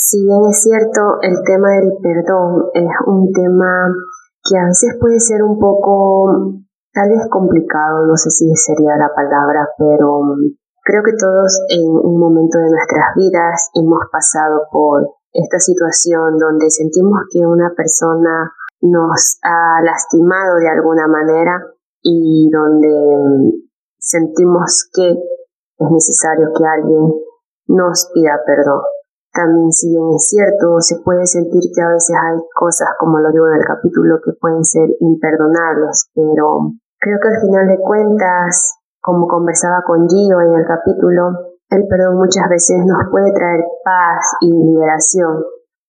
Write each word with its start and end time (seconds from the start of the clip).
Si 0.00 0.24
bien 0.24 0.46
es 0.48 0.62
cierto, 0.62 1.18
el 1.22 1.42
tema 1.42 1.74
del 1.74 1.90
perdón 2.00 2.70
es 2.72 2.86
un 3.08 3.32
tema 3.32 3.90
que 4.48 4.56
a 4.56 4.66
veces 4.66 4.94
puede 5.00 5.18
ser 5.18 5.42
un 5.42 5.58
poco, 5.58 6.54
tal 6.94 7.08
vez 7.10 7.26
complicado, 7.28 8.06
no 8.06 8.14
sé 8.14 8.30
si 8.30 8.46
sería 8.54 8.94
la 8.96 9.10
palabra, 9.12 9.66
pero 9.76 10.22
creo 10.84 11.02
que 11.02 11.18
todos 11.18 11.50
en 11.70 11.82
un 11.82 12.16
momento 12.16 12.58
de 12.58 12.70
nuestras 12.70 13.06
vidas 13.16 13.70
hemos 13.74 14.06
pasado 14.12 14.68
por 14.70 15.02
esta 15.32 15.58
situación 15.58 16.38
donde 16.38 16.70
sentimos 16.70 17.18
que 17.32 17.40
una 17.40 17.74
persona 17.76 18.52
nos 18.80 19.40
ha 19.42 19.82
lastimado 19.82 20.58
de 20.60 20.68
alguna 20.68 21.08
manera 21.08 21.60
y 22.02 22.48
donde 22.52 23.58
sentimos 23.98 24.88
que 24.94 25.10
es 25.10 25.90
necesario 25.90 26.50
que 26.56 26.64
alguien 26.64 27.14
nos 27.66 28.08
pida 28.14 28.38
perdón. 28.46 28.82
También 29.32 29.70
si 29.72 29.90
bien 29.90 30.08
es 30.14 30.28
cierto, 30.28 30.80
se 30.80 31.00
puede 31.04 31.26
sentir 31.26 31.62
que 31.74 31.82
a 31.82 31.90
veces 31.90 32.16
hay 32.16 32.38
cosas, 32.54 32.88
como 32.98 33.18
lo 33.18 33.30
digo 33.30 33.46
en 33.48 33.60
el 33.60 33.66
capítulo, 33.66 34.18
que 34.24 34.32
pueden 34.40 34.64
ser 34.64 34.88
imperdonables, 35.00 36.10
pero 36.14 36.72
creo 36.98 37.18
que 37.20 37.28
al 37.28 37.40
final 37.40 37.66
de 37.68 37.78
cuentas, 37.78 38.78
como 39.00 39.28
conversaba 39.28 39.82
con 39.86 40.08
Gio 40.08 40.40
en 40.40 40.54
el 40.54 40.66
capítulo, 40.66 41.54
el 41.70 41.86
perdón 41.86 42.16
muchas 42.16 42.48
veces 42.48 42.78
nos 42.86 43.10
puede 43.10 43.32
traer 43.32 43.60
paz 43.84 44.36
y 44.40 44.50
liberación. 44.50 45.44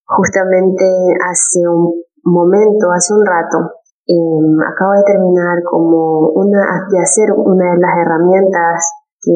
Justamente 0.05 0.85
hace 1.29 1.67
un 1.67 2.03
momento, 2.23 2.91
hace 2.91 3.13
un 3.13 3.25
rato, 3.25 3.79
eh, 4.05 4.41
acabo 4.67 4.93
de 4.93 5.03
terminar 5.05 5.63
como 5.63 6.29
una, 6.35 6.87
de 6.91 6.99
hacer 6.99 7.31
una 7.31 7.71
de 7.71 7.77
las 7.79 7.97
herramientas 7.97 8.91
que 9.21 9.31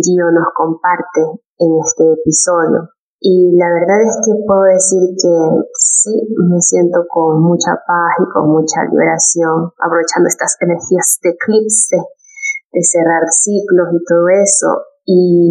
Gio 0.00 0.30
nos 0.30 0.48
comparte 0.54 1.20
en 1.58 1.78
este 1.84 2.12
episodio. 2.12 2.88
Y 3.20 3.56
la 3.58 3.66
verdad 3.72 4.00
es 4.02 4.14
que 4.24 4.32
puedo 4.46 4.62
decir 4.62 5.02
que 5.18 5.34
sí, 5.74 6.14
me 6.48 6.60
siento 6.60 7.02
con 7.08 7.42
mucha 7.42 7.74
paz 7.86 8.14
y 8.22 8.30
con 8.30 8.50
mucha 8.50 8.86
liberación, 8.90 9.74
aprovechando 9.74 10.28
estas 10.28 10.56
energías 10.60 11.18
de 11.22 11.30
eclipse, 11.30 11.96
de 11.98 12.82
cerrar 12.82 13.26
ciclos 13.30 13.88
y 13.90 14.04
todo 14.04 14.28
eso. 14.28 14.70
Y 15.04 15.50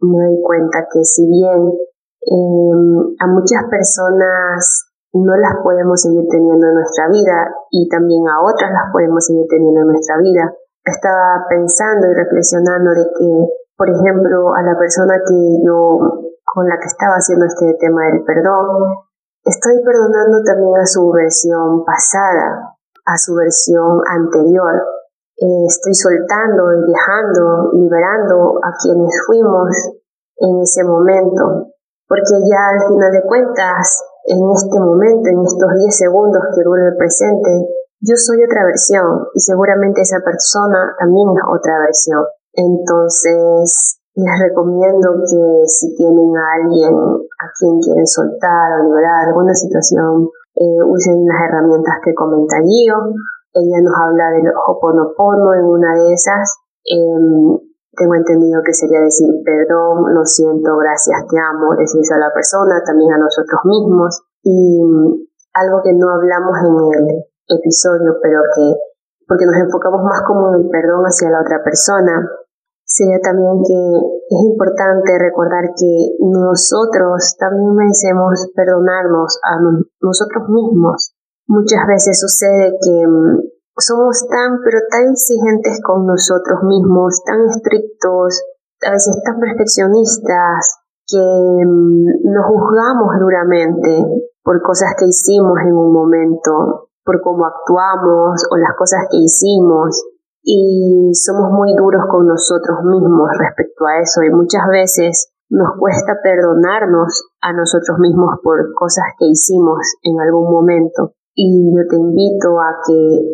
me 0.00 0.18
doy 0.22 0.38
cuenta 0.42 0.86
que 0.92 1.02
si 1.02 1.26
bien 1.26 1.66
em, 2.22 3.16
a 3.18 3.26
muchas 3.26 3.66
personas 3.68 4.86
no 5.14 5.34
las 5.36 5.58
podemos 5.64 6.00
seguir 6.00 6.28
teniendo 6.30 6.68
en 6.68 6.74
nuestra 6.74 7.08
vida 7.08 7.54
y 7.70 7.88
también 7.88 8.28
a 8.28 8.42
otras 8.44 8.70
las 8.70 8.92
podemos 8.92 9.26
seguir 9.26 9.46
teniendo 9.50 9.80
en 9.80 9.88
nuestra 9.88 10.16
vida, 10.18 10.54
estaba 10.84 11.44
pensando 11.48 12.06
y 12.06 12.14
reflexionando 12.14 12.90
de 12.94 13.04
que, 13.18 13.30
por 13.76 13.88
ejemplo, 13.90 14.54
a 14.54 14.62
la 14.62 14.78
persona 14.78 15.20
que 15.26 15.34
yo 15.64 16.28
con 16.54 16.68
la 16.68 16.78
que 16.78 16.86
estaba 16.86 17.14
haciendo 17.16 17.46
este 17.46 17.76
tema 17.78 18.06
del 18.06 18.24
perdón, 18.24 19.06
estoy 19.44 19.82
perdonando 19.84 20.42
también 20.44 20.76
a 20.76 20.86
su 20.86 21.10
versión 21.12 21.84
pasada, 21.84 22.76
a 23.04 23.16
su 23.16 23.34
versión 23.34 24.00
anterior. 24.08 24.82
Eh, 25.36 25.64
estoy 25.68 25.94
soltando 25.94 26.72
y 26.72 26.90
dejando, 26.90 27.70
liberando 27.72 28.58
a 28.62 28.72
quienes 28.80 29.14
fuimos 29.26 29.70
en 30.38 30.60
ese 30.60 30.84
momento, 30.84 31.70
porque 32.08 32.34
ya 32.48 32.62
al 32.74 32.88
final 32.88 33.12
de 33.12 33.22
cuentas, 33.22 34.02
en 34.24 34.50
este 34.50 34.78
momento, 34.78 35.28
en 35.28 35.44
estos 35.44 35.70
10 35.78 35.96
segundos 35.96 36.42
que 36.54 36.62
dura 36.62 36.88
el 36.88 36.96
presente, 36.96 37.68
yo 38.00 38.14
soy 38.16 38.44
otra 38.44 38.64
versión 38.64 39.26
y 39.34 39.40
seguramente 39.40 40.02
esa 40.02 40.20
persona 40.24 40.94
también 40.98 41.28
es 41.34 41.42
otra 41.48 41.78
versión. 41.80 42.24
Entonces, 42.52 43.97
les 44.18 44.34
recomiendo 44.50 45.22
que 45.22 45.62
si 45.66 45.94
tienen 45.94 46.34
a 46.34 46.44
alguien 46.58 46.90
a 46.90 47.46
quien 47.54 47.78
quieren 47.78 48.06
soltar 48.06 48.74
o 48.74 48.90
liberar 48.90 49.30
alguna 49.30 49.54
situación, 49.54 50.26
eh, 50.58 50.82
usen 50.82 51.22
las 51.22 51.38
herramientas 51.46 52.02
que 52.02 52.14
comenta 52.14 52.58
Gio. 52.66 53.14
Ella 53.54 53.78
nos 53.78 53.94
habla 53.94 54.30
del 54.34 54.50
Hoponopono 54.50 55.54
en 55.54 55.64
una 55.70 55.94
de 55.94 56.12
esas. 56.12 56.50
Em, 56.82 57.62
tengo 57.94 58.14
entendido 58.14 58.62
que 58.66 58.74
sería 58.74 59.00
decir 59.00 59.30
perdón, 59.46 60.12
lo 60.12 60.24
siento, 60.24 60.76
gracias, 60.76 61.26
te 61.30 61.38
amo, 61.38 61.78
decirse 61.78 62.14
a 62.14 62.18
la 62.18 62.34
persona, 62.34 62.82
también 62.84 63.12
a 63.12 63.18
nosotros 63.18 63.60
mismos. 63.64 64.18
Y 64.42 64.82
algo 65.54 65.78
que 65.82 65.94
no 65.94 66.10
hablamos 66.10 66.58
en 66.58 66.74
el 66.74 67.06
episodio, 67.46 68.18
pero 68.20 68.42
que, 68.54 68.74
porque 69.28 69.46
nos 69.46 69.56
enfocamos 69.56 70.02
más 70.02 70.22
como 70.26 70.54
en 70.54 70.62
el 70.62 70.70
perdón 70.70 71.06
hacia 71.06 71.30
la 71.30 71.40
otra 71.40 71.62
persona, 71.62 72.28
sería 72.88 73.20
también 73.20 73.60
que 73.62 73.78
es 74.32 74.40
importante 74.48 75.12
recordar 75.20 75.76
que 75.76 76.16
nosotros 76.24 77.36
también 77.38 77.76
merecemos 77.76 78.48
perdonarnos 78.56 79.38
a 79.44 79.60
nosotros 80.00 80.48
mismos. 80.48 81.14
Muchas 81.46 81.86
veces 81.86 82.18
sucede 82.18 82.76
que 82.80 83.06
mm, 83.06 83.44
somos 83.76 84.26
tan, 84.28 84.60
pero 84.64 84.80
tan 84.90 85.12
exigentes 85.12 85.80
con 85.84 86.06
nosotros 86.06 86.64
mismos, 86.64 87.22
tan 87.24 87.44
estrictos, 87.44 88.42
a 88.82 88.92
veces 88.92 89.20
tan 89.22 89.38
perfeccionistas, 89.38 90.80
que 91.06 91.20
mm, 91.20 92.24
nos 92.24 92.44
juzgamos 92.48 93.20
duramente 93.20 94.04
por 94.42 94.62
cosas 94.62 94.96
que 94.98 95.06
hicimos 95.06 95.60
en 95.60 95.76
un 95.76 95.92
momento, 95.92 96.88
por 97.04 97.20
cómo 97.20 97.44
actuamos 97.44 98.44
o 98.50 98.56
las 98.56 98.76
cosas 98.76 99.08
que 99.10 99.18
hicimos 99.18 100.04
y 100.50 101.12
somos 101.12 101.52
muy 101.52 101.76
duros 101.76 102.08
con 102.08 102.26
nosotros 102.26 102.80
mismos 102.82 103.28
respecto 103.36 103.84
a 103.84 104.00
eso 104.00 104.22
y 104.22 104.30
muchas 104.32 104.64
veces 104.72 105.28
nos 105.50 105.76
cuesta 105.78 106.16
perdonarnos 106.22 107.28
a 107.42 107.52
nosotros 107.52 107.98
mismos 107.98 108.40
por 108.42 108.72
cosas 108.72 109.04
que 109.18 109.26
hicimos 109.26 109.76
en 110.00 110.18
algún 110.18 110.50
momento 110.50 111.12
y 111.34 111.68
yo 111.76 111.84
te 111.90 111.96
invito 111.96 112.60
a 112.64 112.80
que 112.80 113.28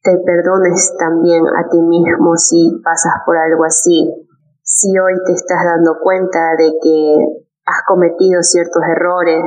te 0.00 0.16
perdones 0.24 0.96
también 0.98 1.44
a 1.44 1.68
ti 1.68 1.76
mismo 1.82 2.36
si 2.36 2.80
pasas 2.82 3.20
por 3.26 3.36
algo 3.36 3.64
así. 3.64 4.08
Si 4.62 4.98
hoy 4.98 5.12
te 5.26 5.32
estás 5.32 5.60
dando 5.62 5.98
cuenta 6.02 6.56
de 6.56 6.72
que 6.80 7.16
has 7.66 7.84
cometido 7.86 8.40
ciertos 8.40 8.82
errores, 8.96 9.44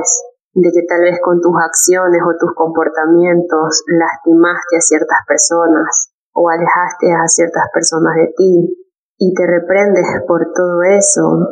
de 0.54 0.70
que 0.70 0.86
tal 0.86 1.00
vez 1.00 1.18
con 1.20 1.40
tus 1.40 1.54
acciones 1.58 2.22
o 2.22 2.38
tus 2.38 2.54
comportamientos 2.54 3.82
lastimaste 3.88 4.76
a 4.76 4.80
ciertas 4.80 5.18
personas, 5.26 6.09
o 6.32 6.48
alejaste 6.48 7.12
a 7.12 7.26
ciertas 7.26 7.64
personas 7.72 8.14
de 8.16 8.34
ti 8.36 8.76
y 9.18 9.34
te 9.34 9.46
reprendes 9.46 10.06
por 10.26 10.52
todo 10.54 10.82
eso, 10.82 11.48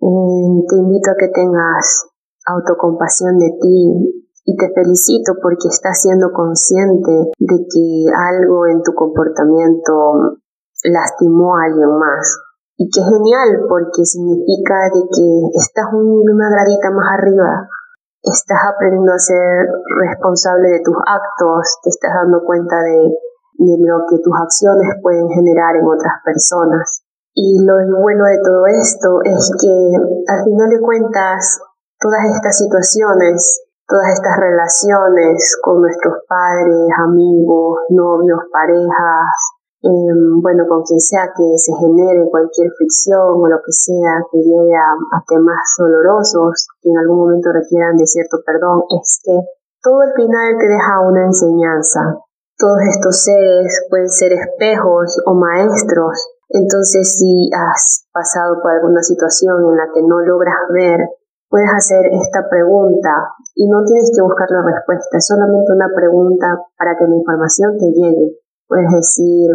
eh, 0.00 0.64
te 0.68 0.76
invito 0.76 1.10
a 1.10 1.16
que 1.18 1.28
tengas 1.28 2.10
autocompasión 2.46 3.38
de 3.38 3.50
ti 3.60 4.22
y 4.44 4.56
te 4.56 4.72
felicito 4.74 5.34
porque 5.40 5.68
estás 5.68 6.02
siendo 6.02 6.32
consciente 6.32 7.30
de 7.38 7.56
que 7.70 8.10
algo 8.10 8.66
en 8.66 8.82
tu 8.82 8.92
comportamiento 8.94 10.42
lastimó 10.84 11.54
a 11.54 11.64
alguien 11.70 11.96
más. 11.98 12.42
Y 12.76 12.90
qué 12.90 13.00
genial 13.02 13.62
porque 13.68 14.04
significa 14.04 14.74
de 14.90 15.02
que 15.06 15.28
estás 15.54 15.86
una 15.92 16.50
gradita 16.50 16.90
más 16.90 17.06
arriba, 17.14 17.68
estás 18.22 18.58
aprendiendo 18.74 19.12
a 19.12 19.18
ser 19.18 19.68
responsable 20.02 20.70
de 20.70 20.80
tus 20.82 20.96
actos, 21.06 21.78
te 21.84 21.90
estás 21.90 22.10
dando 22.14 22.42
cuenta 22.44 22.82
de 22.82 23.14
de 23.62 23.76
lo 23.78 24.04
que 24.08 24.18
tus 24.18 24.34
acciones 24.34 24.98
pueden 25.02 25.28
generar 25.28 25.76
en 25.76 25.86
otras 25.86 26.18
personas. 26.24 27.02
Y 27.34 27.64
lo 27.64 27.74
bueno 28.02 28.26
de 28.26 28.38
todo 28.44 28.66
esto 28.66 29.08
es 29.24 29.50
que 29.60 29.72
al 30.28 30.44
final 30.44 30.68
de 30.68 30.80
cuentas, 30.80 31.60
todas 31.98 32.28
estas 32.34 32.58
situaciones, 32.58 33.64
todas 33.88 34.08
estas 34.12 34.36
relaciones 34.36 35.56
con 35.62 35.80
nuestros 35.80 36.24
padres, 36.28 36.88
amigos, 37.08 37.88
novios, 37.88 38.40
parejas, 38.52 39.32
em, 39.82 40.40
bueno, 40.40 40.64
con 40.68 40.82
quien 40.82 41.00
sea 41.00 41.32
que 41.34 41.44
se 41.56 41.72
genere 41.74 42.28
cualquier 42.30 42.70
fricción 42.76 43.40
o 43.40 43.48
lo 43.48 43.58
que 43.64 43.72
sea 43.72 44.20
que 44.30 44.38
lleve 44.38 44.76
a, 44.76 44.92
a 44.92 45.24
temas 45.26 45.64
dolorosos 45.78 46.68
que 46.80 46.90
en 46.90 46.98
algún 46.98 47.18
momento 47.18 47.50
requieran 47.52 47.96
de 47.96 48.06
cierto 48.06 48.38
perdón, 48.44 48.84
es 48.90 49.20
que 49.24 49.40
todo 49.82 50.00
al 50.00 50.12
final 50.14 50.56
te 50.58 50.68
deja 50.68 51.00
una 51.00 51.26
enseñanza, 51.26 52.22
todos 52.58 52.78
estos 52.88 53.24
seres 53.24 53.86
pueden 53.90 54.08
ser 54.08 54.32
espejos 54.32 55.20
o 55.26 55.34
maestros. 55.34 56.14
Entonces, 56.48 57.18
si 57.18 57.50
has 57.54 58.06
pasado 58.12 58.60
por 58.62 58.72
alguna 58.72 59.02
situación 59.02 59.56
en 59.70 59.76
la 59.76 59.88
que 59.92 60.02
no 60.02 60.20
logras 60.20 60.68
ver, 60.72 61.00
puedes 61.48 61.68
hacer 61.68 62.06
esta 62.12 62.48
pregunta 62.48 63.36
y 63.54 63.68
no 63.68 63.84
tienes 63.84 64.10
que 64.14 64.22
buscar 64.22 64.48
la 64.50 64.64
respuesta, 64.64 65.18
es 65.18 65.26
solamente 65.26 65.72
una 65.72 65.88
pregunta 65.94 66.60
para 66.78 66.96
que 66.96 67.04
la 67.04 67.16
información 67.16 67.76
te 67.78 67.92
llegue. 67.92 68.40
Puedes 68.66 68.88
decir, 68.88 69.52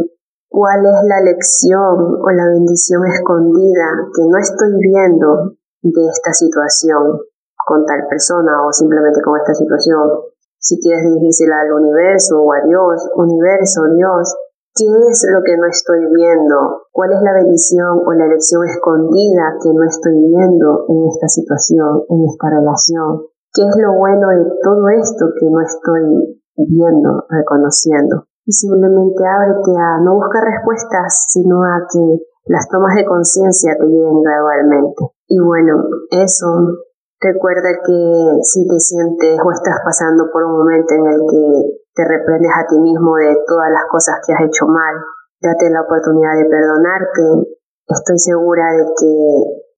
¿cuál 0.50 0.86
es 0.86 1.00
la 1.10 1.22
lección 1.22 2.22
o 2.22 2.30
la 2.30 2.46
bendición 2.54 3.06
escondida 3.08 4.14
que 4.14 4.22
no 4.30 4.38
estoy 4.38 4.74
viendo 4.78 5.58
de 5.82 6.06
esta 6.06 6.34
situación 6.34 7.18
con 7.66 7.86
tal 7.86 8.06
persona 8.08 8.66
o 8.66 8.72
simplemente 8.72 9.22
con 9.22 9.38
esta 9.38 9.56
situación? 9.56 10.37
Si 10.68 10.76
quieres 10.84 11.00
dirigírsela 11.08 11.64
al 11.64 11.80
universo 11.80 12.44
o 12.44 12.52
a 12.52 12.60
Dios, 12.68 13.08
universo, 13.16 13.88
Dios, 13.96 14.36
¿Qué 14.78 14.86
es 14.86 15.26
lo 15.34 15.42
que 15.42 15.58
no 15.58 15.66
estoy 15.66 16.06
viendo? 16.14 16.86
¿Cuál 16.94 17.10
es 17.10 17.22
la 17.24 17.34
bendición 17.34 17.98
o 17.98 18.14
la 18.14 18.28
lección 18.28 18.62
escondida 18.62 19.58
que 19.58 19.74
no 19.74 19.82
estoy 19.82 20.14
viendo 20.14 20.86
en 20.86 21.10
esta 21.10 21.28
situación, 21.28 22.06
en 22.06 22.30
esta 22.30 22.46
relación? 22.54 23.26
¿Qué 23.58 23.66
es 23.66 23.74
lo 23.74 23.98
bueno 23.98 24.30
de 24.30 24.46
todo 24.62 24.86
esto 25.02 25.34
que 25.34 25.50
no 25.50 25.66
estoy 25.66 26.38
viendo, 26.70 27.26
reconociendo? 27.26 28.30
Y 28.46 28.54
simplemente 28.54 29.26
ábrete 29.26 29.74
a 29.82 29.98
no 30.06 30.14
buscar 30.14 30.46
respuestas, 30.46 31.26
sino 31.26 31.64
a 31.66 31.82
que 31.90 32.22
las 32.46 32.70
tomas 32.70 32.94
de 32.94 33.06
conciencia 33.06 33.74
te 33.82 33.86
lleguen 33.88 34.22
gradualmente. 34.22 35.10
Y 35.26 35.40
bueno, 35.42 35.90
eso 36.12 36.86
Recuerda 37.20 37.74
que 37.82 38.00
si 38.44 38.68
te 38.68 38.78
sientes 38.78 39.42
o 39.42 39.52
estás 39.52 39.82
pasando 39.84 40.30
por 40.32 40.46
un 40.46 40.54
momento 40.54 40.94
en 40.94 41.06
el 41.08 41.20
que 41.26 41.44
te 41.96 42.06
reprendes 42.06 42.52
a 42.54 42.68
ti 42.70 42.78
mismo 42.78 43.16
de 43.18 43.34
todas 43.48 43.72
las 43.74 43.90
cosas 43.90 44.22
que 44.22 44.34
has 44.34 44.46
hecho 44.46 44.68
mal, 44.68 44.94
date 45.42 45.70
la 45.74 45.82
oportunidad 45.82 46.38
de 46.38 46.46
perdonarte. 46.46 47.58
Estoy 47.90 48.20
segura 48.20 48.70
de 48.70 48.86
que 48.94 49.14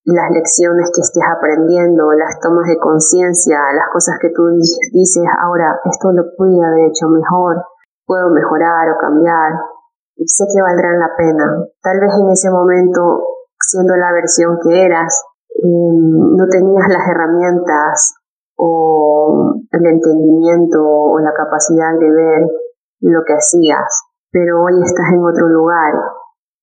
las 0.03 0.31
lecciones 0.31 0.91
que 0.91 0.99
estés 0.99 1.23
aprendiendo, 1.23 2.11
las 2.11 2.39
tomas 2.43 2.67
de 2.67 2.77
conciencia, 2.77 3.59
las 3.71 3.87
cosas 3.93 4.19
que 4.19 4.35
tú 4.35 4.43
dices, 4.91 5.23
ahora 5.39 5.79
esto 5.85 6.11
lo 6.11 6.35
pude 6.35 6.59
haber 6.59 6.91
hecho 6.91 7.07
mejor, 7.07 7.63
puedo 8.05 8.31
mejorar 8.31 8.89
o 8.91 8.99
cambiar, 8.99 9.53
sé 10.25 10.43
que 10.51 10.61
valdrán 10.61 10.99
la 10.99 11.15
pena. 11.15 11.45
Tal 11.81 11.99
vez 11.99 12.11
en 12.19 12.29
ese 12.31 12.49
momento, 12.51 13.23
siendo 13.59 13.95
la 13.95 14.11
versión 14.11 14.59
que 14.59 14.83
eras, 14.83 15.23
no 15.63 16.45
tenías 16.49 16.87
las 16.87 17.07
herramientas 17.09 18.15
o 18.57 19.55
el 19.71 19.85
entendimiento 19.85 20.79
o 20.83 21.19
la 21.19 21.33
capacidad 21.33 21.97
de 21.99 22.11
ver 22.11 22.41
lo 23.01 23.23
que 23.25 23.33
hacías, 23.33 23.87
pero 24.31 24.63
hoy 24.63 24.81
estás 24.83 25.07
en 25.13 25.23
otro 25.23 25.47
lugar 25.47 25.93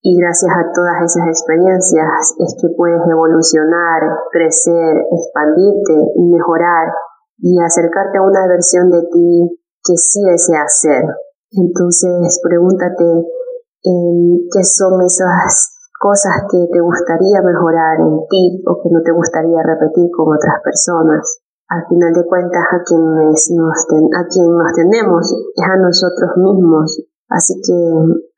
y 0.02 0.16
gracias 0.20 0.52
a 0.52 0.70
todas 0.72 1.02
esas 1.02 1.26
experiencias 1.28 2.36
es 2.38 2.56
que 2.60 2.68
puedes 2.76 3.02
evolucionar, 3.10 4.02
crecer, 4.30 5.02
expandirte 5.10 5.94
mejorar 6.30 6.94
y 7.38 7.58
acercarte 7.60 8.18
a 8.18 8.22
una 8.22 8.46
versión 8.46 8.90
de 8.90 9.02
ti 9.02 9.58
que 9.82 9.96
sí 9.96 10.22
deseas 10.22 10.80
ser. 10.80 11.04
Entonces 11.50 12.40
pregúntate 12.42 13.04
eh, 13.04 14.46
qué 14.52 14.62
son 14.62 15.00
esas 15.02 15.75
cosas 15.98 16.46
que 16.50 16.68
te 16.72 16.80
gustaría 16.80 17.42
mejorar 17.42 18.00
en 18.00 18.26
ti 18.28 18.62
o 18.66 18.80
que 18.82 18.88
no 18.90 19.02
te 19.02 19.12
gustaría 19.12 19.62
repetir 19.62 20.10
con 20.10 20.34
otras 20.34 20.60
personas 20.62 21.40
al 21.68 21.82
final 21.88 22.12
de 22.14 22.24
cuentas 22.26 22.62
a 22.70 22.82
quienes 22.84 23.50
nos 23.50 23.86
a 24.14 24.22
quien 24.30 24.54
nos 24.54 24.72
tenemos 24.74 25.32
es 25.32 25.64
a 25.66 25.76
nosotros 25.76 26.30
mismos. 26.36 27.02
Así 27.28 27.54
que 27.60 27.74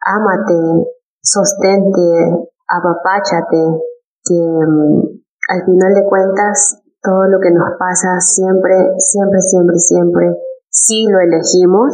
ámate, 0.01 0.89
sostente, 1.21 2.49
apapáchate, 2.67 3.85
que 4.25 4.41
mm, 4.41 5.03
al 5.51 5.65
final 5.65 5.95
de 5.95 6.05
cuentas 6.09 6.83
todo 7.03 7.29
lo 7.29 7.39
que 7.41 7.51
nos 7.51 7.77
pasa 7.79 8.19
siempre, 8.21 8.75
siempre, 8.97 9.41
siempre, 9.41 9.77
siempre, 9.77 10.37
si 10.71 11.07
lo 11.07 11.21
elegimos, 11.21 11.93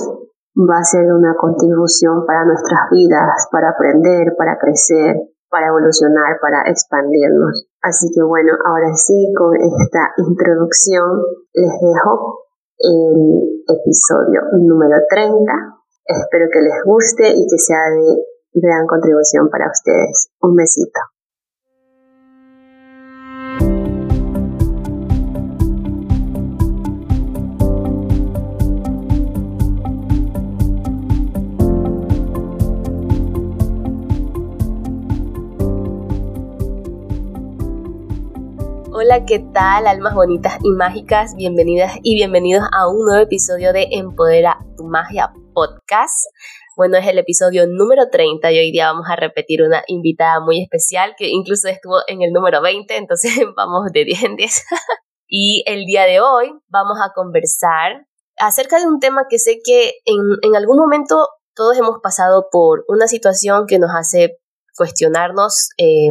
va 0.57 0.79
a 0.79 0.85
ser 0.85 1.13
una 1.13 1.35
contribución 1.37 2.25
para 2.27 2.45
nuestras 2.45 2.91
vidas, 2.91 3.49
para 3.51 3.71
aprender, 3.71 4.35
para 4.39 4.57
crecer, 4.59 5.17
para 5.55 5.71
evolucionar, 5.71 6.35
para 6.43 6.67
expandirnos. 6.67 7.71
Así 7.81 8.11
que 8.11 8.23
bueno, 8.27 8.59
ahora 8.67 8.91
sí, 8.97 9.15
con 9.39 9.55
esta 9.55 10.11
introducción 10.19 11.23
les 11.55 11.71
dejo 11.79 12.43
el 12.79 13.63
episodio 13.63 14.51
número 14.59 14.99
30. 15.09 15.31
Espero 16.07 16.47
que 16.53 16.61
les 16.61 16.83
guste 16.85 17.29
y 17.39 17.47
que 17.47 17.59
sea 17.59 17.87
de 17.95 18.61
gran 18.61 18.89
contribución 18.89 19.49
para 19.49 19.71
ustedes. 19.71 20.35
Un 20.43 20.57
besito. 20.57 21.14
Hola, 39.05 39.27
¿qué 39.27 39.39
tal, 39.53 39.87
almas 39.87 40.15
bonitas 40.15 40.57
y 40.63 40.71
mágicas? 40.71 41.35
Bienvenidas 41.37 41.99
y 42.03 42.15
bienvenidos 42.15 42.65
a 42.73 42.89
un 42.89 43.05
nuevo 43.05 43.23
episodio 43.23 43.75
de 43.75 43.89
Empodera 43.91 44.57
tu 44.79 44.85
Magia 44.85 45.31
Podcast. 45.53 46.25
Bueno, 46.75 46.97
es 46.97 47.07
el 47.07 47.19
episodio 47.19 47.67
número 47.67 48.09
30 48.11 48.51
y 48.51 48.59
hoy 48.59 48.73
día 48.73 48.91
vamos 48.91 49.07
a 49.11 49.17
repetir 49.17 49.63
una 49.63 49.83
invitada 49.89 50.41
muy 50.41 50.63
especial 50.63 51.15
que 51.19 51.29
incluso 51.29 51.69
estuvo 51.69 51.97
en 52.07 52.23
el 52.23 52.33
número 52.33 52.63
20, 52.63 52.97
entonces 52.97 53.33
vamos 53.57 53.93
de 53.93 54.07
10 54.07 54.23
en 54.23 54.37
10. 54.37 54.65
y 55.29 55.65
el 55.67 55.85
día 55.85 56.05
de 56.05 56.21
hoy 56.21 56.55
vamos 56.69 56.97
a 57.05 57.13
conversar 57.13 58.07
acerca 58.39 58.81
de 58.81 58.87
un 58.87 59.01
tema 59.01 59.27
que 59.29 59.39
sé 59.39 59.59
que 59.63 59.97
en, 60.07 60.57
algún 60.57 60.79
momento 60.79 61.29
todos 61.55 61.77
hemos 61.77 61.99
pasado 62.03 62.47
por 62.51 62.87
una 62.89 63.07
situación 63.07 63.67
que 63.67 63.79
nos 63.79 63.91
hace 63.95 64.39
cuestionarnos 64.75 65.69
eh, 65.77 66.09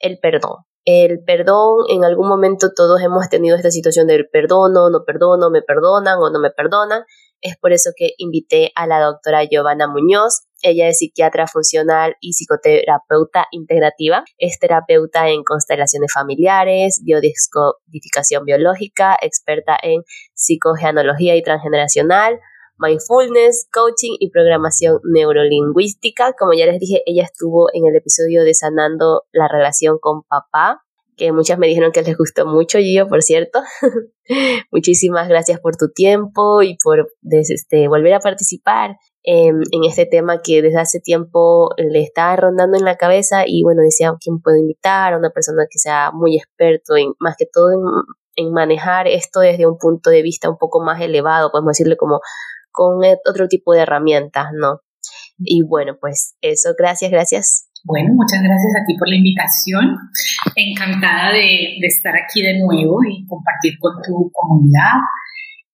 el 0.00 0.18
perdón 0.18 0.64
el 0.84 1.22
perdón, 1.24 1.84
en 1.88 2.04
algún 2.04 2.28
momento 2.28 2.70
todos 2.74 3.00
hemos 3.02 3.28
tenido 3.28 3.56
esta 3.56 3.70
situación 3.70 4.06
del 4.06 4.28
perdono, 4.28 4.90
no 4.90 5.04
perdono, 5.04 5.50
me 5.50 5.62
perdonan 5.62 6.18
o 6.18 6.30
no 6.30 6.40
me 6.40 6.50
perdonan. 6.50 7.04
Es 7.40 7.56
por 7.56 7.72
eso 7.72 7.90
que 7.96 8.12
invité 8.18 8.70
a 8.76 8.86
la 8.86 9.00
doctora 9.00 9.44
Giovanna 9.44 9.88
Muñoz. 9.88 10.42
Ella 10.62 10.88
es 10.88 10.98
psiquiatra 10.98 11.48
funcional 11.48 12.14
y 12.20 12.34
psicoterapeuta 12.34 13.46
integrativa. 13.50 14.22
Es 14.38 14.60
terapeuta 14.60 15.28
en 15.28 15.42
constelaciones 15.42 16.12
familiares, 16.12 17.02
biodescodificación 17.04 18.44
biológica, 18.44 19.16
experta 19.20 19.76
en 19.82 20.02
psicogeanología 20.34 21.34
y 21.34 21.42
transgeneracional, 21.42 22.38
mindfulness, 22.78 23.68
coaching 23.72 24.16
y 24.18 24.30
programación 24.30 25.00
neurolingüística. 25.04 26.34
Como 26.38 26.52
ya 26.52 26.66
les 26.66 26.78
dije, 26.78 27.02
ella 27.06 27.24
estuvo 27.24 27.68
en 27.72 27.86
el 27.86 27.96
episodio 27.96 28.44
de 28.44 28.54
Sanando 28.54 29.24
la 29.32 29.48
relación 29.48 29.98
con 30.00 30.22
papá, 30.22 30.82
que 31.16 31.32
muchas 31.32 31.58
me 31.58 31.66
dijeron 31.66 31.92
que 31.92 32.02
les 32.02 32.16
gustó 32.16 32.46
mucho, 32.46 32.78
yo 32.80 33.08
por 33.08 33.22
cierto. 33.22 33.60
Muchísimas 34.70 35.28
gracias 35.28 35.60
por 35.60 35.76
tu 35.76 35.90
tiempo 35.90 36.62
y 36.62 36.76
por 36.82 37.08
este, 37.30 37.88
volver 37.88 38.14
a 38.14 38.20
participar 38.20 38.96
en, 39.24 39.62
este 39.86 40.06
tema 40.06 40.40
que 40.42 40.62
desde 40.62 40.80
hace 40.80 41.00
tiempo 41.00 41.70
le 41.76 42.02
estaba 42.02 42.34
rondando 42.36 42.76
en 42.76 42.84
la 42.84 42.96
cabeza 42.96 43.44
y 43.46 43.62
bueno, 43.62 43.82
decía, 43.82 44.12
¿quién 44.20 44.40
puedo 44.40 44.56
invitar? 44.56 45.12
A 45.12 45.18
una 45.18 45.30
persona 45.30 45.64
que 45.70 45.78
sea 45.78 46.10
muy 46.12 46.36
experto, 46.36 46.96
en, 46.96 47.12
más 47.20 47.36
que 47.36 47.46
todo 47.46 47.70
en 48.34 48.52
manejar 48.52 49.06
esto 49.06 49.40
desde 49.40 49.66
un 49.66 49.78
punto 49.78 50.10
de 50.10 50.22
vista 50.22 50.48
un 50.48 50.56
poco 50.56 50.80
más 50.80 51.00
elevado, 51.00 51.50
podemos 51.50 51.72
decirle 51.72 51.96
como 51.96 52.20
con 52.72 53.04
e, 53.04 53.18
otro 53.28 53.48
tipo 53.48 53.72
de 53.74 53.82
herramientas, 53.82 54.46
¿no? 54.58 54.80
Y 55.38 55.62
bueno, 55.62 55.96
pues 56.00 56.36
eso, 56.40 56.70
gracias, 56.78 57.10
gracias. 57.10 57.68
Bueno, 57.84 58.14
muchas 58.14 58.40
gracias 58.42 58.72
a 58.80 58.86
ti 58.86 58.96
por 58.96 59.08
la 59.08 59.16
invitación. 59.16 59.96
Encantada 60.54 61.32
de, 61.32 61.78
estar 61.82 62.14
aquí 62.14 62.42
de 62.42 62.58
nuevo 62.58 62.98
y 63.08 63.26
compartir 63.26 63.74
con 63.80 63.94
tu 64.02 64.30
comunidad. 64.32 65.02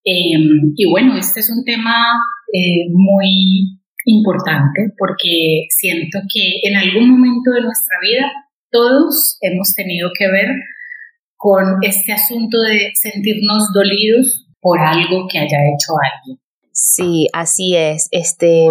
Em, 0.04 0.72
y 0.74 0.90
bueno, 0.90 1.16
este 1.16 1.40
es 1.40 1.50
un 1.50 1.64
tema 1.64 1.94
eh, 2.52 2.88
muy 2.92 3.78
importante 4.06 4.94
porque 4.96 5.66
siento 5.68 6.20
que 6.32 6.60
en 6.62 6.76
algún 6.76 7.10
momento 7.10 7.50
de 7.50 7.60
nuestra 7.60 7.98
vida 8.00 8.32
todos 8.70 9.36
hemos 9.42 9.74
tenido 9.74 10.10
que 10.18 10.28
ver 10.28 10.48
con 11.36 11.78
este 11.82 12.12
asunto 12.12 12.58
de 12.62 12.90
sentirnos 12.94 13.70
dolidos 13.74 14.46
por 14.60 14.80
algo 14.80 15.26
que 15.30 15.38
haya 15.38 15.58
hecho 15.58 15.92
alguien. 16.00 16.38
Sí, 16.80 17.26
así 17.32 17.74
es. 17.74 18.06
Este, 18.12 18.68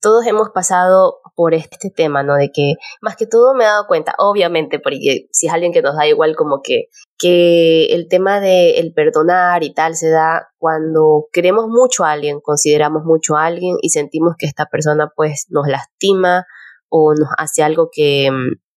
todos 0.00 0.26
hemos 0.26 0.48
pasado 0.48 1.20
por 1.36 1.52
este 1.52 1.90
tema, 1.90 2.22
¿no? 2.22 2.36
De 2.36 2.50
que, 2.50 2.76
más 3.02 3.16
que 3.16 3.26
todo 3.26 3.54
me 3.54 3.64
he 3.64 3.66
dado 3.66 3.86
cuenta, 3.86 4.14
obviamente, 4.16 4.78
porque 4.78 5.28
si 5.30 5.46
es 5.46 5.52
alguien 5.52 5.70
que 5.70 5.82
nos 5.82 5.94
da 5.94 6.06
igual 6.06 6.36
como 6.36 6.62
que, 6.62 6.86
que 7.18 7.84
el 7.94 8.08
tema 8.08 8.40
de 8.40 8.78
el 8.78 8.94
perdonar 8.94 9.62
y 9.62 9.74
tal 9.74 9.94
se 9.94 10.08
da 10.08 10.48
cuando 10.56 11.26
queremos 11.32 11.66
mucho 11.68 12.04
a 12.04 12.12
alguien, 12.12 12.40
consideramos 12.40 13.04
mucho 13.04 13.36
a 13.36 13.44
alguien 13.44 13.76
y 13.82 13.90
sentimos 13.90 14.36
que 14.38 14.46
esta 14.46 14.64
persona 14.64 15.12
pues 15.14 15.44
nos 15.50 15.68
lastima 15.68 16.46
o 16.88 17.12
nos 17.12 17.28
hace 17.36 17.62
algo 17.62 17.90
que, 17.92 18.30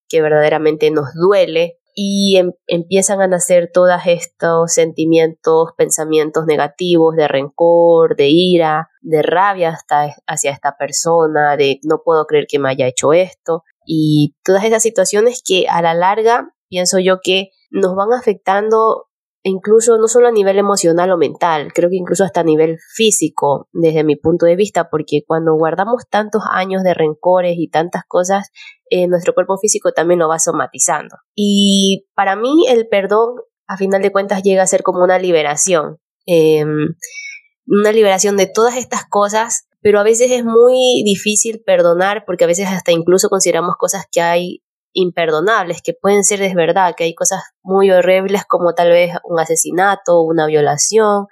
que 0.09 0.21
verdaderamente 0.21 0.91
nos 0.91 1.13
duele 1.13 1.77
y 1.99 2.37
em, 2.37 2.51
empiezan 2.67 3.21
a 3.21 3.27
nacer 3.27 3.71
todos 3.73 3.89
estos 4.05 4.71
sentimientos, 4.71 5.69
pensamientos 5.75 6.45
negativos 6.45 7.15
de 7.15 7.27
rencor, 7.27 8.15
de 8.15 8.27
ira, 8.29 8.91
de 9.01 9.23
rabia 9.23 9.69
hasta 9.69 10.15
hacia 10.27 10.51
esta 10.51 10.77
persona, 10.77 11.57
de 11.57 11.79
no 11.81 12.03
puedo 12.05 12.27
creer 12.27 12.45
que 12.47 12.59
me 12.59 12.69
haya 12.69 12.85
hecho 12.85 13.13
esto. 13.13 13.63
Y 13.83 14.35
todas 14.43 14.63
esas 14.63 14.83
situaciones 14.83 15.41
que 15.43 15.65
a 15.67 15.81
la 15.81 15.95
larga 15.95 16.53
pienso 16.69 16.99
yo 16.99 17.17
que 17.23 17.49
nos 17.71 17.95
van 17.95 18.13
afectando 18.13 19.07
incluso 19.41 19.97
no 19.97 20.07
solo 20.07 20.27
a 20.27 20.31
nivel 20.31 20.59
emocional 20.59 21.09
o 21.11 21.17
mental, 21.17 21.71
creo 21.73 21.89
que 21.89 21.95
incluso 21.95 22.23
hasta 22.23 22.41
a 22.41 22.43
nivel 22.43 22.77
físico, 22.93 23.69
desde 23.71 24.03
mi 24.03 24.15
punto 24.15 24.45
de 24.45 24.55
vista, 24.55 24.89
porque 24.89 25.21
cuando 25.25 25.55
guardamos 25.55 26.03
tantos 26.09 26.43
años 26.51 26.83
de 26.83 26.93
rencores 26.93 27.55
y 27.57 27.69
tantas 27.69 28.03
cosas, 28.07 28.51
eh, 28.89 29.07
nuestro 29.07 29.33
cuerpo 29.33 29.57
físico 29.57 29.91
también 29.91 30.19
lo 30.19 30.29
va 30.29 30.39
somatizando. 30.39 31.17
Y 31.35 32.07
para 32.15 32.35
mí 32.35 32.65
el 32.69 32.87
perdón, 32.87 33.35
a 33.67 33.77
final 33.77 34.01
de 34.01 34.11
cuentas, 34.11 34.43
llega 34.43 34.63
a 34.63 34.67
ser 34.67 34.83
como 34.83 35.03
una 35.03 35.19
liberación. 35.19 35.97
Em, 36.25 36.95
una 37.67 37.91
liberación 37.91 38.37
de 38.37 38.47
todas 38.47 38.77
estas 38.77 39.05
cosas, 39.05 39.67
pero 39.81 39.99
a 39.99 40.03
veces 40.03 40.31
es 40.31 40.43
muy 40.43 41.03
difícil 41.03 41.61
perdonar 41.65 42.23
porque 42.25 42.45
a 42.45 42.47
veces 42.47 42.67
hasta 42.67 42.91
incluso 42.91 43.29
consideramos 43.29 43.75
cosas 43.77 44.05
que 44.11 44.21
hay 44.21 44.63
imperdonables, 44.93 45.81
que 45.81 45.93
pueden 45.93 46.23
ser 46.23 46.39
de 46.39 46.55
verdad, 46.55 46.95
que 46.95 47.03
hay 47.03 47.13
cosas 47.13 47.41
muy 47.61 47.91
horribles 47.91 48.43
como 48.45 48.73
tal 48.73 48.89
vez 48.89 49.13
un 49.23 49.39
asesinato, 49.39 50.21
una 50.21 50.47
violación, 50.47 51.27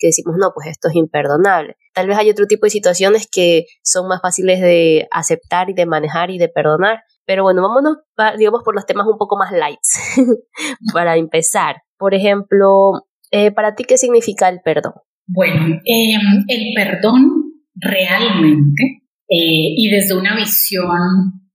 que 0.00 0.08
decimos, 0.08 0.34
no, 0.38 0.52
pues 0.54 0.68
esto 0.68 0.88
es 0.88 0.96
imperdonable. 0.96 1.76
Tal 1.94 2.08
vez 2.08 2.16
hay 2.16 2.30
otro 2.30 2.46
tipo 2.46 2.66
de 2.66 2.70
situaciones 2.70 3.28
que 3.30 3.66
son 3.84 4.08
más 4.08 4.20
fáciles 4.22 4.60
de 4.60 5.06
aceptar 5.12 5.70
y 5.70 5.74
de 5.74 5.86
manejar 5.86 6.30
y 6.30 6.38
de 6.38 6.48
perdonar. 6.48 7.02
Pero 7.26 7.44
bueno, 7.44 7.62
vámonos, 7.62 7.98
digamos, 8.38 8.62
por 8.64 8.74
los 8.74 8.86
temas 8.86 9.06
un 9.06 9.18
poco 9.18 9.36
más 9.36 9.52
lights 9.52 10.16
para 10.94 11.16
empezar. 11.16 11.76
Por 11.98 12.14
ejemplo, 12.14 13.06
eh, 13.30 13.52
¿para 13.52 13.74
ti 13.74 13.84
qué 13.84 13.98
significa 13.98 14.48
el 14.48 14.60
perdón? 14.64 14.94
Bueno, 15.26 15.80
em, 15.84 16.44
el 16.48 16.72
perdón 16.74 17.52
realmente 17.74 18.82
eh, 19.28 19.74
y 19.76 19.90
desde 19.90 20.14
una 20.14 20.34
visión 20.34 20.88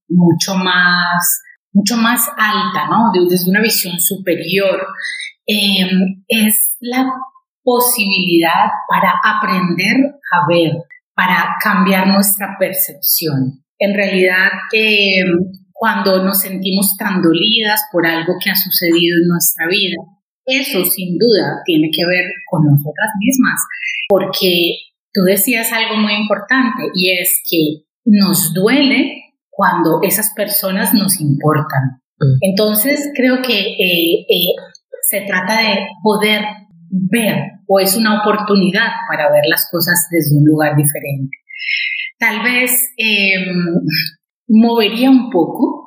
mucho 0.07 0.55
más, 0.55 1.41
mucho 1.73 1.97
más 1.97 2.29
alta, 2.37 2.87
¿no? 2.89 3.11
Desde 3.27 3.49
una 3.49 3.61
visión 3.61 3.99
superior, 3.99 4.85
em, 5.45 6.23
es 6.27 6.77
la 6.79 7.05
posibilidad 7.65 8.69
para 8.87 9.11
aprender 9.25 9.97
a 10.31 10.47
ver, 10.47 10.71
para 11.15 11.55
cambiar 11.61 12.07
nuestra 12.07 12.55
percepción. 12.59 13.63
En 13.79 13.95
realidad, 13.95 14.49
em, 14.71 15.27
cuando 15.73 16.23
nos 16.23 16.39
sentimos 16.39 16.95
tan 16.97 17.21
dolidas 17.21 17.81
por 17.91 18.05
algo 18.05 18.33
que 18.41 18.51
ha 18.51 18.55
sucedido 18.55 19.17
en 19.21 19.27
nuestra 19.27 19.67
vida, 19.67 19.97
eso 20.45 20.85
sin 20.85 21.17
duda 21.17 21.63
tiene 21.65 21.89
que 21.91 22.05
ver 22.05 22.25
con 22.49 22.63
nosotras 22.63 23.09
mismas, 23.19 23.59
porque 24.07 24.75
tú 25.11 25.23
decías 25.23 25.73
algo 25.73 25.97
muy 25.97 26.13
importante 26.13 26.83
y 26.93 27.17
es 27.19 27.41
que 27.49 27.85
nos 28.05 28.53
duele 28.53 29.33
cuando 29.49 30.01
esas 30.03 30.31
personas 30.35 30.93
nos 30.93 31.19
importan. 31.19 32.01
Mm. 32.19 32.37
Entonces 32.41 33.09
creo 33.15 33.41
que 33.41 33.57
eh, 33.57 34.25
eh, 34.29 34.53
se 35.09 35.21
trata 35.21 35.61
de 35.61 35.87
poder 36.03 36.41
ver 36.89 37.54
o 37.67 37.79
es 37.79 37.95
una 37.95 38.21
oportunidad 38.21 38.87
para 39.07 39.31
ver 39.31 39.43
las 39.49 39.67
cosas 39.71 40.07
desde 40.11 40.37
un 40.37 40.45
lugar 40.45 40.75
diferente. 40.75 41.37
Tal 42.17 42.43
vez 42.43 42.93
em, 42.97 43.81
movería 44.47 45.09
un 45.09 45.29
poco 45.29 45.85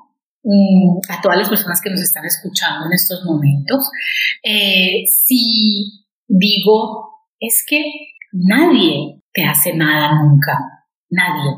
Mm, 0.50 1.00
a 1.10 1.20
todas 1.20 1.36
las 1.36 1.48
personas 1.50 1.78
que 1.82 1.90
nos 1.90 2.00
están 2.00 2.24
escuchando 2.24 2.86
en 2.86 2.92
estos 2.94 3.22
momentos, 3.24 3.90
eh, 4.42 5.02
si 5.06 6.06
digo, 6.26 7.10
es 7.38 7.66
que 7.68 7.84
nadie 8.32 9.20
te 9.32 9.44
hace 9.44 9.74
nada 9.74 10.22
nunca, 10.22 10.56
nadie. 11.10 11.52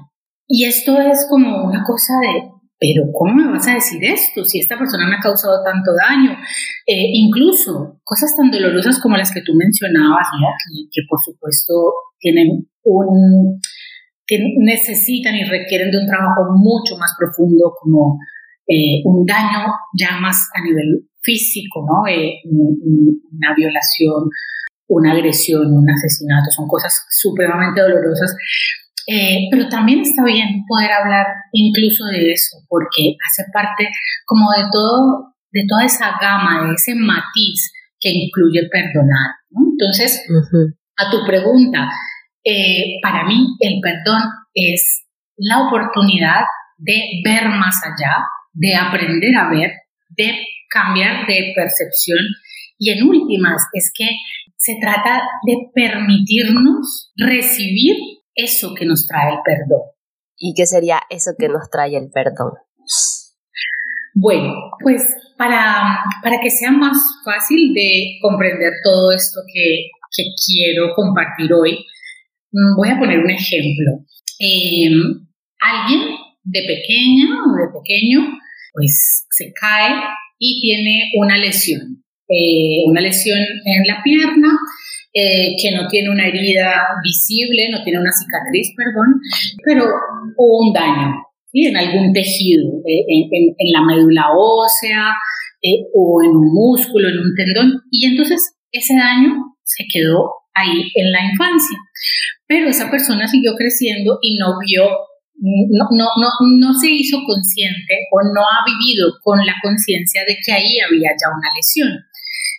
Y 0.49 0.65
esto 0.65 1.01
es 1.01 1.25
como 1.29 1.63
una 1.65 1.85
cosa 1.85 2.15
de, 2.21 2.51
pero 2.81 3.05
¿cómo 3.13 3.35
me 3.35 3.53
vas 3.53 3.69
a 3.69 3.75
decir 3.75 4.03
esto 4.03 4.43
si 4.43 4.59
esta 4.59 4.79
persona 4.79 5.07
me 5.07 5.17
ha 5.17 5.21
causado 5.21 5.63
tanto 5.63 5.91
daño? 5.95 6.33
Eh, 6.87 7.13
incluso 7.13 8.01
cosas 8.03 8.35
tan 8.35 8.51
dolorosas 8.51 8.99
como 8.99 9.19
las 9.19 9.31
que 9.31 9.43
tú 9.43 9.53
mencionabas, 9.55 10.27
que, 10.41 10.89
que 10.91 11.03
por 11.07 11.21
supuesto 11.21 11.75
tienen 12.19 12.67
un 12.83 13.61
que 14.27 14.39
necesitan 14.59 15.35
y 15.35 15.45
requieren 15.45 15.91
de 15.91 15.99
un 15.99 16.07
trabajo 16.07 16.55
mucho 16.57 16.97
más 16.97 17.13
profundo 17.19 17.75
como 17.81 18.17
eh, 18.67 19.03
un 19.05 19.27
daño 19.27 19.67
ya 19.99 20.21
más 20.21 20.49
a 20.55 20.63
nivel 20.63 21.11
físico, 21.21 21.85
¿no? 21.85 22.07
Eh, 22.09 22.39
una 22.47 23.55
violación, 23.57 24.31
una 24.87 25.13
agresión, 25.13 25.67
un 25.67 25.91
asesinato, 25.91 26.49
son 26.51 26.69
cosas 26.69 27.05
supremamente 27.11 27.81
dolorosas. 27.81 28.37
Eh, 29.07 29.49
pero 29.51 29.69
también 29.69 30.01
está 30.01 30.23
bien 30.25 30.65
poder 30.69 30.93
hablar 30.93 31.27
incluso 31.53 32.05
de 32.07 32.33
eso, 32.33 32.59
porque 32.69 33.17
hace 33.27 33.45
parte 33.53 33.89
como 34.25 34.51
de 34.53 34.65
todo, 34.71 35.35
de 35.53 35.63
toda 35.69 35.85
esa 35.85 36.17
gama, 36.21 36.69
de 36.69 36.75
ese 36.75 36.95
matiz 36.95 37.73
que 37.99 38.11
incluye 38.11 38.69
perdonar. 38.71 39.35
Entonces, 39.73 40.25
a 40.97 41.11
tu 41.11 41.25
pregunta, 41.27 41.91
para 43.03 43.25
mí 43.25 43.47
el 43.61 43.81
perdón 43.83 44.23
es 44.55 45.05
la 45.37 45.67
oportunidad 45.67 46.45
de 46.79 47.21
ver 47.25 47.49
más 47.49 47.81
allá, 47.85 48.17
de 48.53 48.75
aprender 48.75 49.37
a 49.37 49.49
ver, 49.51 49.73
de 50.11 50.45
cambiar 50.69 51.27
de 51.27 51.53
percepción 51.55 52.19
y 52.79 52.91
en 52.91 53.07
últimas 53.07 53.63
es 53.75 53.93
que 53.95 54.09
se 54.57 54.77
trata 54.81 55.23
de 55.47 55.57
permitirnos 55.75 57.13
recibir 57.17 57.97
eso 58.43 58.75
que 58.75 58.85
nos 58.85 59.07
trae 59.07 59.33
el 59.33 59.39
perdón. 59.45 59.83
¿Y 60.37 60.55
qué 60.55 60.67
sería 60.67 61.01
eso 61.11 61.33
que 61.39 61.49
nos 61.49 61.69
trae 61.71 61.97
el 61.97 62.11
perdón? 62.11 62.53
Bueno, 64.15 64.55
pues 64.83 65.03
para, 65.37 65.99
para 66.23 66.41
que 66.41 66.51
sea 66.51 66.71
más 66.71 66.97
fácil 67.25 67.73
de 67.75 68.19
comprender 68.21 68.73
todo 68.83 69.13
esto 69.13 69.41
que, 69.53 69.91
que 70.15 70.25
quiero 70.47 70.95
compartir 70.95 71.53
hoy, 71.53 71.79
mm, 72.53 72.77
voy 72.77 72.89
a 72.89 72.99
poner 72.99 73.19
un 73.19 73.31
ejemplo. 73.31 74.05
Eh, 74.41 74.91
alguien 75.61 76.17
de 76.43 76.61
pequeña 76.67 77.27
o 77.47 77.57
de 77.57 77.69
pequeño 77.79 78.39
pues 78.73 79.27
se 79.31 79.53
cae 79.53 79.95
y 80.39 80.61
tiene 80.61 81.11
una 81.19 81.37
lesión, 81.37 82.03
eh, 82.29 82.83
una 82.87 83.01
lesión 83.01 83.39
en 83.39 83.87
la 83.87 84.03
pierna, 84.03 84.49
eh, 85.13 85.57
que 85.61 85.73
no 85.73 85.89
tiene 85.89 86.11
una 86.11 86.27
herida 86.27 86.73
visible, 87.03 87.69
no 87.71 87.83
tiene 87.83 88.01
una 88.01 88.13
cicatriz, 88.13 88.73
perdón, 88.77 89.21
pero 89.65 89.85
hubo 90.37 90.69
un 90.69 90.73
daño 90.73 91.17
en 91.53 91.77
algún 91.77 92.13
tejido, 92.13 92.79
eh, 92.87 93.05
en, 93.09 93.73
la 93.73 93.83
médula 93.83 94.27
ósea 94.37 95.11
o 95.95 96.23
en 96.23 96.31
un 96.31 96.55
músculo, 96.55 97.09
en 97.09 97.19
un 97.19 97.35
tendón, 97.37 97.83
y 97.91 98.07
entonces 98.07 98.55
ese 98.71 98.95
daño 98.95 99.35
se 99.65 99.85
quedó 99.93 100.31
ahí 100.55 100.91
en 100.95 101.13
la 101.13 101.25
infancia. 101.31 101.77
Pero 102.47 102.69
esa 102.69 102.91
persona 102.91 103.27
siguió 103.27 103.55
creciendo 103.57 104.19
y 104.23 104.39
no 104.39 104.59
vio 104.65 104.89
no, 105.43 105.89
no, 105.91 106.05
no, 106.21 106.29
no 106.59 106.75
se 106.75 106.91
hizo 106.91 107.19
consciente 107.25 107.95
o 108.13 108.21
no 108.23 108.43
ha 108.43 108.61
vivido 108.67 109.09
con 109.23 109.39
la 109.39 109.55
conciencia 109.63 110.23
de 110.27 110.37
que 110.45 110.53
ahí 110.53 110.79
había 110.81 111.11
ya 111.17 111.33
una 111.33 111.49
lesión. 111.57 111.89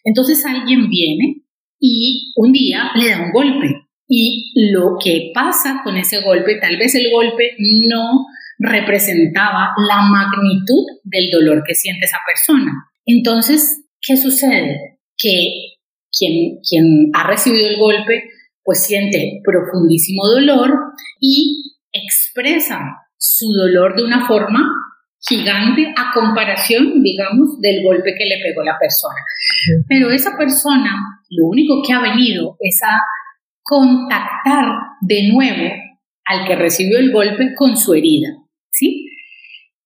Entonces 0.04 0.44
alguien 0.46 0.90
viene 0.90 1.44
y 1.82 2.32
un 2.36 2.54
día 2.54 2.92
le 2.96 3.10
da 3.10 3.24
un 3.24 3.32
golpe 3.32 3.88
y 4.08 4.52
lo 4.72 4.98
que 5.04 5.32
pasa 5.34 5.82
con 5.84 5.98
ese 5.98 6.22
golpe, 6.22 6.60
tal 6.60 6.78
vez 6.78 6.94
el 6.96 7.10
golpe 7.12 7.56
no 7.60 8.26
representaba 8.60 9.70
la 9.90 10.02
magnitud 10.04 10.86
del 11.04 11.32
dolor 11.32 11.64
que 11.66 11.74
siente 11.74 12.06
esa 12.06 12.18
persona. 12.26 12.72
Entonces, 13.06 13.86
¿qué 14.02 14.18
sucede? 14.18 15.00
Que 15.18 15.78
quien, 16.12 16.60
quien 16.70 17.10
ha 17.14 17.26
recibido 17.26 17.70
el 17.70 17.78
golpe, 17.78 18.26
pues 18.64 18.84
siente 18.84 19.42
profundísimo 19.44 20.28
dolor 20.28 20.74
y 21.20 21.74
expresa 21.94 22.82
su 23.18 23.46
dolor 23.54 23.96
de 23.96 24.04
una 24.04 24.28
forma 24.28 24.62
gigante 25.28 25.94
a 25.96 26.12
comparación, 26.14 27.02
digamos, 27.02 27.60
del 27.62 27.84
golpe 27.84 28.16
que 28.18 28.26
le 28.26 28.42
pegó 28.44 28.64
la 28.64 28.78
persona. 28.80 29.22
Pero 29.88 30.12
esa 30.12 30.36
persona 30.38 30.96
lo 31.30 31.48
único 31.48 31.82
que 31.86 31.94
ha 31.94 32.02
venido 32.02 32.58
es 32.60 32.80
a 32.84 33.00
contactar 33.64 34.66
de 35.02 35.30
nuevo 35.32 35.72
al 36.26 36.48
que 36.48 36.56
recibió 36.56 37.00
el 37.00 37.12
golpe 37.12 37.54
con 37.56 37.78
su 37.78 37.94
herida, 37.94 38.30
¿sí? 38.70 39.08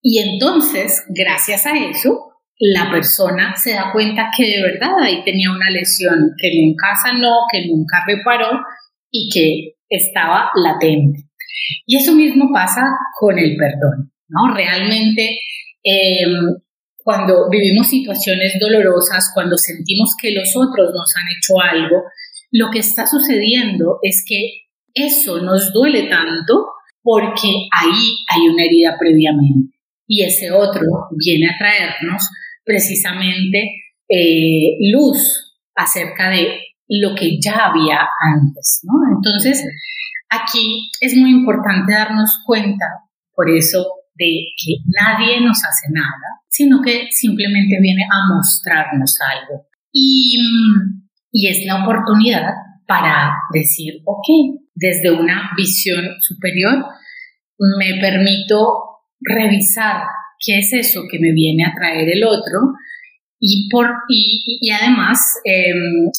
Y 0.01 0.19
entonces, 0.19 1.03
gracias 1.09 1.65
a 1.65 1.77
eso, 1.77 2.35
la 2.57 2.89
persona 2.89 3.55
se 3.57 3.73
da 3.73 3.91
cuenta 3.91 4.29
que 4.35 4.45
de 4.45 4.61
verdad 4.61 5.01
ahí 5.01 5.23
tenía 5.23 5.51
una 5.51 5.69
lesión 5.69 6.31
que 6.39 6.51
nunca 6.61 6.95
sanó, 6.95 7.31
que 7.51 7.67
nunca 7.67 8.03
reparó 8.07 8.61
y 9.11 9.29
que 9.33 9.75
estaba 9.89 10.51
latente. 10.55 11.23
Y 11.85 11.97
eso 11.97 12.13
mismo 12.13 12.51
pasa 12.53 12.81
con 13.19 13.37
el 13.37 13.55
perdón, 13.57 14.11
¿no? 14.27 14.53
Realmente, 14.53 15.39
em, 15.83 16.55
cuando 16.97 17.49
vivimos 17.49 17.87
situaciones 17.87 18.57
dolorosas, 18.59 19.31
cuando 19.33 19.57
sentimos 19.57 20.15
que 20.19 20.31
los 20.31 20.55
otros 20.55 20.91
nos 20.93 21.13
han 21.15 21.27
hecho 21.37 21.61
algo, 21.61 22.03
lo 22.51 22.71
que 22.71 22.79
está 22.79 23.05
sucediendo 23.05 23.99
es 24.01 24.23
que 24.27 24.65
eso 24.93 25.41
nos 25.41 25.73
duele 25.73 26.03
tanto 26.09 26.67
porque 27.03 27.47
ahí 27.71 28.17
hay 28.33 28.47
una 28.47 28.63
herida 28.63 28.95
previamente 28.97 29.75
y 30.07 30.23
ese 30.23 30.51
otro 30.51 30.81
viene 31.11 31.47
a 31.47 31.57
traernos 31.57 32.23
precisamente 32.63 33.83
eh, 34.09 34.77
luz 34.91 35.57
acerca 35.75 36.29
de 36.29 36.59
lo 36.87 37.15
que 37.15 37.39
ya 37.39 37.67
había 37.67 37.99
antes, 38.21 38.81
¿no? 38.83 38.93
Entonces, 39.15 39.63
aquí 40.29 40.89
es 41.01 41.15
muy 41.15 41.31
importante 41.31 41.93
darnos 41.93 42.41
cuenta, 42.45 42.85
por 43.33 43.49
eso, 43.49 43.85
de 44.15 44.47
que 44.57 44.75
nadie 44.85 45.41
nos 45.41 45.57
hace 45.57 45.91
nada, 45.91 46.41
sino 46.49 46.81
que 46.81 47.07
simplemente 47.11 47.77
viene 47.81 48.03
a 48.03 48.33
mostrarnos 48.33 49.17
algo. 49.21 49.67
Y, 49.91 50.37
y 51.31 51.47
es 51.47 51.65
la 51.65 51.83
oportunidad 51.83 52.43
para 52.87 53.33
decir, 53.53 54.01
ok, 54.05 54.59
desde 54.73 55.11
una 55.11 55.51
visión 55.55 56.03
superior, 56.21 56.85
me 57.77 57.99
permito 57.99 59.01
revisar 59.21 60.03
qué 60.39 60.59
es 60.59 60.73
eso 60.73 61.03
que 61.09 61.19
me 61.19 61.31
viene 61.31 61.63
a 61.65 61.73
traer 61.73 62.07
el 62.09 62.23
otro 62.23 62.73
y, 63.39 63.69
por, 63.69 63.87
y, 64.09 64.69
además 64.71 65.19
em, 65.43 66.09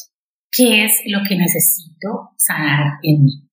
qué 0.50 0.85
es 0.85 0.93
lo 1.07 1.21
que 1.29 1.37
necesito 1.37 2.31
sanar 2.37 2.99
en 3.03 3.25
mí. 3.25 3.46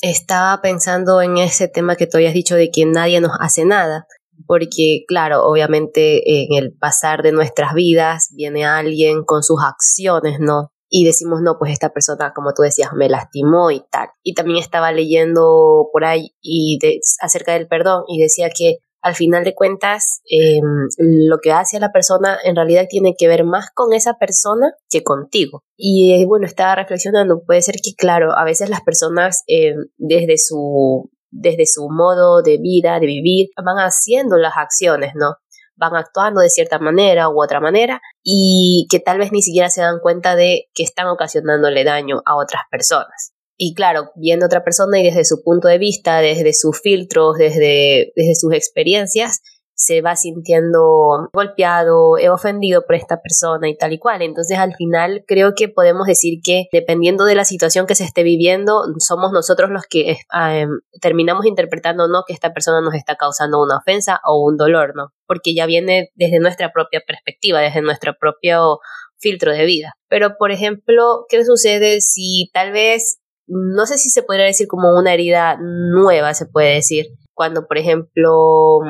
Estaba 0.00 0.60
pensando 0.62 1.20
en 1.20 1.38
ese 1.38 1.68
tema 1.68 1.96
que 1.96 2.06
tú 2.06 2.18
habías 2.18 2.34
dicho 2.34 2.54
de 2.54 2.70
que 2.70 2.86
nadie 2.86 3.20
nos 3.20 3.32
hace 3.40 3.64
nada, 3.64 4.06
porque 4.46 5.04
claro, 5.08 5.44
obviamente 5.44 6.42
en 6.42 6.62
el 6.62 6.76
pasar 6.76 7.22
de 7.22 7.32
nuestras 7.32 7.74
vidas 7.74 8.28
viene 8.36 8.64
alguien 8.64 9.24
con 9.24 9.42
sus 9.42 9.58
acciones, 9.62 10.38
¿no? 10.40 10.70
Y 10.88 11.04
decimos, 11.04 11.40
no, 11.42 11.56
pues 11.58 11.72
esta 11.72 11.92
persona, 11.92 12.32
como 12.34 12.52
tú 12.54 12.62
decías, 12.62 12.92
me 12.94 13.08
lastimó 13.08 13.72
y 13.72 13.82
tal. 13.90 14.08
Y 14.22 14.34
también 14.34 14.58
estaba 14.58 14.92
leyendo 14.92 15.88
por 15.92 16.04
ahí 16.04 16.36
y 16.40 16.78
acerca 17.20 17.54
del 17.54 17.66
perdón 17.66 18.04
y 18.06 18.20
decía 18.20 18.50
que 18.50 18.76
al 19.04 19.14
final 19.14 19.44
de 19.44 19.54
cuentas, 19.54 20.22
em, 20.30 20.88
lo 20.98 21.36
que 21.38 21.52
hace 21.52 21.76
a 21.76 21.80
la 21.80 21.92
persona 21.92 22.38
en 22.42 22.56
realidad 22.56 22.86
tiene 22.88 23.14
que 23.18 23.28
ver 23.28 23.44
más 23.44 23.68
con 23.74 23.92
esa 23.92 24.14
persona 24.14 24.72
que 24.88 25.04
contigo. 25.04 25.62
Y 25.76 26.14
eh, 26.14 26.24
bueno, 26.26 26.46
estaba 26.46 26.74
reflexionando, 26.74 27.42
puede 27.46 27.60
ser 27.60 27.76
que, 27.76 27.92
claro, 27.94 28.32
a 28.34 28.44
veces 28.44 28.70
las 28.70 28.80
personas 28.80 29.44
em, 29.46 29.76
desde 29.98 30.38
su 30.38 31.10
desde 31.36 31.66
su 31.66 31.88
modo 31.90 32.42
de 32.42 32.58
vida, 32.58 33.00
de 33.00 33.06
vivir, 33.06 33.48
van 33.56 33.76
haciendo 33.78 34.36
las 34.36 34.54
acciones, 34.56 35.14
¿no? 35.16 35.34
Van 35.74 35.96
actuando 35.96 36.40
de 36.40 36.48
cierta 36.48 36.78
manera 36.78 37.28
u 37.28 37.42
otra 37.42 37.60
manera 37.60 38.00
y 38.22 38.86
que 38.88 39.00
tal 39.00 39.18
vez 39.18 39.32
ni 39.32 39.42
siquiera 39.42 39.68
se 39.68 39.80
dan 39.80 39.98
cuenta 40.00 40.36
de 40.36 40.68
que 40.74 40.84
están 40.84 41.08
ocasionándole 41.08 41.82
daño 41.82 42.22
a 42.24 42.36
otras 42.36 42.62
personas. 42.70 43.33
Y 43.56 43.74
claro, 43.74 44.10
viendo 44.16 44.46
otra 44.46 44.64
persona 44.64 44.98
y 44.98 45.04
desde 45.04 45.24
su 45.24 45.42
punto 45.42 45.68
de 45.68 45.78
vista, 45.78 46.18
desde 46.18 46.52
sus 46.52 46.80
filtros, 46.80 47.36
desde, 47.38 48.12
desde 48.16 48.34
sus 48.34 48.52
experiencias, 48.52 49.40
se 49.76 50.02
va 50.02 50.14
sintiendo 50.16 51.28
golpeado, 51.32 52.16
eh, 52.16 52.30
ofendido 52.30 52.84
por 52.86 52.94
esta 52.94 53.20
persona 53.20 53.68
y 53.68 53.76
tal 53.76 53.92
y 53.92 53.98
cual. 53.98 54.22
Entonces 54.22 54.58
al 54.58 54.74
final 54.74 55.24
creo 55.26 55.54
que 55.56 55.68
podemos 55.68 56.06
decir 56.06 56.40
que 56.42 56.66
dependiendo 56.72 57.24
de 57.24 57.34
la 57.34 57.44
situación 57.44 57.86
que 57.86 57.94
se 57.94 58.04
esté 58.04 58.22
viviendo, 58.22 58.84
somos 58.98 59.32
nosotros 59.32 59.70
los 59.70 59.82
que 59.88 60.16
em, 60.32 60.70
terminamos 61.00 61.44
interpretando 61.46 62.08
no 62.08 62.22
que 62.26 62.32
esta 62.32 62.52
persona 62.52 62.80
nos 62.80 62.94
está 62.94 63.16
causando 63.16 63.60
una 63.60 63.78
ofensa 63.78 64.20
o 64.24 64.44
un 64.44 64.56
dolor, 64.56 64.92
¿no? 64.94 65.08
Porque 65.26 65.54
ya 65.54 65.66
viene 65.66 66.10
desde 66.14 66.38
nuestra 66.38 66.72
propia 66.72 67.00
perspectiva, 67.04 67.60
desde 67.60 67.82
nuestro 67.82 68.14
propio 68.18 68.78
filtro 69.18 69.52
de 69.52 69.64
vida. 69.64 69.94
Pero, 70.08 70.36
por 70.38 70.52
ejemplo, 70.52 71.24
¿qué 71.28 71.44
sucede 71.44 72.00
si 72.00 72.50
tal 72.52 72.72
vez 72.72 73.20
no 73.46 73.86
sé 73.86 73.98
si 73.98 74.10
se 74.10 74.22
podría 74.22 74.46
decir 74.46 74.66
como 74.68 74.98
una 74.98 75.12
herida 75.12 75.58
nueva, 75.60 76.34
se 76.34 76.46
puede 76.46 76.74
decir, 76.74 77.06
cuando, 77.34 77.66
por 77.66 77.78
ejemplo, 77.78 78.80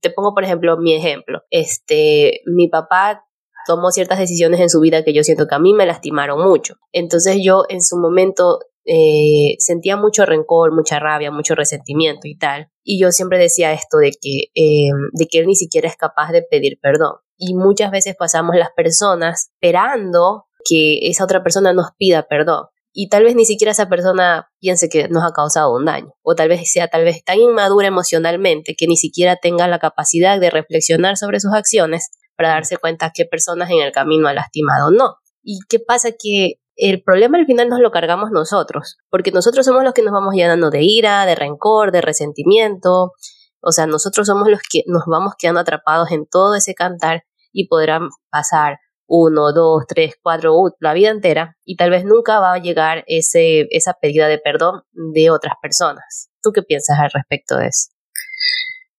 te 0.00 0.10
pongo, 0.10 0.34
por 0.34 0.44
ejemplo, 0.44 0.76
mi 0.76 0.94
ejemplo, 0.94 1.42
este, 1.50 2.40
mi 2.46 2.68
papá 2.68 3.24
tomó 3.66 3.90
ciertas 3.90 4.18
decisiones 4.18 4.60
en 4.60 4.70
su 4.70 4.80
vida 4.80 5.02
que 5.02 5.12
yo 5.12 5.24
siento 5.24 5.46
que 5.46 5.54
a 5.54 5.58
mí 5.58 5.74
me 5.74 5.86
lastimaron 5.86 6.40
mucho. 6.40 6.74
Entonces 6.92 7.38
yo 7.42 7.64
en 7.68 7.82
su 7.82 7.96
momento 7.96 8.60
eh, 8.84 9.56
sentía 9.58 9.96
mucho 9.96 10.24
rencor, 10.24 10.72
mucha 10.72 11.00
rabia, 11.00 11.32
mucho 11.32 11.56
resentimiento 11.56 12.28
y 12.28 12.38
tal. 12.38 12.70
Y 12.84 13.00
yo 13.00 13.10
siempre 13.10 13.38
decía 13.38 13.72
esto 13.72 13.98
de 13.98 14.12
que, 14.12 14.44
eh, 14.54 14.90
de 15.12 15.26
que 15.26 15.40
él 15.40 15.46
ni 15.46 15.56
siquiera 15.56 15.88
es 15.88 15.96
capaz 15.96 16.30
de 16.30 16.42
pedir 16.42 16.78
perdón. 16.80 17.16
Y 17.36 17.54
muchas 17.54 17.90
veces 17.90 18.14
pasamos 18.16 18.54
las 18.54 18.70
personas 18.70 19.50
esperando 19.52 20.44
que 20.64 21.08
esa 21.08 21.24
otra 21.24 21.42
persona 21.42 21.72
nos 21.72 21.88
pida 21.98 22.28
perdón 22.28 22.66
y 22.98 23.10
tal 23.10 23.24
vez 23.24 23.36
ni 23.36 23.44
siquiera 23.44 23.72
esa 23.72 23.90
persona 23.90 24.48
piense 24.58 24.88
que 24.88 25.06
nos 25.08 25.22
ha 25.22 25.32
causado 25.32 25.74
un 25.74 25.84
daño, 25.84 26.14
o 26.22 26.34
tal 26.34 26.48
vez 26.48 26.72
sea 26.72 26.88
tal 26.88 27.04
vez 27.04 27.22
tan 27.24 27.38
inmadura 27.38 27.88
emocionalmente 27.88 28.74
que 28.74 28.86
ni 28.86 28.96
siquiera 28.96 29.36
tenga 29.36 29.68
la 29.68 29.78
capacidad 29.78 30.40
de 30.40 30.48
reflexionar 30.48 31.18
sobre 31.18 31.38
sus 31.38 31.52
acciones 31.52 32.08
para 32.38 32.48
darse 32.48 32.78
cuenta 32.78 33.12
qué 33.14 33.26
personas 33.26 33.68
en 33.70 33.80
el 33.82 33.92
camino 33.92 34.28
ha 34.28 34.32
lastimado 34.32 34.88
o 34.88 34.90
no. 34.90 35.16
¿Y 35.42 35.58
qué 35.68 35.78
pasa? 35.78 36.12
Que 36.18 36.54
el 36.74 37.02
problema 37.02 37.36
al 37.36 37.44
final 37.44 37.68
nos 37.68 37.80
lo 37.80 37.90
cargamos 37.90 38.30
nosotros, 38.30 38.96
porque 39.10 39.30
nosotros 39.30 39.66
somos 39.66 39.84
los 39.84 39.92
que 39.92 40.00
nos 40.00 40.14
vamos 40.14 40.34
llenando 40.34 40.70
de 40.70 40.82
ira, 40.82 41.26
de 41.26 41.34
rencor, 41.34 41.92
de 41.92 42.00
resentimiento, 42.00 43.12
o 43.60 43.72
sea, 43.72 43.86
nosotros 43.86 44.26
somos 44.26 44.48
los 44.48 44.60
que 44.62 44.84
nos 44.86 45.02
vamos 45.06 45.34
quedando 45.38 45.60
atrapados 45.60 46.10
en 46.12 46.24
todo 46.26 46.54
ese 46.54 46.74
cantar 46.74 47.24
y 47.52 47.68
podrán 47.68 48.08
pasar 48.30 48.78
uno, 49.06 49.52
dos, 49.52 49.84
tres, 49.88 50.14
cuatro, 50.22 50.54
la 50.80 50.94
vida 50.94 51.10
entera 51.10 51.56
y 51.64 51.76
tal 51.76 51.90
vez 51.90 52.04
nunca 52.04 52.40
va 52.40 52.54
a 52.54 52.58
llegar 52.58 53.04
ese, 53.06 53.66
esa 53.70 53.94
pedida 54.00 54.28
de 54.28 54.38
perdón 54.38 54.82
de 54.92 55.30
otras 55.30 55.54
personas. 55.60 56.30
¿Tú 56.42 56.52
qué 56.52 56.62
piensas 56.62 56.98
al 56.98 57.10
respecto 57.12 57.56
de 57.56 57.68
eso? 57.68 57.88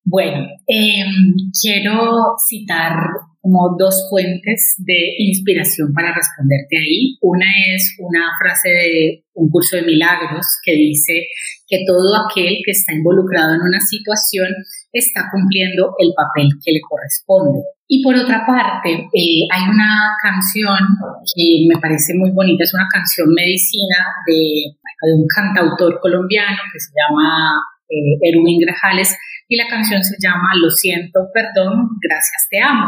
Bueno, 0.09 0.47
em, 0.67 1.35
quiero 1.51 2.31
citar 2.47 2.93
como 3.41 3.75
dos 3.77 4.07
fuentes 4.09 4.75
de 4.77 5.15
inspiración 5.19 5.91
para 5.93 6.15
responderte 6.15 6.77
ahí. 6.77 7.17
Una 7.19 7.45
es 7.75 7.93
una 7.99 8.31
frase 8.39 8.69
de 8.69 9.25
un 9.33 9.49
curso 9.49 9.75
de 9.75 9.83
milagros 9.83 10.45
que 10.63 10.73
dice 10.73 11.27
que 11.67 11.83
todo 11.85 12.15
aquel 12.23 12.55
que 12.63 12.71
está 12.71 12.93
involucrado 12.93 13.55
en 13.55 13.61
una 13.61 13.81
situación 13.81 14.47
está 14.93 15.27
cumpliendo 15.29 15.91
el 15.99 16.13
papel 16.15 16.51
que 16.63 16.71
le 16.71 16.79
corresponde. 16.87 17.59
Y 17.89 18.03
por 18.03 18.15
otra 18.15 18.45
parte, 18.45 18.91
eh, 18.91 19.47
hay 19.49 19.63
una 19.63 20.11
canción 20.21 20.77
que 21.23 21.65
me 21.73 21.79
parece 21.79 22.13
muy 22.15 22.31
bonita, 22.31 22.65
es 22.65 22.73
una 22.73 22.87
canción 22.91 23.29
medicina 23.33 24.03
de, 24.27 24.75
un 25.15 25.25
cantautor 25.27 25.99
colombiano 26.01 26.57
que 26.73 26.79
se 26.79 26.91
llama 26.91 27.55
eh, 27.87 28.17
Erwin 28.27 28.59
Grajales 28.59 29.15
y 29.47 29.55
la 29.55 29.67
canción 29.69 30.03
se 30.03 30.17
llama 30.19 30.49
Lo 30.55 30.69
siento, 30.69 31.29
perdón, 31.33 31.87
gracias, 32.01 32.47
te 32.51 32.59
amo. 32.59 32.87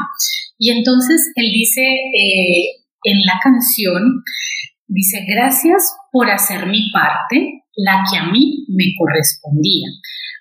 Y 0.57 0.71
entonces 0.71 1.31
él 1.35 1.49
dice 1.53 1.81
eh, 1.81 2.83
en 3.03 3.25
la 3.25 3.39
canción, 3.41 4.03
dice, 4.87 5.23
gracias 5.29 5.95
por 6.11 6.29
hacer 6.29 6.65
mi 6.65 6.91
parte, 6.91 7.63
la 7.77 8.03
que 8.11 8.17
a 8.17 8.25
mí 8.25 8.65
me 8.67 8.91
correspondía, 8.97 9.87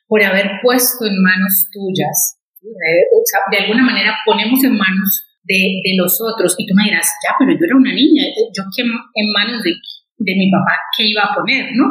por 0.09 0.25
haber 0.25 0.59
puesto 0.65 1.07
en 1.07 1.23
manos 1.23 1.69
tuyas 1.73 2.38
de 2.63 3.59
alguna 3.59 3.83
manera 3.83 4.17
ponemos 4.25 4.63
en 4.65 4.77
manos 4.77 5.25
de, 5.43 5.81
de, 5.83 5.97
los 5.97 6.19
otros. 6.21 6.55
Y 6.59 6.67
tú 6.67 6.75
me 6.75 6.85
dirás, 6.85 7.09
ya, 7.25 7.35
pero 7.39 7.53
yo 7.53 7.65
era 7.65 7.77
una 7.77 7.93
niña, 7.93 8.25
yo 8.55 8.65
que 8.75 8.83
en 8.83 9.33
manos 9.33 9.63
de, 9.63 9.73
de 10.19 10.35
mi 10.35 10.51
papá, 10.51 10.73
¿qué 10.97 11.07
iba 11.07 11.23
a 11.23 11.35
poner? 11.35 11.71
¿no? 11.75 11.87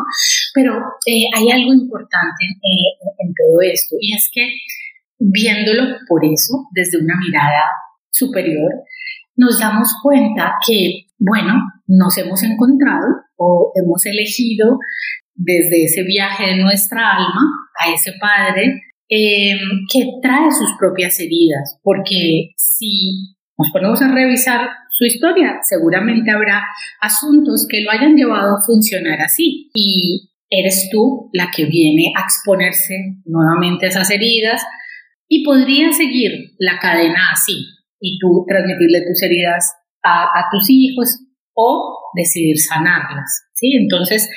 Pero 0.53 0.73
eh, 1.06 1.25
hay 1.36 1.51
algo 1.51 1.73
importante 1.73 2.43
eh, 2.45 2.91
en 3.19 3.34
todo 3.34 3.62
esto, 3.62 3.95
y 3.99 4.15
es 4.15 4.30
que 4.34 4.49
viéndolo 5.19 5.97
por 6.08 6.23
eso, 6.23 6.67
desde 6.71 6.99
una 6.99 7.15
mirada 7.17 7.65
superior, 8.12 8.71
nos 9.36 9.60
damos 9.60 9.89
cuenta 10.01 10.56
que, 10.65 11.06
bueno, 11.19 11.53
nos 11.88 12.17
hemos 12.17 12.43
encontrado 12.43 13.08
o 13.38 13.71
hemos 13.75 14.06
elegido 14.06 14.80
desde 15.36 15.86
ese 15.86 16.03
viaje 16.03 16.47
de 16.47 16.56
nuestra 16.58 17.15
alma 17.15 17.41
a 17.80 17.93
ese 17.93 18.13
padre 18.19 18.82
Em, 19.10 19.86
que 19.91 20.20
trae 20.22 20.52
sus 20.52 20.76
propias 20.78 21.17
heridas, 21.22 21.80
porque 21.82 22.52
si 22.58 23.38
nos 23.58 23.72
ponemos 23.72 24.02
a 24.02 24.13
revisar 24.13 24.67
su 24.91 25.06
historia, 25.06 25.60
seguramente 25.62 26.30
habrá 26.30 26.65
asuntos 27.00 27.65
que 27.70 27.82
lo 27.82 27.91
hayan 27.91 28.17
llevado 28.17 28.58
a 28.58 28.65
funcionar 28.65 29.22
así. 29.22 29.72
Y 29.74 30.32
eres 30.50 30.89
tú 30.91 31.30
la 31.32 31.50
que 31.56 31.65
viene 31.65 32.12
a 32.17 32.24
exponerse 32.24 33.22
nuevamente 33.24 33.86
a 33.86 33.89
esas 33.89 34.12
heridas 34.12 34.62
y 35.30 35.46
podría 35.46 35.93
seguir 35.93 36.56
la 36.60 36.78
cadena 36.78 37.32
así 37.32 37.65
y 38.02 38.20
tú 38.20 38.46
transmitirle 38.46 39.06
tus 39.08 39.24
heridas 39.24 39.74
a, 40.04 40.24
a 40.24 40.50
tus 40.52 40.70
hijos 40.70 41.20
o 41.54 42.12
decidir 42.13 42.58
sanarlas. 42.58 43.46
¿sí? 43.54 43.74
Entonces, 43.76 44.30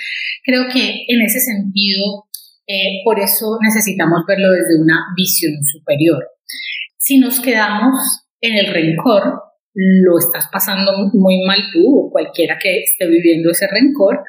creo 0.45 0.69
que 0.73 1.05
en 1.09 1.23
ese 1.23 1.41
sentido 1.41 2.30
eh, 2.71 3.03
por 3.05 3.19
eso 3.19 3.59
necesitamos 3.61 4.21
verlo 4.29 4.53
desde 4.53 4.81
una 4.81 5.07
visión 5.17 5.55
superior. 5.65 6.23
Si 6.99 7.19
nos 7.19 7.41
quedamos 7.41 7.99
en 8.41 8.55
el 8.55 8.73
rencor, 8.73 9.41
lo 9.75 10.19
estás 10.19 10.49
pasando 10.53 10.93
muy 11.13 11.43
mal 11.45 11.59
tú 11.73 11.83
o 11.85 12.11
cualquiera 12.13 12.59
que 12.63 12.81
esté 12.81 13.09
viviendo 13.09 13.51
ese 13.51 13.67
rencor, 13.67 14.21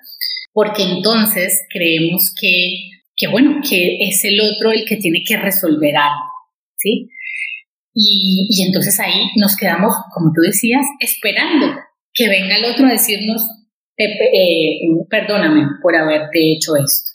porque 0.53 0.83
entonces 0.83 1.65
creemos 1.69 2.33
que, 2.39 2.89
que 3.15 3.27
bueno, 3.27 3.59
que 3.67 3.97
es 4.07 4.23
el 4.25 4.39
otro 4.41 4.71
el 4.71 4.85
que 4.85 4.97
tiene 4.97 5.21
que 5.23 5.37
resolver 5.37 5.95
algo, 5.95 6.25
¿sí? 6.77 7.09
Y, 7.93 8.65
entonces 8.65 8.99
ahí 8.99 9.29
nos 9.35 9.55
quedamos, 9.55 9.93
como 10.13 10.31
tú 10.33 10.41
decías, 10.41 10.85
esperando 10.99 11.75
que 12.13 12.27
venga 12.27 12.55
el 12.55 12.65
otro 12.65 12.87
a 12.87 12.91
decirnos, 12.91 13.43
eh, 13.97 14.79
perdóname 15.09 15.63
por 15.81 15.95
haberte 15.95 16.53
hecho 16.53 16.75
esto. 16.75 17.10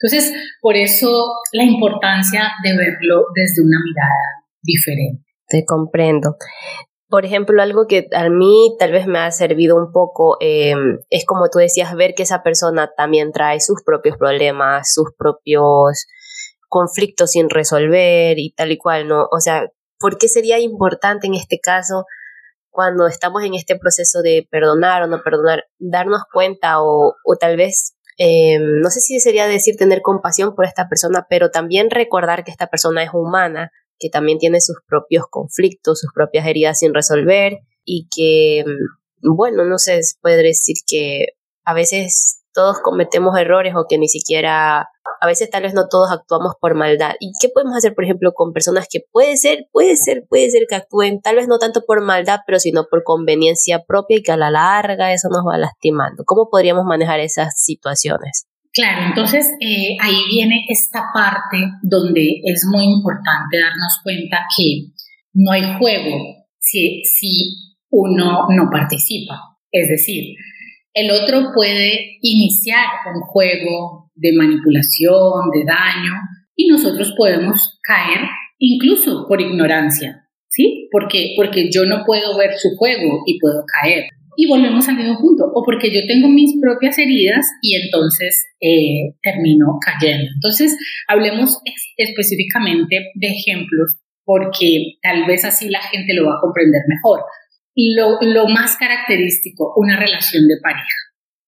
Entonces, 0.00 0.32
por 0.60 0.76
eso 0.76 1.08
la 1.52 1.64
importancia 1.64 2.50
de 2.64 2.70
verlo 2.76 3.26
desde 3.34 3.62
una 3.62 3.78
mirada 3.84 4.46
diferente. 4.62 5.24
Te 5.46 5.64
comprendo. 5.64 6.36
Por 7.08 7.24
ejemplo, 7.24 7.60
algo 7.60 7.86
que 7.86 8.06
a 8.14 8.28
mí 8.30 8.76
tal 8.78 8.92
vez 8.92 9.06
me 9.06 9.18
ha 9.18 9.30
servido 9.32 9.76
un 9.76 9.92
poco 9.92 10.36
em, 10.40 10.98
es 11.10 11.26
como 11.26 11.48
tú 11.50 11.58
decías, 11.58 11.94
ver 11.96 12.14
que 12.14 12.22
esa 12.22 12.42
persona 12.42 12.90
también 12.96 13.32
trae 13.32 13.60
sus 13.60 13.82
propios 13.84 14.16
problemas, 14.16 14.92
sus 14.92 15.08
propios 15.18 16.06
conflictos 16.68 17.32
sin 17.32 17.50
resolver 17.50 18.38
y 18.38 18.52
tal 18.52 18.70
y 18.70 18.78
cual, 18.78 19.08
¿no? 19.08 19.26
O 19.32 19.40
sea, 19.40 19.68
¿por 19.98 20.18
qué 20.18 20.28
sería 20.28 20.60
importante 20.60 21.26
en 21.26 21.34
este 21.34 21.58
caso 21.58 22.04
cuando 22.70 23.08
estamos 23.08 23.42
en 23.42 23.54
este 23.54 23.76
proceso 23.76 24.22
de 24.22 24.46
perdonar 24.48 25.02
o 25.02 25.08
no 25.08 25.22
perdonar, 25.22 25.64
darnos 25.78 26.22
cuenta 26.32 26.80
o, 26.80 27.14
o 27.24 27.36
tal 27.36 27.56
vez, 27.56 27.96
em, 28.18 28.80
no 28.80 28.90
sé 28.90 29.00
si 29.00 29.20
sería 29.20 29.46
decir 29.46 29.76
tener 29.76 30.02
compasión 30.02 30.54
por 30.54 30.64
esta 30.64 30.88
persona, 30.88 31.26
pero 31.28 31.50
también 31.50 31.90
recordar 31.90 32.44
que 32.44 32.50
esta 32.50 32.68
persona 32.68 33.02
es 33.02 33.10
humana, 33.12 33.70
que 33.98 34.08
también 34.08 34.38
tiene 34.38 34.60
sus 34.60 34.78
propios 34.86 35.24
conflictos, 35.30 36.00
sus 36.00 36.12
propias 36.12 36.46
heridas 36.46 36.78
sin 36.78 36.94
resolver 36.94 37.58
y 37.84 38.08
que, 38.14 38.64
mm, 38.66 39.36
bueno, 39.36 39.64
no 39.64 39.78
sé, 39.78 40.00
puede 40.20 40.42
decir 40.42 40.76
que 40.86 41.26
a 41.64 41.74
veces 41.74 42.39
todos 42.60 42.80
cometemos 42.82 43.38
errores 43.38 43.72
o 43.74 43.86
que 43.88 43.96
ni 43.96 44.06
siquiera, 44.06 44.80
a 45.20 45.26
veces 45.26 45.48
tal 45.48 45.62
vez 45.62 45.72
no 45.72 45.88
todos 45.88 46.12
actuamos 46.12 46.52
por 46.60 46.74
maldad. 46.74 47.14
¿Y 47.18 47.32
qué 47.40 47.48
podemos 47.48 47.74
hacer, 47.74 47.94
por 47.94 48.04
ejemplo, 48.04 48.32
con 48.34 48.52
personas 48.52 48.86
que 48.90 49.00
puede 49.10 49.38
ser, 49.38 49.66
puede 49.72 49.96
ser, 49.96 50.24
puede 50.28 50.50
ser 50.50 50.64
que 50.68 50.74
actúen 50.74 51.22
tal 51.22 51.36
vez 51.36 51.48
no 51.48 51.58
tanto 51.58 51.80
por 51.86 52.02
maldad, 52.02 52.40
pero 52.46 52.58
sino 52.58 52.84
por 52.90 53.02
conveniencia 53.02 53.82
propia 53.88 54.18
y 54.18 54.22
que 54.22 54.32
a 54.32 54.36
la 54.36 54.50
larga 54.50 55.14
eso 55.14 55.30
nos 55.30 55.42
va 55.42 55.56
lastimando? 55.56 56.22
¿Cómo 56.26 56.50
podríamos 56.50 56.84
manejar 56.84 57.20
esas 57.20 57.58
situaciones? 57.58 58.46
Claro, 58.74 59.06
entonces 59.06 59.46
eh, 59.60 59.96
ahí 60.02 60.18
viene 60.28 60.66
esta 60.68 61.04
parte 61.14 61.56
donde 61.82 62.42
es 62.44 62.66
muy 62.70 62.84
importante 62.84 63.58
darnos 63.58 64.00
cuenta 64.04 64.44
que 64.54 64.92
no 65.32 65.50
hay 65.50 65.78
juego 65.78 66.44
si, 66.58 67.02
si 67.04 67.76
uno 67.88 68.46
no 68.50 68.68
participa. 68.70 69.56
Es 69.72 69.88
decir, 69.88 70.34
el 70.94 71.10
otro 71.10 71.52
puede 71.54 72.18
iniciar 72.20 72.86
un 73.14 73.20
juego 73.22 74.10
de 74.14 74.32
manipulación, 74.36 75.50
de 75.52 75.64
daño, 75.64 76.12
y 76.56 76.68
nosotros 76.68 77.14
podemos 77.16 77.78
caer 77.82 78.20
incluso 78.58 79.26
por 79.28 79.40
ignorancia, 79.40 80.28
¿sí? 80.48 80.88
Porque, 80.90 81.34
porque 81.36 81.70
yo 81.72 81.86
no 81.86 82.04
puedo 82.04 82.36
ver 82.36 82.58
su 82.58 82.76
juego 82.76 83.22
y 83.26 83.38
puedo 83.38 83.64
caer 83.80 84.04
y 84.40 84.46
volvemos 84.48 84.88
al 84.88 84.96
mismo 84.96 85.18
punto, 85.18 85.44
o 85.54 85.62
porque 85.64 85.92
yo 85.92 86.00
tengo 86.06 86.28
mis 86.28 86.58
propias 86.62 86.96
heridas 86.98 87.46
y 87.60 87.74
entonces 87.76 88.46
eh, 88.60 89.14
termino 89.22 89.78
cayendo. 89.84 90.30
Entonces, 90.34 90.76
hablemos 91.08 91.58
específicamente 91.98 93.10
de 93.14 93.28
ejemplos, 93.28 93.98
porque 94.24 94.96
tal 95.02 95.26
vez 95.26 95.44
así 95.44 95.68
la 95.68 95.82
gente 95.82 96.14
lo 96.14 96.24
va 96.24 96.36
a 96.36 96.40
comprender 96.40 96.80
mejor. 96.88 97.20
Lo, 97.74 98.18
lo 98.20 98.48
más 98.48 98.76
característico, 98.76 99.72
una 99.76 99.98
relación 99.98 100.46
de 100.48 100.56
pareja, 100.62 100.98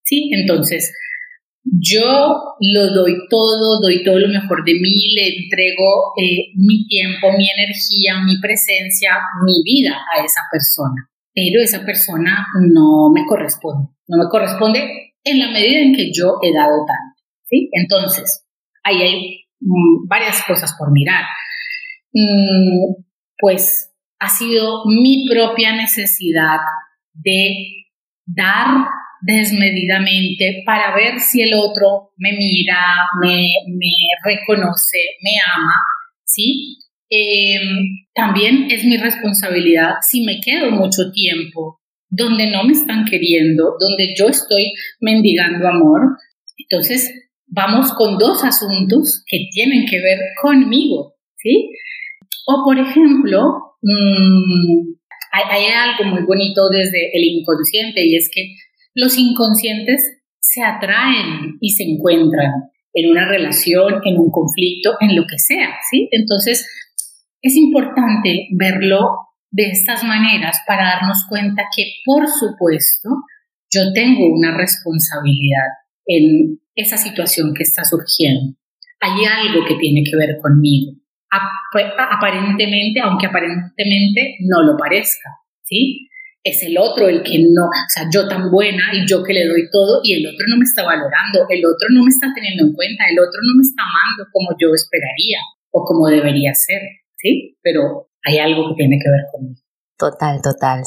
¿sí? 0.04 0.30
Entonces, 0.32 0.92
yo 1.64 2.38
lo 2.60 2.94
doy 2.94 3.14
todo, 3.28 3.80
doy 3.80 4.04
todo 4.04 4.18
lo 4.18 4.28
mejor 4.28 4.64
de 4.64 4.74
mí, 4.74 5.14
le 5.14 5.44
entrego 5.44 6.12
eh, 6.16 6.52
mi 6.56 6.86
tiempo, 6.86 7.32
mi 7.36 7.46
energía, 7.50 8.22
mi 8.24 8.40
presencia, 8.40 9.18
mi 9.44 9.62
vida 9.64 9.98
a 10.16 10.24
esa 10.24 10.40
persona 10.50 11.08
pero 11.34 11.62
esa 11.62 11.84
persona 11.84 12.46
no 12.60 13.10
me 13.12 13.24
corresponde, 13.26 13.88
no 14.06 14.18
me 14.22 14.28
corresponde 14.30 15.14
en 15.24 15.38
la 15.38 15.50
medida 15.50 15.80
en 15.80 15.94
que 15.94 16.12
yo 16.12 16.38
he 16.42 16.52
dado 16.52 16.84
tanto, 16.86 17.22
¿sí? 17.48 17.70
Entonces, 17.72 18.44
ahí 18.82 19.02
hay 19.02 19.44
mm, 19.60 20.08
varias 20.08 20.42
cosas 20.46 20.74
por 20.78 20.92
mirar. 20.92 21.24
Mm, 22.12 23.02
pues 23.38 23.91
ha 24.22 24.28
sido 24.28 24.84
mi 24.86 25.26
propia 25.28 25.74
necesidad 25.74 26.60
de 27.12 27.88
dar 28.24 28.86
desmedidamente 29.20 30.62
para 30.64 30.94
ver 30.94 31.18
si 31.18 31.42
el 31.42 31.54
otro 31.54 32.12
me 32.16 32.32
mira, 32.32 32.78
me, 33.20 33.48
reconoce, 34.24 34.98
me 35.22 35.32
ama, 35.56 35.74
¿sí? 36.24 36.78
Em, 37.10 38.06
también 38.14 38.68
es 38.70 38.84
mi 38.84 38.96
responsabilidad 38.96 39.96
si 40.08 40.22
me 40.24 40.40
quedo 40.40 40.70
mucho 40.70 41.10
tiempo 41.12 41.80
donde 42.08 42.50
no 42.50 42.62
me 42.62 42.74
están 42.74 43.04
queriendo, 43.04 43.74
donde 43.80 44.14
yo 44.16 44.28
estoy 44.28 44.72
mendigando 45.00 45.66
amor. 45.66 46.16
Entonces, 46.58 47.10
vamos 47.46 47.92
con 47.94 48.18
dos 48.18 48.44
asuntos 48.44 49.24
que 49.26 49.48
tienen 49.50 49.86
que 49.86 50.00
ver 50.00 50.18
conmigo, 50.40 51.14
¿sí? 51.38 51.70
O, 52.46 52.64
por 52.64 52.78
ejemplo, 52.78 53.76
mm, 53.82 54.94
hay, 55.32 55.44
hay 55.50 55.64
algo 55.72 56.14
muy 56.14 56.24
bonito 56.24 56.68
desde 56.70 57.10
el 57.12 57.24
inconsciente 57.24 58.04
y 58.04 58.16
es 58.16 58.30
que 58.32 58.54
los 58.94 59.16
inconscientes 59.18 60.22
se 60.40 60.62
atraen 60.62 61.56
y 61.60 61.70
se 61.70 61.84
encuentran 61.84 62.50
en 62.94 63.10
una 63.10 63.26
relación, 63.26 64.00
en 64.04 64.18
un 64.18 64.30
conflicto, 64.30 64.96
en 65.00 65.16
lo 65.16 65.22
que 65.22 65.38
sea, 65.38 65.70
¿sí? 65.90 66.08
Entonces, 66.10 66.66
es 67.40 67.56
importante 67.56 68.48
verlo 68.52 69.16
de 69.50 69.70
estas 69.70 70.04
maneras 70.04 70.56
para 70.66 70.84
darnos 70.84 71.26
cuenta 71.28 71.64
que, 71.74 71.84
por 72.04 72.26
supuesto, 72.28 73.08
yo 73.70 73.92
tengo 73.94 74.28
una 74.28 74.56
responsabilidad 74.56 75.68
en 76.06 76.60
esa 76.74 76.96
situación 76.96 77.54
que 77.54 77.62
está 77.62 77.84
surgiendo. 77.84 78.56
Hay 79.00 79.24
algo 79.24 79.66
que 79.66 79.76
tiene 79.76 80.02
que 80.04 80.16
ver 80.16 80.38
conmigo. 80.40 80.92
Aparentemente, 81.32 83.00
aunque 83.00 83.26
aparentemente 83.26 84.36
no 84.40 84.62
lo 84.62 84.76
parezca, 84.76 85.30
¿sí? 85.62 86.08
Es 86.44 86.62
el 86.64 86.76
otro 86.76 87.08
el 87.08 87.22
que 87.22 87.38
no, 87.38 87.66
o 87.66 87.88
sea, 87.88 88.04
yo 88.12 88.28
tan 88.28 88.50
buena 88.50 88.92
y 88.92 89.06
yo 89.06 89.22
que 89.22 89.32
le 89.32 89.46
doy 89.46 89.70
todo 89.70 90.00
y 90.02 90.14
el 90.14 90.26
otro 90.26 90.44
no 90.48 90.56
me 90.56 90.64
está 90.64 90.82
valorando, 90.82 91.46
el 91.48 91.64
otro 91.64 91.88
no 91.90 92.02
me 92.02 92.10
está 92.10 92.26
teniendo 92.34 92.64
en 92.64 92.72
cuenta, 92.72 93.04
el 93.08 93.18
otro 93.18 93.38
no 93.40 93.54
me 93.56 93.62
está 93.62 93.82
amando 93.82 94.28
como 94.32 94.50
yo 94.60 94.74
esperaría 94.74 95.38
o 95.70 95.84
como 95.84 96.08
debería 96.08 96.52
ser. 96.52 96.82
¿sí? 97.22 97.56
Pero 97.62 98.10
hay 98.24 98.38
algo 98.38 98.68
que 98.68 98.82
tiene 98.82 98.98
que 98.98 99.10
ver 99.10 99.24
conmigo. 99.30 99.61
Total, 100.02 100.42
total. 100.42 100.82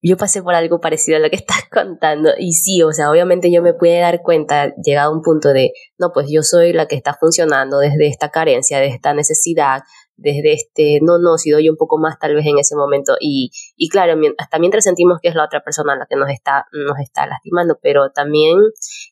Yo 0.00 0.16
pasé 0.16 0.42
por 0.42 0.54
algo 0.54 0.80
parecido 0.80 1.18
a 1.18 1.20
lo 1.20 1.28
que 1.28 1.36
estás 1.44 1.68
contando 1.70 2.30
y 2.38 2.54
sí, 2.54 2.82
o 2.82 2.92
sea, 2.92 3.10
obviamente 3.10 3.52
yo 3.52 3.60
me 3.60 3.74
pude 3.74 4.00
dar 4.00 4.22
cuenta, 4.22 4.74
llegado 4.76 5.10
a 5.10 5.14
un 5.14 5.20
punto 5.20 5.52
de, 5.52 5.72
no, 5.98 6.12
pues 6.14 6.28
yo 6.30 6.42
soy 6.42 6.72
la 6.72 6.88
que 6.88 6.96
está 6.96 7.12
funcionando 7.12 7.76
desde 7.78 8.06
esta 8.06 8.30
carencia, 8.30 8.80
desde 8.80 8.94
esta 8.94 9.12
necesidad, 9.12 9.82
desde 10.16 10.54
este, 10.54 11.00
no, 11.02 11.18
no, 11.18 11.36
si 11.36 11.50
doy 11.50 11.68
un 11.68 11.76
poco 11.76 11.98
más 11.98 12.18
tal 12.18 12.34
vez 12.34 12.46
en 12.46 12.58
ese 12.58 12.74
momento 12.74 13.16
y, 13.20 13.50
y 13.76 13.90
claro, 13.90 14.18
hasta 14.38 14.58
mientras 14.58 14.84
sentimos 14.84 15.18
que 15.20 15.28
es 15.28 15.34
la 15.34 15.44
otra 15.44 15.62
persona 15.62 15.94
la 15.94 16.06
que 16.08 16.16
nos 16.16 16.30
está, 16.30 16.64
nos 16.72 16.98
está 17.00 17.26
lastimando, 17.26 17.78
pero 17.82 18.12
también 18.12 18.56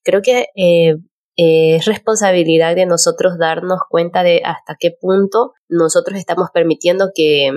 creo 0.02 0.22
que 0.22 0.46
eh, 0.56 0.96
es 1.36 1.84
responsabilidad 1.84 2.74
de 2.74 2.86
nosotros 2.86 3.36
darnos 3.36 3.80
cuenta 3.90 4.22
de 4.22 4.40
hasta 4.46 4.76
qué 4.80 4.96
punto 4.98 5.52
nosotros 5.68 6.18
estamos 6.18 6.48
permitiendo 6.54 7.10
que, 7.14 7.50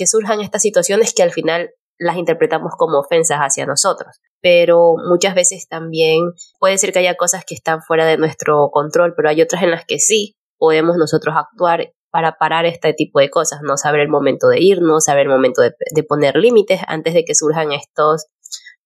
que 0.00 0.06
surjan 0.06 0.40
estas 0.40 0.62
situaciones 0.62 1.12
que 1.12 1.22
al 1.22 1.30
final 1.30 1.72
las 1.98 2.16
interpretamos 2.16 2.72
como 2.78 3.00
ofensas 3.00 3.36
hacia 3.40 3.66
nosotros. 3.66 4.16
Pero 4.40 4.94
muchas 5.06 5.34
veces 5.34 5.68
también 5.68 6.32
puede 6.58 6.78
ser 6.78 6.94
que 6.94 7.00
haya 7.00 7.16
cosas 7.16 7.44
que 7.44 7.54
están 7.54 7.82
fuera 7.82 8.06
de 8.06 8.16
nuestro 8.16 8.70
control, 8.72 9.12
pero 9.14 9.28
hay 9.28 9.42
otras 9.42 9.62
en 9.62 9.70
las 9.70 9.84
que 9.84 9.98
sí 9.98 10.38
podemos 10.56 10.96
nosotros 10.96 11.34
actuar 11.36 11.92
para 12.10 12.38
parar 12.38 12.64
este 12.64 12.94
tipo 12.94 13.20
de 13.20 13.28
cosas, 13.28 13.60
no 13.62 13.76
saber 13.76 14.00
el 14.00 14.08
momento 14.08 14.48
de 14.48 14.62
irnos, 14.62 15.04
saber 15.04 15.24
el 15.26 15.32
momento 15.32 15.60
de, 15.60 16.02
poner 16.04 16.36
límites 16.36 16.80
antes 16.86 17.12
de 17.12 17.26
que 17.26 17.34
surjan 17.34 17.72
estos 17.72 18.28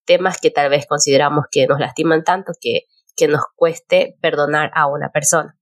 temas 0.05 0.40
que 0.40 0.50
tal 0.50 0.68
vez 0.68 0.87
consideramos 0.88 1.44
que 1.48 1.68
nos 1.68 1.79
lastiman 1.79 2.24
tanto 2.24 2.55
que 2.61 2.87
que 3.16 3.29
nos 3.29 3.42
cueste 3.57 4.16
perdonar 4.20 4.70
a 4.74 4.87
una 4.87 5.11
persona. 5.11 5.57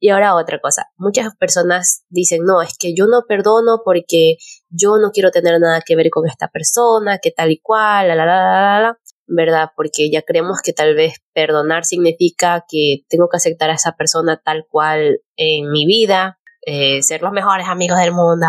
Y 0.00 0.10
ahora 0.10 0.34
otra 0.34 0.60
cosa, 0.60 0.86
muchas 0.96 1.34
personas 1.36 2.04
dicen, 2.08 2.42
no, 2.44 2.62
es 2.62 2.76
que 2.78 2.94
yo 2.94 3.06
no 3.06 3.22
perdono 3.28 3.82
porque 3.84 4.36
yo 4.72 4.96
no 5.00 5.10
quiero 5.12 5.30
tener 5.30 5.60
nada 5.60 5.82
que 5.84 5.96
ver 5.96 6.10
con 6.10 6.26
esta 6.26 6.48
persona, 6.48 7.18
que 7.18 7.30
tal 7.30 7.50
y 7.50 7.60
cual, 7.60 8.08
la, 8.08 8.14
la, 8.14 8.26
la, 8.26 8.34
la, 8.34 8.80
la, 8.80 8.98
¿verdad? 9.26 9.70
Porque 9.76 10.10
ya 10.10 10.22
creemos 10.22 10.58
que 10.62 10.72
tal 10.72 10.94
vez 10.94 11.18
perdonar 11.32 11.84
significa 11.84 12.64
que 12.68 13.04
tengo 13.08 13.28
que 13.28 13.36
aceptar 13.36 13.70
a 13.70 13.74
esa 13.74 13.92
persona 13.92 14.40
tal 14.42 14.64
cual 14.68 15.20
en 15.36 15.70
mi 15.70 15.86
vida, 15.86 16.38
eh, 16.66 17.02
ser 17.02 17.22
los 17.22 17.32
mejores 17.32 17.66
amigos 17.68 17.98
del 17.98 18.12
mundo, 18.12 18.46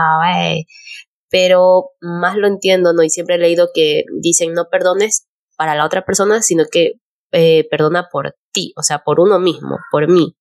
pero 1.30 1.90
más 2.00 2.38
lo 2.38 2.48
entiendo, 2.48 2.94
¿no? 2.94 3.04
Y 3.04 3.10
siempre 3.10 3.36
he 3.36 3.40
leído 3.40 3.70
que 3.74 4.04
dicen 4.22 4.54
no 4.54 4.66
perdones 4.70 5.28
para 5.58 5.76
la 5.76 5.86
otra 5.86 6.06
persona, 6.06 6.42
sino 6.42 6.66
que 6.72 6.94
eh, 7.32 7.68
perdona 7.70 8.10
por 8.12 8.36
ti, 8.52 8.74
o 8.78 8.84
sea, 8.84 9.00
por 9.00 9.20
uno 9.20 9.40
mismo, 9.40 9.78
por 9.92 10.08
mí. 10.08 10.36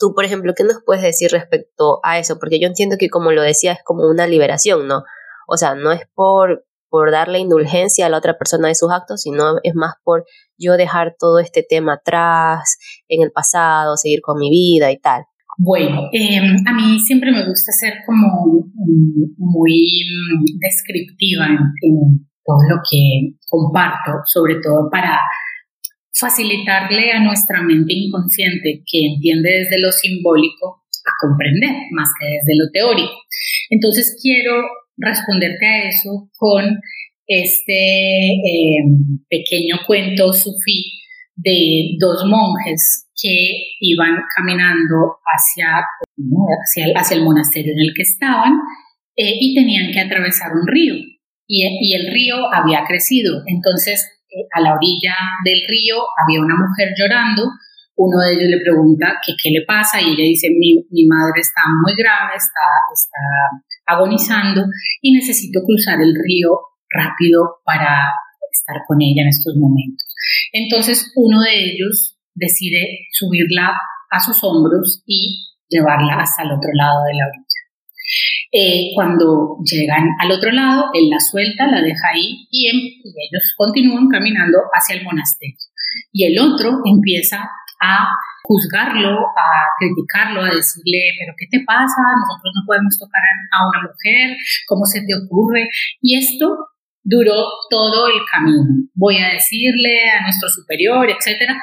Tú, 0.00 0.14
por 0.14 0.24
ejemplo, 0.24 0.54
¿qué 0.56 0.64
nos 0.64 0.82
puedes 0.84 1.02
decir 1.02 1.30
respecto 1.30 2.00
a 2.02 2.18
eso? 2.18 2.38
Porque 2.40 2.58
yo 2.58 2.66
entiendo 2.66 2.96
que 2.98 3.08
como 3.08 3.30
lo 3.30 3.42
decía, 3.42 3.72
es 3.72 3.84
como 3.84 4.08
una 4.08 4.26
liberación, 4.26 4.88
¿no? 4.88 5.04
O 5.46 5.56
sea, 5.56 5.76
no 5.76 5.92
es 5.92 6.00
por 6.14 6.64
por 6.90 7.12
darle 7.12 7.38
indulgencia 7.38 8.06
a 8.06 8.08
la 8.08 8.18
otra 8.18 8.36
persona 8.36 8.68
de 8.68 8.74
sus 8.74 8.90
actos, 8.90 9.22
sino 9.22 9.54
es 9.62 9.74
más 9.74 9.94
por 10.02 10.26
yo 10.58 10.76
dejar 10.76 11.14
todo 11.18 11.38
este 11.38 11.62
tema 11.62 11.94
atrás, 11.94 12.78
en 13.08 13.22
el 13.22 13.30
pasado, 13.30 13.96
seguir 13.96 14.20
con 14.20 14.38
mi 14.38 14.50
vida 14.50 14.90
y 14.90 14.98
tal. 14.98 15.24
Bueno, 15.56 16.08
em, 16.12 16.56
a 16.66 16.72
mí 16.74 16.98
siempre 16.98 17.30
me 17.30 17.46
gusta 17.46 17.70
ser 17.72 17.94
como 18.04 18.64
muy 19.36 20.04
descriptiva 20.58 21.46
en, 21.46 22.26
todo 22.42 22.58
lo 22.68 22.80
que 22.90 23.36
comparto, 23.46 24.22
sobre 24.24 24.56
todo 24.62 24.88
para 24.90 25.20
facilitarle 26.20 27.12
a 27.12 27.24
nuestra 27.24 27.62
mente 27.62 27.94
inconsciente 27.94 28.82
que 28.86 29.06
entiende 29.14 29.50
desde 29.50 29.80
lo 29.80 29.90
simbólico 29.90 30.82
a 31.06 31.12
comprender 31.20 31.74
más 31.92 32.08
que 32.18 32.26
desde 32.26 32.58
lo 32.58 32.70
teórico. 32.72 33.14
Entonces 33.70 34.18
quiero 34.20 34.62
responderte 34.96 35.66
a 35.66 35.88
eso 35.88 36.28
con 36.36 36.78
este 37.26 38.26
em, 38.26 39.24
pequeño 39.28 39.80
cuento 39.86 40.32
sufí 40.32 41.00
de 41.36 41.96
dos 41.98 42.24
monjes 42.26 43.06
que 43.20 43.76
iban 43.80 44.16
caminando 44.36 45.18
hacia, 45.24 45.84
hacia, 46.96 47.16
el, 47.16 47.22
monasterio 47.22 47.72
en 47.72 47.80
el 47.80 47.94
que 47.94 48.02
estaban 48.02 48.54
eh, 49.16 49.36
y 49.40 49.54
tenían 49.54 49.92
que 49.92 50.00
atravesar 50.00 50.52
un 50.52 50.66
río. 50.66 50.94
Y 51.52 51.94
el 51.96 52.12
río 52.12 52.36
había 52.54 52.84
crecido. 52.84 53.42
Entonces, 53.46 54.19
a 54.52 54.60
la 54.60 54.74
orilla 54.74 55.14
del 55.44 55.60
río 55.68 55.96
había 56.22 56.40
una 56.40 56.54
mujer 56.54 56.94
llorando. 56.96 57.44
Uno 57.96 58.16
de 58.20 58.32
ellos 58.32 58.48
le 58.48 58.60
pregunta 58.64 59.20
qué 59.24 59.50
le 59.50 59.64
pasa 59.66 60.00
y 60.00 60.14
ella 60.14 60.24
dice, 60.24 60.48
mi, 60.58 60.86
mi 60.90 61.06
madre 61.06 61.40
está 61.40 61.60
muy 61.84 61.94
grave, 61.94 62.32
está, 62.36 62.66
está 62.88 63.94
agonizando 63.94 64.64
y 65.02 65.12
necesito 65.12 65.60
cruzar 65.66 66.00
el 66.00 66.14
río 66.14 66.50
rápido 66.88 67.60
para 67.64 68.08
estar 68.50 68.76
con 68.86 69.00
ella 69.02 69.22
en 69.22 69.28
estos 69.28 69.54
momentos. 69.56 70.06
Entonces 70.52 71.12
uno 71.14 71.40
de 71.42 71.72
ellos 71.72 72.16
decide 72.34 73.06
subirla 73.12 73.74
a 74.10 74.20
sus 74.20 74.42
hombros 74.42 75.02
y 75.06 75.50
llevarla 75.68 76.20
hasta 76.20 76.42
el 76.42 76.52
otro 76.52 76.70
lado 76.74 77.04
de 77.04 77.14
la 77.14 77.26
orilla. 77.26 77.49
Eh, 78.52 78.90
cuando 78.96 79.58
llegan 79.62 80.08
al 80.18 80.32
otro 80.32 80.50
lado, 80.50 80.90
él 80.92 81.08
la 81.08 81.20
suelta, 81.20 81.68
la 81.68 81.82
deja 81.82 82.08
ahí 82.12 82.48
y, 82.50 82.68
em, 82.68 82.76
y, 82.76 83.14
ellos 83.30 83.54
continúan 83.56 84.08
caminando 84.08 84.58
hacia 84.74 84.96
el 84.96 85.04
monasterio. 85.04 85.54
Y 86.12 86.24
el 86.24 86.38
otro 86.38 86.80
empieza 86.84 87.48
a 87.80 88.08
juzgarlo, 88.42 89.10
a 89.14 89.48
criticarlo, 89.78 90.42
a 90.42 90.50
decirle, 90.50 91.14
pero 91.18 91.32
¿qué 91.38 91.46
te 91.46 91.62
pasa? 91.64 92.02
Nosotros 92.18 92.52
no 92.58 92.66
podemos 92.66 92.98
tocar 92.98 93.22
a 93.22 93.68
una 93.68 93.86
mujer, 93.86 94.36
¿cómo 94.66 94.84
se 94.84 95.02
te 95.02 95.14
ocurre? 95.14 95.68
Y 96.00 96.18
esto 96.18 96.50
duró 97.04 97.46
todo 97.70 98.08
el 98.08 98.20
camino. 98.30 98.90
Voy 98.94 99.18
a 99.18 99.28
decirle 99.28 100.10
a 100.10 100.22
nuestro 100.22 100.48
superior, 100.48 101.08
etcétera. 101.08 101.56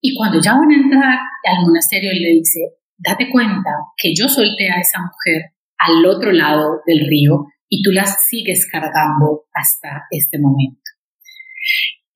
Y 0.00 0.14
cuando 0.14 0.40
ya 0.40 0.52
van 0.52 0.70
a 0.70 0.76
entrar 0.76 1.18
al 1.18 1.64
monasterio, 1.64 2.10
él 2.12 2.20
le 2.20 2.30
dice, 2.30 2.60
date 2.98 3.30
cuenta 3.30 3.70
que 3.96 4.12
yo 4.14 4.28
solté 4.28 4.70
a 4.70 4.80
esa 4.80 5.00
mujer 5.00 5.53
al 5.78 6.04
otro 6.06 6.32
lado 6.32 6.80
del 6.86 7.06
río 7.08 7.46
y 7.68 7.82
tú 7.82 7.90
la 7.92 8.06
sigues 8.06 8.68
cargando 8.70 9.44
hasta 9.52 10.04
este 10.10 10.38
momento. 10.38 10.80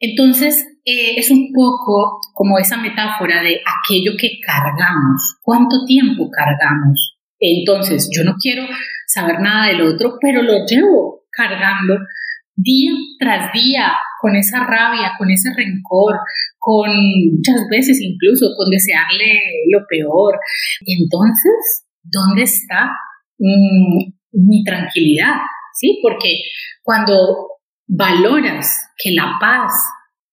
Entonces, 0.00 0.64
eh, 0.84 1.14
es 1.16 1.30
un 1.30 1.52
poco 1.52 2.20
como 2.32 2.58
esa 2.58 2.76
metáfora 2.76 3.42
de 3.42 3.60
aquello 3.66 4.12
que 4.18 4.38
cargamos, 4.44 5.38
cuánto 5.42 5.84
tiempo 5.86 6.30
cargamos. 6.30 7.18
Entonces, 7.40 8.08
yo 8.14 8.24
no 8.24 8.36
quiero 8.40 8.64
saber 9.06 9.40
nada 9.40 9.66
del 9.66 9.82
otro, 9.82 10.18
pero 10.20 10.42
lo 10.42 10.64
llevo 10.66 11.24
cargando 11.32 11.94
día 12.54 12.92
tras 13.18 13.52
día 13.52 13.92
con 14.20 14.34
esa 14.36 14.64
rabia, 14.64 15.12
con 15.16 15.30
ese 15.30 15.50
rencor, 15.54 16.14
con 16.58 16.90
muchas 17.32 17.66
veces 17.70 18.00
incluso 18.00 18.48
con 18.56 18.70
desearle 18.70 19.40
lo 19.72 19.80
peor. 19.88 20.38
Entonces, 20.86 21.86
¿dónde 22.02 22.42
está 22.42 22.90
mm, 23.38 24.12
mi 24.32 24.64
tranquilidad? 24.64 25.36
¿Sí? 25.74 26.00
Porque 26.02 26.42
cuando 26.82 27.14
valoras 27.86 28.90
que 28.96 29.12
la 29.12 29.36
paz 29.40 29.72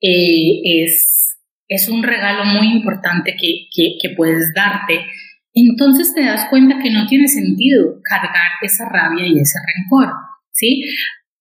eh, 0.02 0.84
es, 0.84 1.38
es 1.68 1.88
un 1.90 2.04
regalo 2.04 2.46
muy 2.46 2.72
importante 2.72 3.36
que, 3.40 3.68
que, 3.74 3.98
que 4.02 4.16
puedes 4.16 4.54
darte, 4.54 5.06
entonces 5.54 6.14
te 6.14 6.26
das 6.26 6.48
cuenta 6.50 6.80
que 6.84 6.92
no 6.92 7.08
tiene 7.08 7.28
sentido 7.28 8.02
cargar 8.04 8.52
esa 8.62 8.90
rabia 8.90 9.26
y 9.26 9.40
ese 9.40 9.58
rencor, 9.76 10.14
¿sí? 10.52 10.84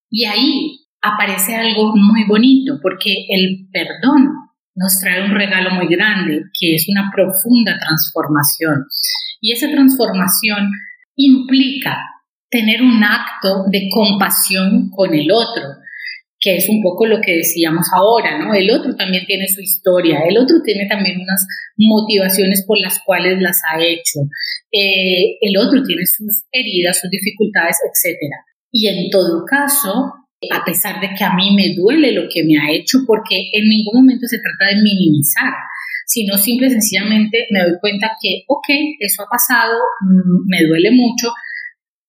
Y 0.08 0.24
ahí 0.24 0.78
aparece 1.02 1.56
algo 1.56 1.94
muy 1.96 2.24
bonito, 2.28 2.78
porque 2.80 3.26
el 3.28 3.68
perdón 3.72 4.28
nos 4.76 4.98
trae 5.00 5.24
un 5.24 5.32
regalo 5.32 5.70
muy 5.70 5.88
grande, 5.88 6.42
que 6.58 6.74
es 6.74 6.86
una 6.88 7.10
profunda 7.14 7.76
transformación. 7.78 8.86
Y 9.40 9.52
esa 9.52 9.70
transformación 9.70 10.70
implica 11.16 11.98
tener 12.50 12.82
un 12.82 13.02
acto 13.02 13.64
de 13.70 13.88
compasión 13.92 14.90
con 14.90 15.14
el 15.14 15.30
otro, 15.30 15.64
que 16.38 16.56
es 16.56 16.68
un 16.68 16.82
poco 16.82 17.06
lo 17.06 17.20
que 17.20 17.36
decíamos 17.36 17.86
ahora, 17.92 18.38
¿no? 18.38 18.54
El 18.54 18.70
otro 18.70 18.94
también 18.94 19.24
tiene 19.26 19.48
su 19.48 19.60
historia, 19.60 20.20
el 20.28 20.38
otro 20.38 20.56
tiene 20.64 20.86
también 20.86 21.18
unas 21.18 21.46
motivaciones 21.76 22.64
por 22.66 22.78
las 22.78 23.00
cuales 23.04 23.40
las 23.40 23.60
ha 23.72 23.82
hecho, 23.82 24.20
eh, 24.70 25.38
el 25.40 25.56
otro 25.56 25.82
tiene 25.82 26.06
sus 26.06 26.44
heridas, 26.52 27.00
sus 27.00 27.10
dificultades, 27.10 27.76
etc. 27.84 28.18
Y 28.70 28.88
en 28.88 29.10
todo 29.10 29.44
caso, 29.44 30.12
a 30.52 30.64
pesar 30.64 31.00
de 31.00 31.10
que 31.16 31.24
a 31.24 31.34
mí 31.34 31.54
me 31.56 31.74
duele 31.74 32.12
lo 32.12 32.28
que 32.28 32.44
me 32.44 32.58
ha 32.58 32.70
hecho, 32.70 32.98
porque 33.06 33.50
en 33.52 33.68
ningún 33.68 34.02
momento 34.02 34.26
se 34.26 34.38
trata 34.38 34.74
de 34.74 34.82
minimizar, 34.82 35.54
sino 36.06 36.36
simple 36.36 36.68
y 36.68 36.70
sencillamente 36.70 37.46
me 37.50 37.60
doy 37.60 37.78
cuenta 37.80 38.12
que, 38.20 38.44
ok, 38.48 38.68
eso 39.00 39.22
ha 39.22 39.28
pasado, 39.30 39.74
mm, 40.00 40.48
me 40.48 40.62
duele 40.64 40.90
mucho, 40.90 41.32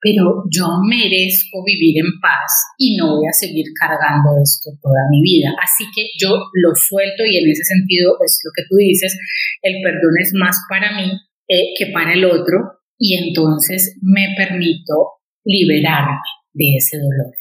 pero 0.05 0.43
yo 0.51 0.67
merezco 0.87 1.63
vivir 1.65 1.97
en 1.97 2.19
paz 2.21 2.77
y 2.77 2.95
no 2.95 3.17
voy 3.17 3.25
a 3.27 3.33
seguir 3.33 3.65
cargando 3.73 4.37
esto 4.41 4.69
toda 4.81 5.01
mi 5.09 5.21
vida. 5.21 5.49
Así 5.61 5.85
que 5.95 6.05
yo 6.21 6.29
lo 6.29 6.75
suelto 6.75 7.25
y 7.25 7.37
en 7.37 7.49
ese 7.49 7.63
sentido 7.63 8.13
es 8.23 8.39
lo 8.45 8.51
que 8.55 8.67
tú 8.69 8.75
dices, 8.77 9.17
el 9.63 9.81
perdón 9.81 10.13
es 10.21 10.31
más 10.35 10.57
para 10.69 10.95
mí 10.95 11.09
eh, 11.47 11.73
que 11.77 11.87
para 11.87 12.13
el 12.13 12.23
otro 12.25 12.85
y 12.99 13.17
entonces 13.17 13.97
me 14.01 14.35
permito 14.37 15.21
liberarme 15.43 16.21
de 16.53 16.75
ese 16.77 16.97
dolor. 16.97 17.33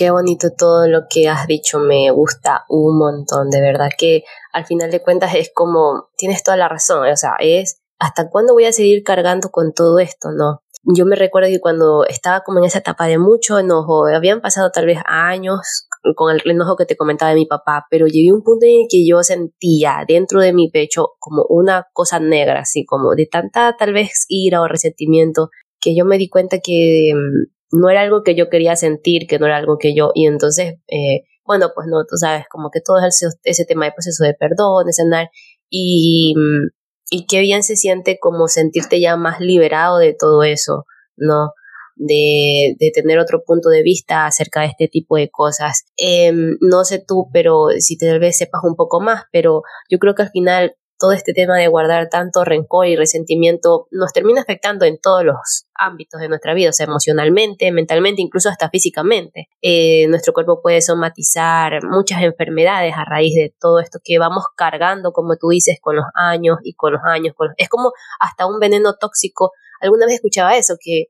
Qué 0.00 0.10
bonito 0.10 0.48
todo 0.56 0.88
lo 0.88 1.00
que 1.10 1.28
has 1.28 1.46
dicho, 1.46 1.78
me 1.78 2.10
gusta 2.10 2.64
un 2.70 2.96
montón, 2.96 3.50
de 3.50 3.60
verdad 3.60 3.90
que 3.98 4.24
al 4.50 4.64
final 4.64 4.90
de 4.90 5.02
cuentas 5.02 5.34
es 5.34 5.50
como, 5.54 6.08
tienes 6.16 6.42
toda 6.42 6.56
la 6.56 6.70
razón, 6.70 7.06
o 7.06 7.16
sea, 7.18 7.32
es 7.38 7.82
hasta 7.98 8.30
cuándo 8.30 8.54
voy 8.54 8.64
a 8.64 8.72
seguir 8.72 9.02
cargando 9.02 9.50
con 9.50 9.74
todo 9.74 9.98
esto, 9.98 10.30
¿no? 10.32 10.62
Yo 10.84 11.04
me 11.04 11.16
recuerdo 11.16 11.50
que 11.50 11.60
cuando 11.60 12.06
estaba 12.06 12.40
como 12.40 12.60
en 12.60 12.64
esa 12.64 12.78
etapa 12.78 13.08
de 13.08 13.18
mucho 13.18 13.58
enojo, 13.58 14.06
habían 14.06 14.40
pasado 14.40 14.70
tal 14.70 14.86
vez 14.86 15.00
años 15.04 15.86
con 16.16 16.34
el 16.34 16.50
enojo 16.50 16.76
que 16.76 16.86
te 16.86 16.96
comentaba 16.96 17.32
de 17.32 17.36
mi 17.36 17.44
papá, 17.44 17.84
pero 17.90 18.06
llegué 18.06 18.30
a 18.30 18.34
un 18.34 18.42
punto 18.42 18.64
en 18.64 18.84
el 18.84 18.86
que 18.88 19.06
yo 19.06 19.22
sentía 19.22 20.06
dentro 20.08 20.40
de 20.40 20.54
mi 20.54 20.70
pecho 20.70 21.10
como 21.18 21.44
una 21.50 21.88
cosa 21.92 22.20
negra, 22.20 22.60
así 22.60 22.86
como 22.86 23.14
de 23.14 23.26
tanta 23.26 23.76
tal 23.78 23.92
vez 23.92 24.24
ira 24.28 24.62
o 24.62 24.66
resentimiento, 24.66 25.50
que 25.80 25.96
yo 25.96 26.04
me 26.04 26.18
di 26.18 26.28
cuenta 26.28 26.58
que 26.60 27.12
mm, 27.14 27.78
no 27.80 27.88
era 27.88 28.02
algo 28.02 28.22
que 28.22 28.34
yo 28.34 28.48
quería 28.48 28.76
sentir, 28.76 29.26
que 29.26 29.38
no 29.38 29.46
era 29.46 29.56
algo 29.56 29.78
que 29.78 29.94
yo, 29.94 30.10
y 30.14 30.26
entonces, 30.26 30.74
eh, 30.88 31.22
bueno, 31.44 31.70
pues 31.74 31.86
no, 31.90 32.04
tú 32.08 32.16
sabes, 32.16 32.44
como 32.50 32.70
que 32.70 32.80
todo 32.80 32.98
ese, 33.06 33.26
ese 33.44 33.64
tema 33.64 33.86
de 33.86 33.92
proceso 33.92 34.24
de 34.24 34.34
perdón, 34.34 34.86
de 34.86 34.92
sanar, 34.92 35.30
y, 35.68 36.34
mm, 36.36 36.68
y 37.10 37.26
qué 37.26 37.40
bien 37.40 37.62
se 37.62 37.76
siente 37.76 38.18
como 38.20 38.48
sentirte 38.48 39.00
ya 39.00 39.16
más 39.16 39.40
liberado 39.40 39.98
de 39.98 40.14
todo 40.14 40.42
eso, 40.44 40.84
¿no? 41.16 41.52
De, 41.96 42.76
de 42.78 42.90
tener 42.94 43.18
otro 43.18 43.42
punto 43.44 43.68
de 43.68 43.82
vista 43.82 44.26
acerca 44.26 44.60
de 44.62 44.68
este 44.68 44.88
tipo 44.88 45.16
de 45.16 45.28
cosas. 45.28 45.84
Em, 45.96 46.56
no 46.60 46.84
sé 46.84 47.04
tú, 47.06 47.28
pero 47.32 47.66
si 47.78 47.98
tal 47.98 48.20
vez 48.20 48.38
sepas 48.38 48.62
un 48.64 48.74
poco 48.76 49.00
más, 49.00 49.24
pero 49.32 49.62
yo 49.90 49.98
creo 49.98 50.14
que 50.14 50.22
al 50.22 50.30
final 50.30 50.76
todo 51.00 51.12
este 51.12 51.32
tema 51.32 51.56
de 51.56 51.66
guardar 51.66 52.10
tanto 52.10 52.44
rencor 52.44 52.86
y 52.86 52.94
resentimiento 52.94 53.88
nos 53.90 54.12
termina 54.12 54.42
afectando 54.42 54.84
en 54.84 55.00
todos 55.00 55.24
los 55.24 55.66
ámbitos 55.74 56.20
de 56.20 56.28
nuestra 56.28 56.52
vida, 56.52 56.68
o 56.68 56.72
sea, 56.74 56.84
emocionalmente, 56.84 57.72
mentalmente, 57.72 58.20
incluso 58.20 58.50
hasta 58.50 58.68
físicamente. 58.68 59.48
Eh, 59.62 60.06
nuestro 60.08 60.34
cuerpo 60.34 60.60
puede 60.62 60.82
somatizar 60.82 61.82
muchas 61.88 62.22
enfermedades 62.22 62.94
a 62.94 63.06
raíz 63.06 63.34
de 63.34 63.54
todo 63.58 63.80
esto 63.80 63.98
que 64.04 64.18
vamos 64.18 64.44
cargando, 64.54 65.12
como 65.12 65.36
tú 65.36 65.48
dices, 65.48 65.78
con 65.80 65.96
los 65.96 66.04
años 66.14 66.58
y 66.62 66.74
con 66.74 66.92
los 66.92 67.02
años. 67.02 67.34
Es 67.56 67.70
como 67.70 67.92
hasta 68.20 68.46
un 68.46 68.60
veneno 68.60 68.94
tóxico. 69.00 69.52
Alguna 69.80 70.04
vez 70.04 70.16
escuchaba 70.16 70.54
eso, 70.58 70.76
que, 70.78 71.06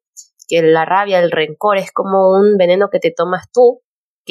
que 0.47 0.63
la 0.63 0.85
rabia, 0.85 1.19
el 1.19 1.33
rencor 1.33 1.79
es 1.79 1.91
como 1.91 2.31
un 2.31 2.57
veneno 2.57 2.91
que 2.91 3.01
te 3.01 3.11
tomas 3.11 3.51
tú 3.53 3.83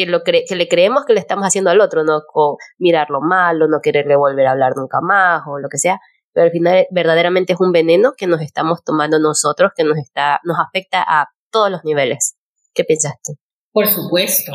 que, 0.06 0.10
lo 0.10 0.24
que 0.24 0.56
le 0.56 0.68
creemos 0.68 1.06
que 1.06 1.14
le 1.14 1.20
estamos 1.20 1.46
haciendo 1.46 1.70
al 1.70 1.82
otro, 1.82 2.04
¿no? 2.04 2.22
Con 2.32 2.56
mirarlo 2.78 3.20
malo, 3.22 3.68
no 3.68 3.80
quererle 3.82 4.16
volver 4.16 4.48
a 4.48 4.52
hablar 4.52 4.74
nunca 4.76 5.00
más 5.02 5.44
o 5.48 5.60
lo 5.60 5.68
que 5.70 5.78
sea, 5.78 6.00
pero 6.34 6.46
al 6.46 6.52
final 6.52 6.88
verdaderamente 6.92 7.54
es 7.54 7.60
un 7.60 7.72
veneno 7.72 8.14
que 8.18 8.28
nos 8.28 8.42
estamos 8.42 8.84
tomando 8.84 9.20
nosotros, 9.20 9.72
que 9.76 9.84
nos, 9.84 9.98
está, 9.98 10.40
nos 10.44 10.58
afecta 10.58 11.04
a 11.06 11.28
todos 11.52 11.70
los 11.70 11.84
niveles. 11.84 12.36
¿Qué 12.74 12.84
piensas 12.84 13.14
tú? 13.24 13.34
Por 13.72 13.88
supuesto, 13.88 14.52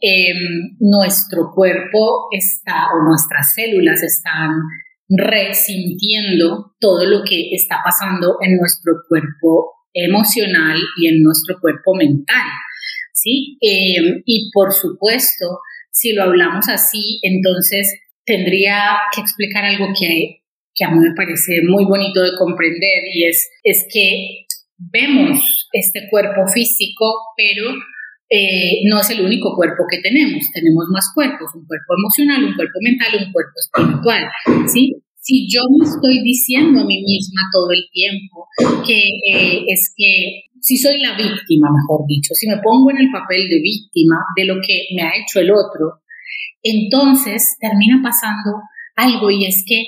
em, 0.00 0.76
nuestro 0.80 1.52
cuerpo 1.54 2.28
está 2.32 2.88
o 2.94 3.08
nuestras 3.08 3.54
células 3.54 4.02
están 4.02 4.50
resintiendo 5.08 6.74
todo 6.78 7.06
lo 7.06 7.22
que 7.24 7.50
está 7.52 7.76
pasando 7.82 8.36
en 8.40 8.56
nuestro 8.56 8.92
cuerpo 9.08 9.72
emocional 9.94 10.78
y 10.96 11.08
en 11.08 11.22
nuestro 11.22 11.58
cuerpo 11.60 11.94
mental, 11.94 12.46
¿sí? 13.22 13.58
Em, 13.60 14.22
y 14.24 14.50
por 14.52 14.72
supuesto, 14.72 15.60
si 15.90 16.12
lo 16.12 16.22
hablamos 16.22 16.68
así, 16.68 17.20
entonces 17.22 17.92
tendría 18.24 18.96
que 19.14 19.20
explicar 19.20 19.64
algo 19.64 19.86
que, 19.98 20.42
que 20.74 20.84
a 20.84 20.90
mí 20.90 20.98
me 20.98 21.14
parece 21.14 21.62
muy 21.66 21.84
bonito 21.84 22.22
de 22.22 22.36
comprender 22.38 23.02
y 23.12 23.24
es, 23.24 23.50
es 23.64 23.86
que 23.92 24.46
vemos 24.76 25.68
este 25.72 26.08
cuerpo 26.10 26.46
físico, 26.46 27.04
pero 27.36 27.74
eh, 28.30 28.80
no 28.84 29.00
es 29.00 29.10
el 29.10 29.22
único 29.22 29.56
cuerpo 29.56 29.84
que 29.90 29.98
tenemos, 29.98 30.42
tenemos 30.52 30.84
más 30.90 31.10
cuerpos, 31.14 31.50
un 31.54 31.66
cuerpo 31.66 31.94
emocional, 31.98 32.44
un 32.44 32.54
cuerpo 32.54 32.78
mental, 32.82 33.26
un 33.26 33.32
cuerpo 33.32 33.54
espiritual, 33.56 34.28
¿sí? 34.68 35.02
Si 35.28 35.46
yo 35.46 35.60
me 35.68 35.84
estoy 35.84 36.22
diciendo 36.22 36.80
a 36.80 36.86
mí 36.86 37.02
misma 37.02 37.42
todo 37.52 37.68
el 37.70 37.84
tiempo 37.92 38.48
que 38.86 38.96
eh, 38.96 39.62
es 39.66 39.92
que 39.94 40.48
si 40.58 40.78
soy 40.78 41.02
la 41.02 41.18
víctima, 41.18 41.68
mejor 41.68 42.06
dicho, 42.08 42.32
si 42.32 42.48
me 42.48 42.56
pongo 42.64 42.90
en 42.92 42.96
el 42.96 43.10
papel 43.12 43.46
de 43.46 43.60
víctima 43.60 44.16
de 44.38 44.46
lo 44.46 44.54
que 44.54 44.88
me 44.96 45.02
ha 45.02 45.12
hecho 45.20 45.40
el 45.40 45.50
otro, 45.50 46.00
entonces 46.62 47.58
termina 47.60 48.00
pasando 48.02 48.56
algo 48.96 49.30
y 49.30 49.44
es 49.44 49.64
que 49.68 49.84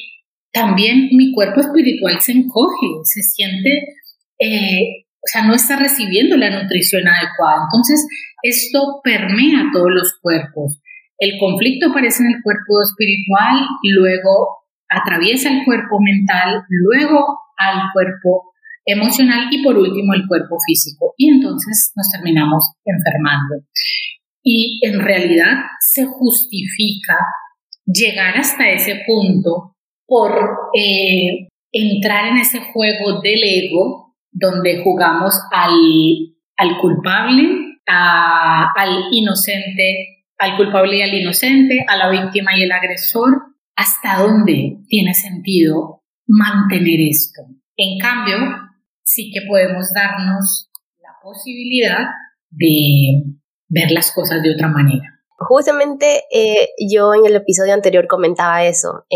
también 0.53 1.09
mi 1.13 1.33
cuerpo 1.33 1.63
espiritual 1.63 2.21
se 2.21 2.33
encoge, 2.33 3.01
se 3.05 3.23
siente 3.23 3.71
eh, 4.39 5.07
o 5.17 5.27
sea, 5.33 5.47
no 5.47 5.55
está 5.55 5.77
recibiendo 5.77 6.37
la 6.37 6.51
nutrición 6.51 7.09
adecuada. 7.09 7.65
Entonces, 7.65 8.07
esto 8.43 9.01
permea 9.03 9.71
todos 9.73 9.89
los 9.91 10.19
cuerpos. 10.21 10.83
El 11.19 11.39
conflicto 11.39 11.89
aparece 11.89 12.25
en 12.25 12.31
el 12.31 12.43
cuerpo 12.43 12.83
espiritual, 12.83 13.57
luego 13.83 14.60
atraviesa 14.91 15.51
el 15.51 15.65
cuerpo 15.65 15.99
mental, 16.01 16.65
luego 16.69 17.39
al 17.57 17.81
cuerpo 17.93 18.53
emocional 18.85 19.49
y 19.51 19.63
por 19.63 19.79
último 19.79 20.15
el 20.15 20.27
cuerpo 20.27 20.57
físico. 20.67 21.15
Y 21.17 21.31
entonces 21.31 21.93
nos 21.97 22.11
terminamos 22.11 22.73
enfermando. 22.85 23.67
Y 24.43 24.81
en 24.83 25.01
realidad 25.01 25.65
se 25.81 26.07
justifica 26.07 27.19
llegar 27.85 28.37
hasta 28.37 28.71
ese 28.71 29.03
punto 29.07 29.77
por 30.07 30.33
eh, 30.75 31.49
entrar 31.73 32.27
en 32.27 32.39
ese 32.39 32.61
juego 32.73 33.21
del 33.21 33.41
ego 33.43 34.17
donde 34.33 34.83
jugamos 34.83 35.35
al, 35.53 35.75
al 36.57 36.79
culpable, 36.79 37.43
al 37.87 39.05
inocente, 39.13 40.25
al 40.39 40.57
culpable 40.57 40.99
y 40.99 41.03
al 41.03 41.15
inocente, 41.15 41.85
a 41.87 41.97
la 41.97 42.09
víctima 42.09 42.57
y 42.57 42.63
el 42.63 42.73
agresor, 42.73 43.50
hasta 43.81 44.23
dónde 44.23 44.79
tiene 44.89 45.15
sentido 45.15 46.03
mantener 46.27 47.01
esto. 47.09 47.41
En 47.77 47.99
cambio, 47.99 48.37
sí 49.03 49.31
que 49.33 49.41
podemos 49.49 49.87
darnos 49.95 50.71
la 50.99 51.11
posibilidad 51.23 52.05
de 52.51 53.25
ver 53.69 53.91
las 53.91 54.13
cosas 54.13 54.43
de 54.43 54.53
otra 54.53 54.69
manera. 54.69 55.21
Justamente 55.39 56.25
eh, 56.31 56.69
yo 56.93 57.15
en 57.15 57.25
el 57.25 57.35
episodio 57.35 57.73
anterior 57.73 58.07
comentaba 58.07 58.63
eso, 58.65 59.07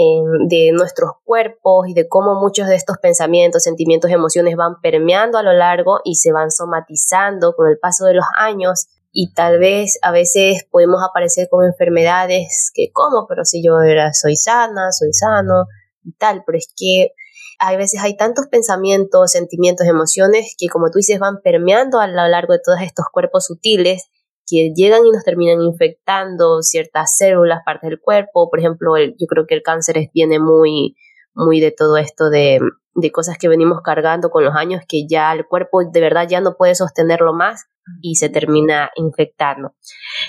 de 0.49 0.73
nuestros 0.73 1.11
cuerpos 1.23 1.87
y 1.87 1.93
de 1.93 2.09
cómo 2.09 2.41
muchos 2.41 2.67
de 2.67 2.77
estos 2.77 2.97
pensamientos, 2.97 3.65
sentimientos, 3.65 4.11
emociones 4.11 4.57
van 4.57 4.81
permeando 4.81 5.37
a 5.37 5.43
lo 5.43 5.53
largo 5.53 6.01
y 6.05 6.15
se 6.15 6.33
van 6.33 6.51
somatizando 6.51 7.53
con 7.55 7.69
el 7.69 7.79
paso 7.79 8.07
de 8.07 8.15
los 8.15 8.25
años 8.39 8.87
y 9.17 9.33
tal 9.33 9.61
vez 9.61 9.97
a 10.03 10.11
veces 10.11 10.67
podemos 10.71 11.01
aparecer 11.09 11.47
con 11.49 11.65
enfermedades 11.65 12.73
que 12.75 12.91
como, 12.93 13.27
pero 13.29 13.45
si 13.45 13.65
yo 13.65 13.81
era, 13.81 14.13
soy 14.13 14.35
sana, 14.35 14.91
soy 14.91 15.13
sano 15.13 15.67
y 16.03 16.13
tal, 16.15 16.43
pero 16.45 16.59
es 16.59 16.67
que 16.77 17.13
a 17.61 17.77
veces 17.77 18.03
hay 18.03 18.17
tantos 18.17 18.49
pensamientos, 18.49 19.31
sentimientos, 19.31 19.87
emociones 19.87 20.57
que 20.59 20.67
como 20.67 20.91
tú 20.91 20.99
dices 20.99 21.21
van 21.21 21.41
permeando 21.43 22.01
a 22.01 22.09
lo 22.09 22.27
largo 22.27 22.55
de 22.55 22.61
todos 22.63 22.81
estos 22.83 23.07
cuerpos 23.13 23.47
sutiles 23.47 24.11
que 24.49 24.73
llegan 24.75 25.07
y 25.07 25.13
nos 25.13 25.23
terminan 25.23 25.63
infectando 25.63 26.61
ciertas 26.63 27.17
células, 27.17 27.61
partes 27.65 27.91
del 27.91 28.01
cuerpo. 28.01 28.51
Por 28.51 28.59
ejemplo, 28.59 28.99
yo 28.99 29.27
creo 29.29 29.47
que 29.47 29.55
el 29.55 29.63
cáncer 29.63 30.11
viene 30.13 30.41
muy, 30.41 30.97
muy 31.35 31.61
de 31.61 31.71
todo 31.71 31.97
esto 31.97 32.31
de, 32.31 32.61
de 32.95 33.13
cosas 33.13 33.37
que 33.39 33.49
venimos 33.49 33.81
cargando 33.83 34.31
con 34.31 34.45
los 34.45 34.55
años 34.55 34.83
que 34.89 35.07
ya 35.09 35.33
el 35.33 35.47
cuerpo 35.47 35.83
de 35.85 36.01
verdad 36.01 36.27
ya 36.29 36.41
no 36.41 36.57
puede 36.57 36.75
sostenerlo 36.75 37.33
más 37.33 37.67
y 38.01 38.17
se 38.17 38.29
termina 38.29 38.91
infectando. 38.97 39.75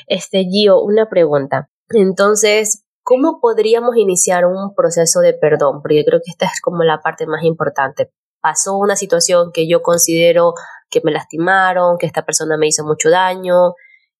Este, 0.08 0.44
Gio, 0.44 0.82
una 0.82 1.08
pregunta. 1.10 1.70
Entonces, 1.90 2.86
¿cómo 3.04 3.40
podríamos 3.40 3.96
iniciar 3.98 4.46
un 4.46 4.74
proceso 4.76 5.20
de 5.20 5.34
perdón? 5.34 5.82
Porque 5.82 5.98
yo 5.98 6.06
creo 6.06 6.20
que 6.24 6.32
esta 6.32 6.46
es 6.46 6.62
como 6.62 6.84
la 6.84 7.02
parte 7.02 7.28
más 7.28 7.44
importante. 7.44 8.12
Pasó 8.42 8.78
una 8.78 8.96
situación 8.96 9.52
que 9.54 9.68
yo 9.68 9.82
considero 9.82 10.54
que 10.90 11.02
me 11.04 11.12
lastimaron, 11.12 11.98
que 11.98 12.06
esta 12.06 12.26
persona 12.26 12.58
me 12.58 12.68
hizo 12.68 12.84
mucho 12.84 13.10
daño, 13.10 13.74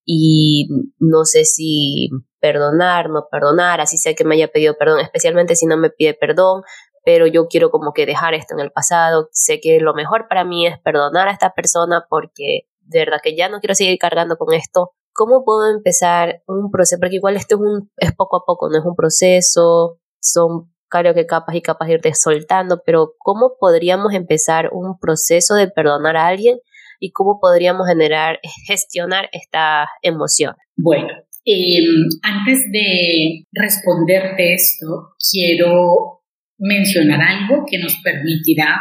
y 0.06 0.68
no 1.00 1.26
sé 1.26 1.46
si 1.46 2.10
perdonar, 2.40 3.10
no 3.10 3.28
perdonar, 3.30 3.82
así 3.82 3.98
sea 3.98 4.14
que 4.14 4.24
me 4.24 4.36
haya 4.36 4.48
pedido 4.50 4.78
perdón, 4.78 5.00
especialmente 5.00 5.56
si 5.56 5.66
no 5.66 5.78
me 5.78 5.90
pide 5.90 6.14
perdón, 6.14 6.62
pero 7.04 7.28
yo 7.28 7.48
quiero 7.48 7.72
como 7.72 7.92
que 7.94 8.06
dejar 8.06 8.34
esto 8.34 8.54
en 8.54 8.60
el 8.60 8.72
pasado, 8.72 9.30
sé 9.32 9.60
que 9.60 9.80
lo 9.80 9.94
mejor 9.94 10.28
para 10.28 10.46
mí 10.46 10.68
es 10.68 10.80
perdonar 10.80 11.28
a 11.28 11.32
esta 11.32 11.54
persona 11.54 12.06
porque 12.10 12.68
de 12.82 13.00
verdad 13.00 13.20
que 13.24 13.36
ya 13.36 13.50
no 13.50 13.60
quiero 13.60 13.74
seguir 13.74 13.98
cargando 13.98 14.38
con 14.38 14.54
esto. 14.54 14.92
¿Cómo 15.12 15.44
puedo 15.44 15.72
empezar 15.72 16.44
un 16.46 16.70
proceso? 16.70 17.00
Porque 17.00 17.16
igual 17.16 17.36
esto 17.36 17.56
es, 17.56 17.62
un, 17.62 17.92
es 17.98 18.14
poco 18.14 18.38
a 18.38 18.46
poco, 18.46 18.70
no 18.70 18.78
es 18.78 18.86
un 18.86 18.96
proceso, 18.96 20.00
son 20.20 20.72
creo 20.88 21.14
que 21.14 21.26
capas 21.26 21.56
y 21.56 21.62
capas 21.62 21.88
de 21.88 21.96
irte 21.96 22.14
soltando, 22.14 22.82
pero 22.86 23.14
¿cómo 23.18 23.56
podríamos 23.60 24.14
empezar 24.14 24.70
un 24.72 24.98
proceso 25.00 25.56
de 25.56 25.68
perdonar 25.68 26.16
a 26.16 26.28
alguien 26.28 26.60
y 27.06 27.12
cómo 27.12 27.40
podríamos 27.40 27.88
generar, 27.88 28.40
gestionar 28.66 29.30
esta 29.32 29.88
emoción. 30.02 30.56
Bueno, 30.76 31.10
em, 31.46 31.86
antes 32.24 32.72
de 32.72 33.46
responderte 33.54 34.56
esto, 34.56 35.14
quiero 35.32 36.24
mencionar 36.58 37.22
algo 37.22 37.64
que 37.70 37.78
nos 37.78 37.96
permitirá 38.04 38.80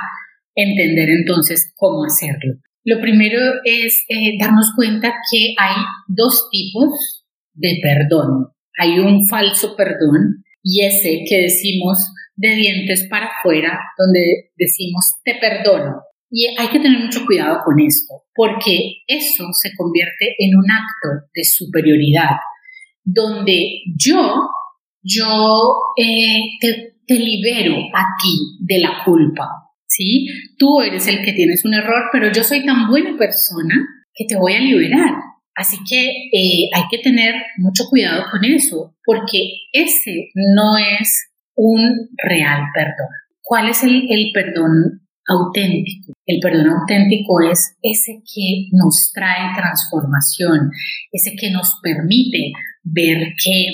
entender 0.55 1.11
entonces 1.11 1.75
cómo 1.77 2.05
hacerlo. 2.07 2.55
Lo 2.85 3.01
primero 3.01 3.39
es 3.65 4.05
eh, 4.09 4.39
darnos 4.41 4.73
cuenta 4.75 5.13
que 5.31 5.55
hay 5.59 5.77
dos 6.09 6.49
tipos 6.51 7.27
de 7.53 7.79
perdón. 7.83 8.49
Hay 8.79 9.01
un 9.01 9.27
falso 9.27 9.77
perdón 9.77 10.45
y 10.63 10.85
ese 10.87 11.25
que 11.29 11.43
decimos 11.43 11.99
de 12.37 12.55
dientes 12.55 13.07
para 13.11 13.27
afuera, 13.27 13.79
donde 13.99 14.51
decimos 14.57 15.15
te 15.25 15.35
perdono, 15.35 16.03
y 16.35 16.49
hay 16.59 16.67
que 16.67 16.81
tener 16.81 16.99
mucho 16.99 17.25
cuidado 17.25 17.61
con 17.65 17.79
esto, 17.79 18.25
porque 18.35 19.05
eso 19.07 19.47
se 19.53 19.71
convierte 19.77 20.35
en 20.39 20.57
un 20.57 20.65
acto 20.69 21.29
de 21.33 21.45
superioridad, 21.45 22.37
donde 23.05 23.83
yo, 23.97 24.41
yo 25.01 25.75
eh, 25.97 26.41
te, 26.61 26.97
te 27.07 27.15
libero 27.15 27.77
a 27.95 28.05
ti 28.21 28.35
de 28.67 28.81
la 28.81 29.05
culpa, 29.05 29.49
¿sí? 29.87 30.27
Tú 30.59 30.81
eres 30.81 31.07
el 31.07 31.25
que 31.25 31.35
tienes 31.35 31.65
un 31.65 31.75
error, 31.75 32.03
pero 32.11 32.33
yo 32.33 32.43
soy 32.43 32.67
tan 32.67 32.89
buena 32.89 33.17
persona 33.17 33.77
que 34.13 34.25
te 34.29 34.37
voy 34.37 34.55
a 34.55 34.61
liberar. 34.61 35.15
Así 35.55 35.77
que 35.89 36.09
eh, 36.33 36.69
hay 36.75 36.83
que 36.91 36.99
tener 36.99 37.37
mucho 37.59 37.85
cuidado 37.89 38.25
con 38.33 38.45
eso, 38.45 38.97
porque 39.05 39.51
ese 39.73 40.31
no 40.35 40.79
es 40.79 41.31
un 41.55 42.09
real 42.25 42.63
perdón. 42.75 43.09
¿Cuál 43.41 43.69
es 43.69 43.85
el, 43.85 44.05
el 44.11 44.33
perdón 44.35 45.04
auténtico. 45.27 46.13
El 46.27 46.41
perdón 46.41 46.69
auténtico 46.69 47.41
es 47.43 47.77
ese 47.83 48.23
que 48.25 48.69
nos 48.73 49.11
trae 49.13 49.55
transformación, 49.57 50.71
ese 51.13 51.35
que 51.39 51.51
nos 51.51 51.79
permite 51.83 52.53
ver 52.83 53.19
que 53.43 53.67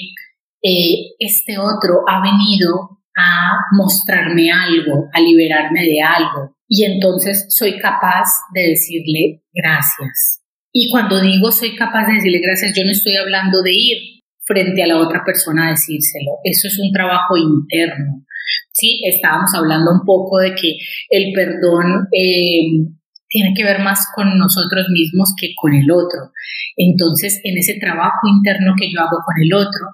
eh, 0.62 1.14
este 1.18 1.58
otro 1.58 2.04
ha 2.08 2.20
venido 2.22 2.98
a 3.16 3.56
mostrarme 3.72 4.50
algo, 4.50 5.08
a 5.12 5.20
liberarme 5.20 5.82
de 5.82 6.00
algo, 6.00 6.56
y 6.68 6.84
entonces 6.84 7.46
soy 7.48 7.78
capaz 7.78 8.28
de 8.54 8.68
decirle 8.68 9.42
gracias. 9.52 10.42
Y 10.72 10.90
cuando 10.90 11.20
digo 11.20 11.50
soy 11.50 11.74
capaz 11.74 12.06
de 12.06 12.14
decirle 12.14 12.40
gracias, 12.40 12.74
yo 12.76 12.84
no 12.84 12.92
estoy 12.92 13.16
hablando 13.16 13.62
de 13.62 13.72
ir 13.72 13.98
frente 14.44 14.82
a 14.82 14.86
la 14.86 14.98
otra 14.98 15.24
persona 15.24 15.68
a 15.68 15.70
decírselo. 15.70 16.38
Eso 16.44 16.68
es 16.68 16.78
un 16.78 16.92
trabajo 16.92 17.36
interno. 17.36 18.24
Sí, 18.72 19.02
estábamos 19.06 19.50
hablando 19.54 19.92
un 19.92 20.04
poco 20.04 20.38
de 20.38 20.54
que 20.54 20.76
el 21.10 21.32
perdón 21.32 22.06
eh, 22.12 22.88
tiene 23.28 23.54
que 23.54 23.64
ver 23.64 23.80
más 23.80 24.06
con 24.14 24.36
nosotros 24.38 24.86
mismos 24.90 25.34
que 25.40 25.52
con 25.56 25.74
el 25.74 25.90
otro. 25.90 26.32
Entonces, 26.76 27.40
en 27.44 27.58
ese 27.58 27.78
trabajo 27.80 28.26
interno 28.26 28.74
que 28.78 28.90
yo 28.92 29.00
hago 29.00 29.18
con 29.24 29.34
el 29.42 29.54
otro, 29.54 29.86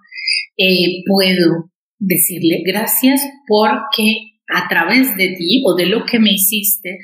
eh, 0.57 1.03
puedo 1.07 1.71
decirle 1.99 2.63
gracias 2.65 3.21
porque 3.47 4.37
a 4.49 4.69
través 4.69 5.17
de 5.17 5.35
ti 5.37 5.63
o 5.67 5.75
de 5.75 5.87
lo 5.87 6.05
que 6.05 6.19
me 6.19 6.33
hiciste, 6.33 6.99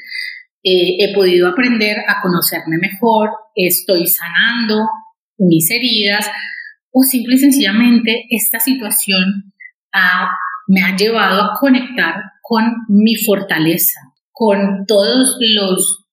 eh, 0.65 0.97
he 1.01 1.15
podido 1.15 1.49
aprender 1.49 1.99
a 2.07 2.21
conocerme 2.23 2.79
mejor, 2.81 3.31
estoy 3.55 4.07
sanando 4.07 4.87
mis 5.39 5.71
heridas 5.71 6.31
o 6.93 7.03
simple 7.03 7.35
y 7.35 7.39
sencillamente 7.39 8.27
esta 8.31 8.61
situación 8.61 9.53
me 10.69 10.83
ha 10.83 10.97
llevado 10.97 11.43
a 11.43 11.59
conectar 11.59 12.15
con 12.43 12.65
mi 12.89 13.17
fortaleza, 13.17 14.01
con 14.31 14.85
todos 14.87 15.37
los, 15.41 16.07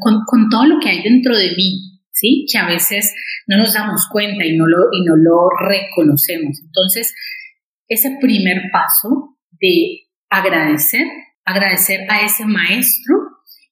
con, 0.00 0.24
con 0.26 0.48
todo 0.48 0.66
lo 0.66 0.80
que 0.80 0.90
hay 0.90 1.02
dentro 1.02 1.36
de 1.36 1.54
mí, 1.56 2.00
¿sí? 2.10 2.46
Que 2.50 2.58
a 2.58 2.66
veces 2.66 3.14
no 3.46 3.58
nos 3.58 3.74
damos 3.74 4.08
cuenta 4.10 4.44
y 4.44 4.56
no 4.56 4.66
lo, 4.66 4.88
y 4.92 5.04
no 5.04 5.16
lo 5.16 5.48
reconocemos. 5.68 6.60
Entonces, 6.62 7.14
ese 7.88 8.16
primer 8.20 8.70
paso 8.72 9.36
de 9.60 10.08
agradecer, 10.30 11.06
agradecer 11.44 12.00
a 12.08 12.24
ese 12.24 12.46
maestro 12.46 13.14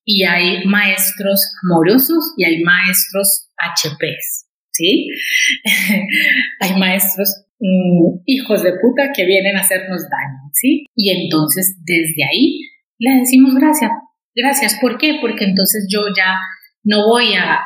y 0.04 0.24
hay 0.24 0.64
maestros 0.66 1.40
amorosos 1.64 2.34
y 2.36 2.44
hay 2.44 2.62
maestros 2.62 3.48
HPs, 3.56 4.46
¿sí? 4.72 5.08
hay 6.60 6.78
maestros 6.78 7.44
mm, 7.60 8.22
hijos 8.26 8.62
de 8.62 8.72
puta 8.72 9.12
que 9.14 9.24
vienen 9.24 9.56
a 9.56 9.60
hacernos 9.60 10.02
daño, 10.02 10.50
¿sí? 10.52 10.86
Y 10.94 11.10
entonces 11.10 11.76
desde 11.84 12.24
ahí 12.24 12.60
le 12.98 13.20
decimos 13.20 13.54
gracias. 13.54 13.90
Gracias, 14.34 14.78
¿por 14.80 14.98
qué? 14.98 15.18
Porque 15.20 15.44
entonces 15.44 15.86
yo 15.90 16.02
ya 16.16 16.36
no 16.84 17.06
voy 17.06 17.34
a, 17.34 17.60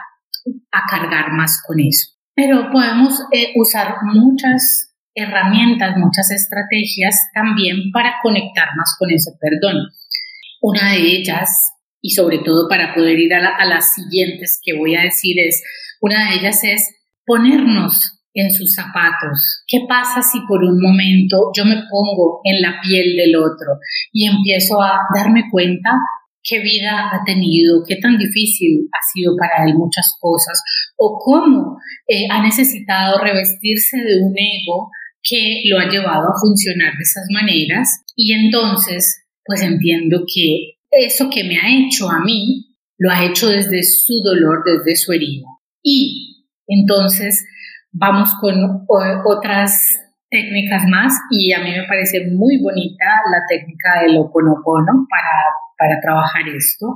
a 0.72 0.82
cargar 0.88 1.32
más 1.32 1.62
con 1.66 1.80
eso. 1.80 2.14
Pero 2.34 2.70
podemos 2.70 3.20
eh, 3.32 3.52
usar 3.54 3.96
muchas 4.02 4.94
herramientas, 5.14 5.96
muchas 5.96 6.30
estrategias 6.30 7.16
también 7.32 7.92
para 7.92 8.16
conectar 8.22 8.68
más 8.76 8.96
con 8.98 9.10
ese 9.12 9.30
perdón. 9.40 9.76
Una 10.60 10.92
de 10.92 11.16
ellas, 11.16 11.72
y 12.00 12.10
sobre 12.10 12.38
todo 12.38 12.68
para 12.68 12.94
poder 12.94 13.18
ir 13.18 13.32
a, 13.34 13.56
a 13.56 13.64
las 13.66 13.94
siguientes 13.94 14.58
que 14.62 14.76
voy 14.76 14.96
a 14.96 15.02
decir, 15.02 15.36
es, 15.38 15.62
una 16.00 16.30
de 16.30 16.36
ellas 16.36 16.64
es 16.64 16.90
ponernos 17.24 18.23
en 18.34 18.52
sus 18.52 18.74
zapatos. 18.74 19.64
¿Qué 19.66 19.80
pasa 19.88 20.22
si 20.22 20.40
por 20.46 20.62
un 20.62 20.80
momento 20.80 21.50
yo 21.56 21.64
me 21.64 21.76
pongo 21.88 22.40
en 22.44 22.60
la 22.60 22.80
piel 22.82 23.16
del 23.16 23.36
otro 23.36 23.78
y 24.12 24.26
empiezo 24.26 24.82
a 24.82 24.98
darme 25.14 25.44
cuenta 25.50 25.90
qué 26.42 26.60
vida 26.60 27.10
ha 27.10 27.24
tenido, 27.24 27.82
qué 27.88 27.96
tan 27.96 28.18
difícil 28.18 28.86
ha 28.92 29.00
sido 29.12 29.34
para 29.36 29.66
él 29.66 29.74
muchas 29.74 30.14
cosas, 30.20 30.60
o 30.98 31.18
cómo 31.24 31.78
eh, 32.06 32.26
ha 32.30 32.42
necesitado 32.42 33.18
revestirse 33.18 33.96
de 33.96 34.22
un 34.22 34.34
ego 34.36 34.90
que 35.22 35.62
lo 35.70 35.78
ha 35.78 35.88
llevado 35.88 36.28
a 36.28 36.38
funcionar 36.38 36.92
de 36.92 37.02
esas 37.02 37.24
maneras. 37.32 37.88
Y 38.14 38.34
entonces, 38.34 39.24
pues 39.44 39.62
entiendo 39.62 40.24
que 40.32 40.74
eso 40.90 41.30
que 41.30 41.44
me 41.44 41.56
ha 41.56 41.68
hecho 41.70 42.10
a 42.10 42.22
mí, 42.22 42.76
lo 42.98 43.10
ha 43.10 43.24
hecho 43.24 43.48
desde 43.48 43.82
su 43.82 44.20
dolor, 44.22 44.62
desde 44.64 44.96
su 44.96 45.12
herida. 45.12 45.46
Y 45.82 46.46
entonces 46.66 47.44
vamos 47.94 48.34
con 48.40 48.86
otras 49.24 50.00
técnicas 50.28 50.84
más 50.88 51.18
y 51.30 51.52
a 51.52 51.60
mí 51.60 51.70
me 51.70 51.86
parece 51.86 52.26
muy 52.30 52.60
bonita 52.60 53.04
la 53.30 53.40
técnica 53.48 54.02
del 54.02 54.18
oponopono 54.18 55.06
para 55.08 55.30
para 55.78 56.00
trabajar 56.00 56.42
esto, 56.48 56.94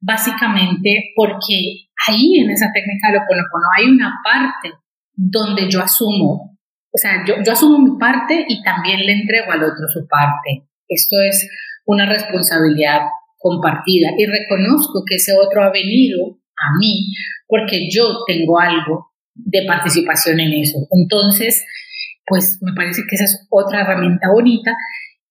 básicamente 0.00 1.12
porque 1.14 1.88
ahí 2.08 2.40
en 2.40 2.50
esa 2.50 2.70
técnica 2.72 3.08
de 3.08 3.14
lo 3.14 3.20
no 3.20 3.68
hay 3.78 3.84
una 3.86 4.12
parte 4.24 4.72
donde 5.14 5.70
yo 5.70 5.82
asumo, 5.82 6.58
o 6.92 6.98
sea, 6.98 7.24
yo, 7.26 7.34
yo 7.44 7.52
asumo 7.52 7.78
mi 7.78 7.98
parte 7.98 8.44
y 8.48 8.62
también 8.62 9.00
le 9.00 9.12
entrego 9.12 9.52
al 9.52 9.62
otro 9.62 9.86
su 9.88 10.06
parte. 10.08 10.66
Esto 10.88 11.16
es 11.20 11.48
una 11.84 12.06
responsabilidad 12.06 13.00
compartida 13.38 14.08
y 14.16 14.26
reconozco 14.26 15.02
que 15.06 15.16
ese 15.16 15.32
otro 15.34 15.62
ha 15.62 15.70
venido 15.70 16.38
a 16.56 16.78
mí 16.78 17.12
porque 17.46 17.88
yo 17.90 18.24
tengo 18.26 18.58
algo 18.58 19.12
de 19.36 19.64
participación 19.66 20.40
en 20.40 20.52
eso. 20.54 20.78
Entonces, 20.90 21.64
pues 22.26 22.58
me 22.62 22.72
parece 22.74 23.02
que 23.08 23.14
esa 23.14 23.24
es 23.24 23.46
otra 23.50 23.82
herramienta 23.82 24.28
bonita. 24.32 24.74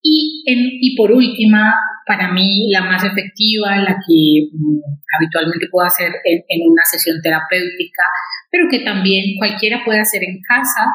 Y, 0.02 0.44
en, 0.46 0.60
y 0.80 0.96
por 0.96 1.12
última, 1.12 1.74
para 2.06 2.32
mí 2.32 2.70
la 2.72 2.82
más 2.82 3.04
efectiva, 3.04 3.78
la 3.78 3.98
que 4.08 4.50
mm, 4.54 4.80
habitualmente 5.18 5.68
puedo 5.72 5.88
hacer 5.88 6.12
en, 6.24 6.62
una 6.70 6.84
sesión 6.86 7.22
terapéutica, 7.22 8.04
pero 8.52 8.68
que 8.70 8.80
también 8.80 9.38
cualquiera 9.38 9.82
puede 9.84 10.00
hacer 10.00 10.24
en 10.24 10.40
casa, 10.48 10.92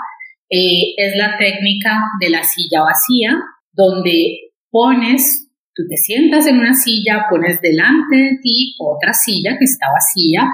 eh, 0.49 0.95
es 0.97 1.17
la 1.17 1.37
técnica 1.39 2.01
de 2.21 2.31
la 2.31 2.45
silla 2.45 2.83
vacía, 2.83 3.37
donde 3.73 4.53
pones, 4.71 5.49
tú 5.75 5.83
te 5.89 5.97
sientas 5.97 6.47
en 6.47 6.59
una 6.59 6.75
silla, 6.75 7.27
pones 7.29 7.61
delante 7.61 8.17
de 8.17 8.39
ti 8.43 8.75
otra 8.79 9.13
silla 9.13 9.57
que 9.59 9.65
está 9.65 9.87
vacía, 9.93 10.49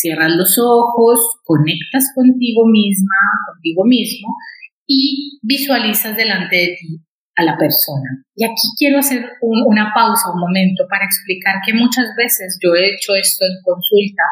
cierras 0.00 0.32
los 0.32 0.56
ojos, 0.58 1.20
conectas 1.44 2.12
contigo 2.14 2.66
misma, 2.66 3.16
contigo 3.52 3.84
mismo 3.84 4.28
y 4.86 5.38
visualizas 5.42 6.16
delante 6.16 6.56
de 6.56 6.76
ti 6.78 7.04
la 7.42 7.56
persona. 7.56 8.24
Y 8.34 8.44
aquí 8.44 8.68
quiero 8.78 8.98
hacer 8.98 9.24
una 9.40 9.92
pausa, 9.94 10.32
un 10.32 10.40
momento, 10.40 10.84
para 10.88 11.04
explicar 11.04 11.60
que 11.64 11.74
muchas 11.74 12.06
veces 12.16 12.58
yo 12.62 12.74
he 12.74 12.94
hecho 12.94 13.14
esto 13.14 13.44
en 13.44 13.56
consulta 13.64 14.22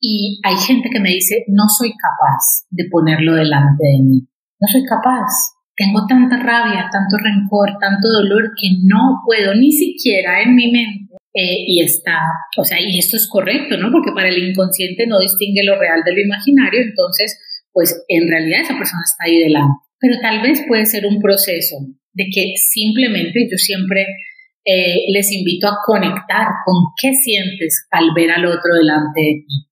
y 0.00 0.40
hay 0.44 0.56
gente 0.56 0.88
que 0.90 1.00
me 1.00 1.10
dice, 1.10 1.44
no 1.48 1.64
soy 1.68 1.90
capaz 1.90 2.66
de 2.70 2.84
ponerlo 2.90 3.34
delante 3.34 3.84
de 3.84 4.02
mí, 4.02 4.28
no 4.60 4.68
soy 4.70 4.84
capaz. 4.84 5.30
Tengo 5.76 6.06
tanta 6.06 6.38
rabia, 6.38 6.88
tanto 6.90 7.18
rencor, 7.18 7.76
tanto 7.78 8.08
dolor 8.08 8.52
que 8.58 8.68
no 8.84 9.20
puedo 9.26 9.54
ni 9.54 9.72
siquiera 9.72 10.40
en 10.40 10.54
mi 10.54 10.72
mente 10.72 11.14
eh, 11.36 11.64
y 11.66 11.82
está, 11.84 12.16
o 12.56 12.64
sea, 12.64 12.78
y 12.80 12.98
esto 12.98 13.18
es 13.18 13.28
correcto, 13.28 13.76
¿no? 13.76 13.92
Porque 13.92 14.10
para 14.14 14.30
el 14.30 14.38
inconsciente 14.38 15.06
no 15.06 15.20
distingue 15.20 15.64
lo 15.64 15.78
real 15.78 16.00
de 16.02 16.14
lo 16.14 16.20
imaginario, 16.22 16.80
entonces, 16.80 17.36
pues 17.72 17.92
en 18.08 18.26
realidad 18.26 18.62
esa 18.62 18.78
persona 18.78 19.02
está 19.04 19.24
ahí 19.28 19.40
delante. 19.40 19.76
Pero 20.00 20.16
tal 20.22 20.40
vez 20.40 20.64
puede 20.66 20.86
ser 20.86 21.04
un 21.04 21.20
proceso 21.20 21.76
de 22.14 22.24
que 22.32 22.54
simplemente 22.56 23.46
yo 23.50 23.58
siempre 23.58 24.06
eh, 24.64 25.12
les 25.12 25.30
invito 25.30 25.68
a 25.68 25.76
conectar 25.84 26.48
con 26.64 26.76
qué 27.02 27.12
sientes 27.12 27.86
al 27.90 28.14
ver 28.16 28.30
al 28.30 28.46
otro 28.46 28.74
delante 28.74 29.20
de 29.20 29.44
ti. 29.46 29.68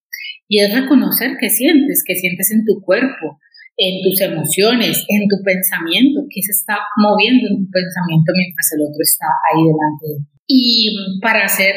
Y 0.48 0.60
es 0.60 0.74
reconocer 0.74 1.38
qué 1.40 1.48
sientes, 1.48 2.04
qué 2.06 2.14
sientes 2.14 2.50
en 2.52 2.66
tu 2.66 2.82
cuerpo, 2.84 3.40
en 3.77 4.03
tus 4.03 4.20
emociones, 4.20 5.05
en 5.09 5.29
tu 5.29 5.43
pensamiento, 5.43 6.22
qué 6.31 6.41
se 6.43 6.53
está 6.53 6.79
moviendo 6.97 7.49
en 7.49 7.64
tu 7.64 7.70
pensamiento 7.70 8.33
mientras 8.35 8.70
el 8.77 8.83
otro 8.83 9.01
está 9.03 9.27
ahí 9.51 9.62
delante. 9.62 10.31
Y 10.47 10.95
para 11.20 11.45
hacer 11.45 11.75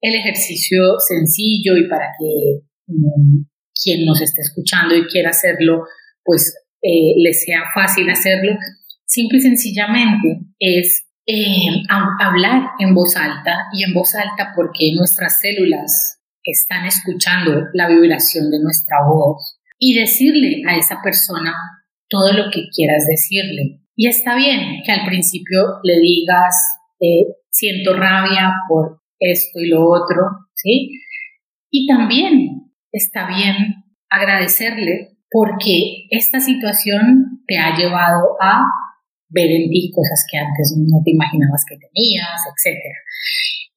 el 0.00 0.14
ejercicio 0.14 0.98
sencillo 0.98 1.76
y 1.76 1.88
para 1.88 2.06
que 2.18 2.62
mm, 2.86 3.44
quien 3.74 4.04
nos 4.04 4.20
esté 4.20 4.40
escuchando 4.40 4.96
y 4.96 5.06
quiera 5.06 5.30
hacerlo, 5.30 5.84
pues 6.24 6.54
eh, 6.82 7.14
le 7.16 7.32
sea 7.32 7.62
fácil 7.74 8.08
hacerlo, 8.10 8.56
simple 9.06 9.38
y 9.38 9.42
sencillamente 9.42 10.40
es 10.58 11.06
eh, 11.26 11.82
hablar 12.20 12.70
en 12.78 12.94
voz 12.94 13.16
alta 13.16 13.66
y 13.72 13.84
en 13.84 13.94
voz 13.94 14.14
alta 14.14 14.52
porque 14.54 14.92
nuestras 14.94 15.40
células 15.40 16.20
están 16.42 16.86
escuchando 16.86 17.64
la 17.72 17.88
vibración 17.88 18.50
de 18.50 18.60
nuestra 18.60 18.98
voz 19.08 19.55
y 19.78 19.94
decirle 19.94 20.62
a 20.68 20.76
esa 20.76 21.00
persona 21.02 21.54
todo 22.08 22.32
lo 22.32 22.50
que 22.50 22.68
quieras 22.74 23.04
decirle. 23.08 23.80
Y 23.94 24.08
está 24.08 24.36
bien 24.36 24.82
que 24.84 24.92
al 24.92 25.06
principio 25.06 25.80
le 25.82 25.98
digas, 26.00 26.54
eh, 27.00 27.26
siento 27.50 27.94
rabia 27.94 28.52
por 28.68 29.00
esto 29.18 29.60
y 29.60 29.68
lo 29.68 29.88
otro, 29.88 30.22
¿sí? 30.54 30.90
Y 31.70 31.86
también 31.86 32.72
está 32.92 33.26
bien 33.26 33.56
agradecerle 34.08 35.16
porque 35.30 36.06
esta 36.10 36.40
situación 36.40 37.42
te 37.46 37.58
ha 37.58 37.76
llevado 37.76 38.36
a 38.40 38.64
ver 39.28 39.50
en 39.50 39.70
ti 39.70 39.90
cosas 39.94 40.24
que 40.30 40.38
antes 40.38 40.74
no 40.76 41.02
te 41.04 41.10
imaginabas 41.10 41.64
que 41.68 41.76
tenías, 41.76 42.40
etc. 42.46 42.78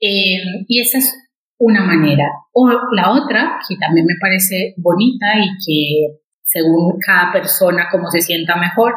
Eh, 0.01 0.65
y 0.67 0.81
esa 0.81 0.99
es 0.99 1.13
una 1.59 1.83
manera. 1.83 2.25
O 2.53 2.67
la 2.95 3.11
otra, 3.11 3.59
que 3.67 3.75
también 3.77 4.05
me 4.05 4.15
parece 4.19 4.73
bonita 4.77 5.27
y 5.37 5.49
que 5.63 6.19
según 6.43 6.97
cada 7.05 7.31
persona 7.31 7.87
como 7.91 8.09
se 8.09 8.21
sienta 8.21 8.55
mejor, 8.55 8.95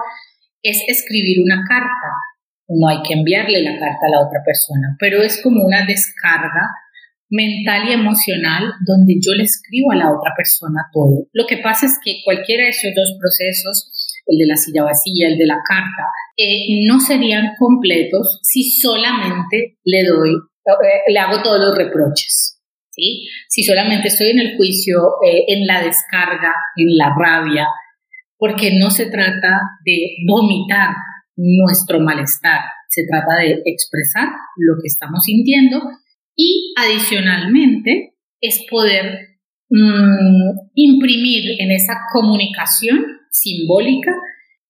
es 0.62 0.82
escribir 0.88 1.44
una 1.44 1.64
carta. 1.68 2.08
No 2.68 2.88
hay 2.88 3.02
que 3.02 3.14
enviarle 3.14 3.62
la 3.62 3.78
carta 3.78 4.06
a 4.06 4.10
la 4.10 4.26
otra 4.26 4.40
persona, 4.44 4.96
pero 4.98 5.22
es 5.22 5.42
como 5.42 5.62
una 5.64 5.84
descarga 5.84 6.70
mental 7.28 7.88
y 7.88 7.92
emocional 7.92 8.72
donde 8.86 9.14
yo 9.20 9.32
le 9.34 9.44
escribo 9.44 9.92
a 9.92 9.96
la 9.96 10.10
otra 10.10 10.32
persona 10.36 10.88
todo. 10.92 11.26
Lo 11.32 11.46
que 11.46 11.58
pasa 11.58 11.86
es 11.86 11.98
que 12.02 12.20
cualquiera 12.24 12.64
de 12.64 12.70
esos 12.70 12.94
dos 12.94 13.16
procesos 13.18 13.92
el 14.26 14.38
de 14.38 14.46
la 14.46 14.56
silla 14.56 14.84
vacía, 14.84 15.28
el 15.28 15.38
de 15.38 15.46
la 15.46 15.58
carta, 15.66 16.04
eh, 16.36 16.86
no 16.86 17.00
serían 17.00 17.54
completos 17.58 18.38
si 18.42 18.70
solamente 18.70 19.78
le 19.84 20.04
doy, 20.04 20.30
le 21.08 21.18
hago 21.18 21.42
todos 21.42 21.60
los 21.60 21.76
reproches. 21.76 22.60
¿sí? 22.90 23.28
Si 23.48 23.62
solamente 23.62 24.08
estoy 24.08 24.30
en 24.30 24.40
el 24.40 24.56
juicio, 24.56 24.98
eh, 25.26 25.44
en 25.48 25.66
la 25.66 25.82
descarga, 25.82 26.54
en 26.76 26.96
la 26.96 27.14
rabia, 27.16 27.66
porque 28.36 28.76
no 28.78 28.90
se 28.90 29.06
trata 29.06 29.60
de 29.84 30.16
vomitar 30.26 30.94
nuestro 31.36 32.00
malestar, 32.00 32.60
se 32.88 33.04
trata 33.08 33.36
de 33.42 33.62
expresar 33.64 34.28
lo 34.56 34.74
que 34.80 34.86
estamos 34.86 35.22
sintiendo 35.24 35.80
y 36.36 36.74
adicionalmente 36.76 38.14
es 38.40 38.64
poder 38.70 39.38
mm, 39.70 40.50
imprimir 40.74 41.60
en 41.60 41.70
esa 41.70 41.94
comunicación 42.12 43.04
simbólica 43.30 44.12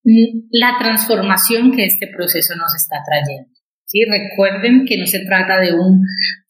mm, 0.04 0.48
la 0.52 0.76
transformación 0.78 1.72
que 1.72 1.86
este 1.86 2.08
proceso 2.08 2.54
nos 2.56 2.74
está 2.76 2.98
trayendo. 3.04 3.51
Recuerden 4.10 4.84
que 4.86 4.98
no 4.98 5.06
se 5.06 5.24
trata 5.26 5.60
de 5.60 5.74
un 5.74 6.02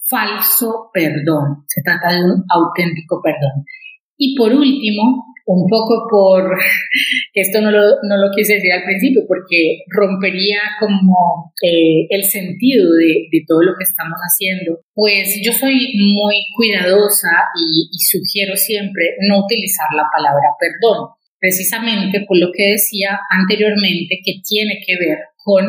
falso 0.08 0.90
perdón, 0.92 1.64
se 1.66 1.82
trata 1.82 2.12
de 2.12 2.24
un 2.24 2.44
auténtico 2.48 3.20
perdón. 3.22 3.64
Y 4.16 4.36
por 4.36 4.52
último, 4.52 5.24
un 5.46 5.66
poco 5.68 6.06
por, 6.08 6.58
esto 7.34 7.60
no 7.60 7.70
lo, 7.70 7.82
no 8.02 8.16
lo 8.16 8.30
quise 8.34 8.54
decir 8.54 8.72
al 8.72 8.84
principio, 8.84 9.22
porque 9.26 9.82
rompería 9.88 10.60
como 10.78 11.52
eh, 11.62 12.06
el 12.10 12.22
sentido 12.24 12.92
de, 12.94 13.26
de, 13.30 13.44
todo 13.46 13.62
lo 13.62 13.72
que 13.76 13.84
estamos 13.84 14.18
haciendo, 14.20 14.80
pues 14.94 15.40
yo 15.44 15.52
soy 15.52 15.74
muy 16.14 16.36
cuidadosa 16.56 17.32
y, 17.58 17.88
y 17.90 17.98
sugiero 17.98 18.56
siempre 18.56 19.16
no 19.28 19.44
utilizar 19.44 19.88
la 19.96 20.06
palabra 20.12 20.54
perdón, 20.60 21.08
precisamente 21.40 22.24
por 22.28 22.38
lo 22.38 22.52
que 22.52 22.78
decía 22.78 23.18
anteriormente, 23.30 24.20
que 24.24 24.40
tiene 24.46 24.78
que 24.86 24.94
ver 24.98 25.18
con 25.42 25.66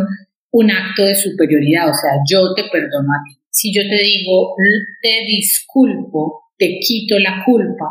un 0.53 0.69
acto 0.69 1.03
de 1.05 1.15
superioridad, 1.15 1.89
o 1.89 1.93
sea, 1.93 2.11
yo 2.29 2.53
te 2.53 2.63
perdono 2.71 3.09
a 3.09 3.21
ti. 3.25 3.41
Si 3.49 3.73
yo 3.73 3.81
te 3.81 3.95
digo, 3.95 4.55
te 5.01 5.25
disculpo, 5.27 6.43
te 6.57 6.79
quito 6.79 7.19
la 7.19 7.43
culpa, 7.43 7.85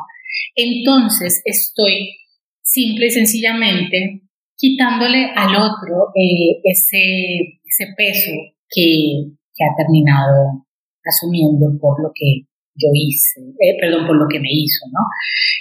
entonces 0.54 1.42
estoy 1.44 2.14
simple 2.62 3.06
y 3.06 3.10
sencillamente 3.10 4.22
quitándole 4.56 5.30
al 5.34 5.56
otro 5.56 6.14
eh, 6.14 6.60
ese, 6.62 7.58
ese 7.64 7.92
peso 7.96 8.30
que, 8.70 9.34
ha 9.62 9.76
terminado 9.76 10.66
asumiendo 11.04 11.78
por 11.80 12.02
lo 12.02 12.10
que 12.12 12.50
yo 12.74 12.88
hice, 12.92 13.40
eh, 13.62 13.76
perdón, 13.78 14.08
por 14.08 14.16
lo 14.16 14.26
que 14.26 14.40
me 14.40 14.50
hizo, 14.50 14.86
¿no? 14.90 14.98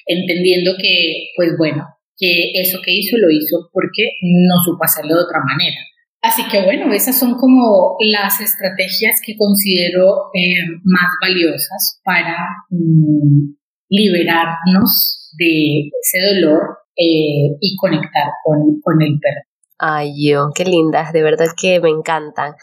Entendiendo 0.07 0.73
que, 0.81 1.29
pues 1.35 1.49
bueno, 1.55 1.85
que 2.17 2.49
eso 2.55 2.79
que 2.83 2.93
hizo 2.93 3.17
lo 3.17 3.29
hizo 3.29 3.69
porque 3.71 4.17
no 4.21 4.55
supo 4.65 4.83
hacerlo 4.83 5.17
de 5.17 5.23
otra 5.25 5.41
manera. 5.45 5.77
Así 6.21 6.43
que 6.49 6.63
bueno, 6.63 6.93
esas 6.93 7.17
son 7.17 7.35
como 7.35 7.95
las 7.99 8.39
estrategias 8.41 9.19
que 9.25 9.35
considero 9.37 10.29
eh, 10.33 10.65
más 10.83 11.09
valiosas 11.19 11.99
para 12.03 12.37
mm, 12.69 13.55
liberarnos 13.89 15.31
de 15.37 15.89
ese 16.01 16.35
dolor 16.35 16.77
eh, 16.95 17.57
y 17.59 17.75
conectar 17.77 18.29
con, 18.43 18.79
con 18.81 19.01
el 19.01 19.19
perdón. 19.19 19.51
Ay, 19.83 20.13
yo, 20.29 20.51
qué 20.53 20.63
lindas, 20.63 21.11
de 21.11 21.23
verdad 21.23 21.47
que 21.59 21.79
me 21.79 21.89
encantan. 21.89 22.53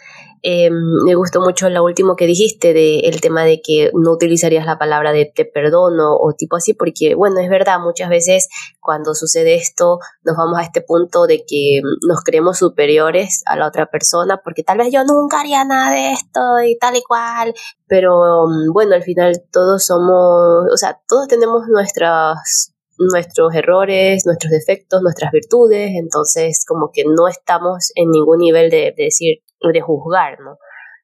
Em, 0.43 0.73
me 1.05 1.15
gustó 1.15 1.41
mucho 1.41 1.69
lo 1.69 1.83
último 1.85 2.17
que 2.17 2.27
dijiste 2.27 2.73
de 2.73 3.01
el 3.01 3.21
tema 3.21 3.45
de 3.45 3.61
que 3.61 3.91
no 3.95 4.13
utilizarías 4.13 4.67
la 4.67 4.79
palabra 4.79 5.13
de 5.13 5.25
te 5.27 5.45
perdono 5.45 6.17
o 6.17 6.33
tipo 6.35 6.57
así, 6.57 6.75
porque 6.75 7.15
bueno, 7.15 7.41
es 7.41 7.49
verdad, 7.49 7.81
muchas 7.81 8.09
veces 8.09 8.49
cuando 8.81 9.15
sucede 9.15 9.57
esto 9.57 9.99
nos 10.23 10.37
vamos 10.37 10.59
a 10.59 10.63
este 10.63 10.81
punto 10.81 11.27
de 11.27 11.45
que 11.47 11.81
nos 12.07 12.23
creemos 12.23 12.59
superiores 12.59 13.43
a 13.47 13.57
la 13.57 13.67
otra 13.67 13.87
persona, 13.87 14.41
porque 14.43 14.63
tal 14.63 14.79
vez 14.79 14.93
yo 14.93 15.05
nunca 15.05 15.41
haría 15.41 15.65
nada 15.65 15.93
de 15.93 16.13
esto 16.13 16.41
y 16.65 16.79
tal 16.79 16.97
y 16.97 17.03
cual, 17.03 17.55
pero 17.87 18.47
mm, 18.47 18.73
bueno, 18.73 18.95
al 18.95 19.03
final 19.03 19.43
todos 19.53 19.87
somos, 19.87 20.67
o 20.73 20.77
sea, 20.77 21.01
todos 21.09 21.29
tenemos 21.29 21.67
nuestras 21.69 22.73
nuestros 22.99 23.55
errores, 23.55 24.25
nuestros 24.27 24.51
defectos, 24.51 25.03
nuestras 25.03 25.31
virtudes, 25.31 25.93
entonces 25.95 26.65
como 26.67 26.91
que 26.93 27.05
no 27.05 27.29
estamos 27.29 27.93
en 27.95 28.11
ningún 28.11 28.39
nivel 28.39 28.71
de, 28.71 28.93
decir, 28.97 29.39
de 29.61 29.81
juzgar, 29.81 30.41
¿no? 30.41 30.59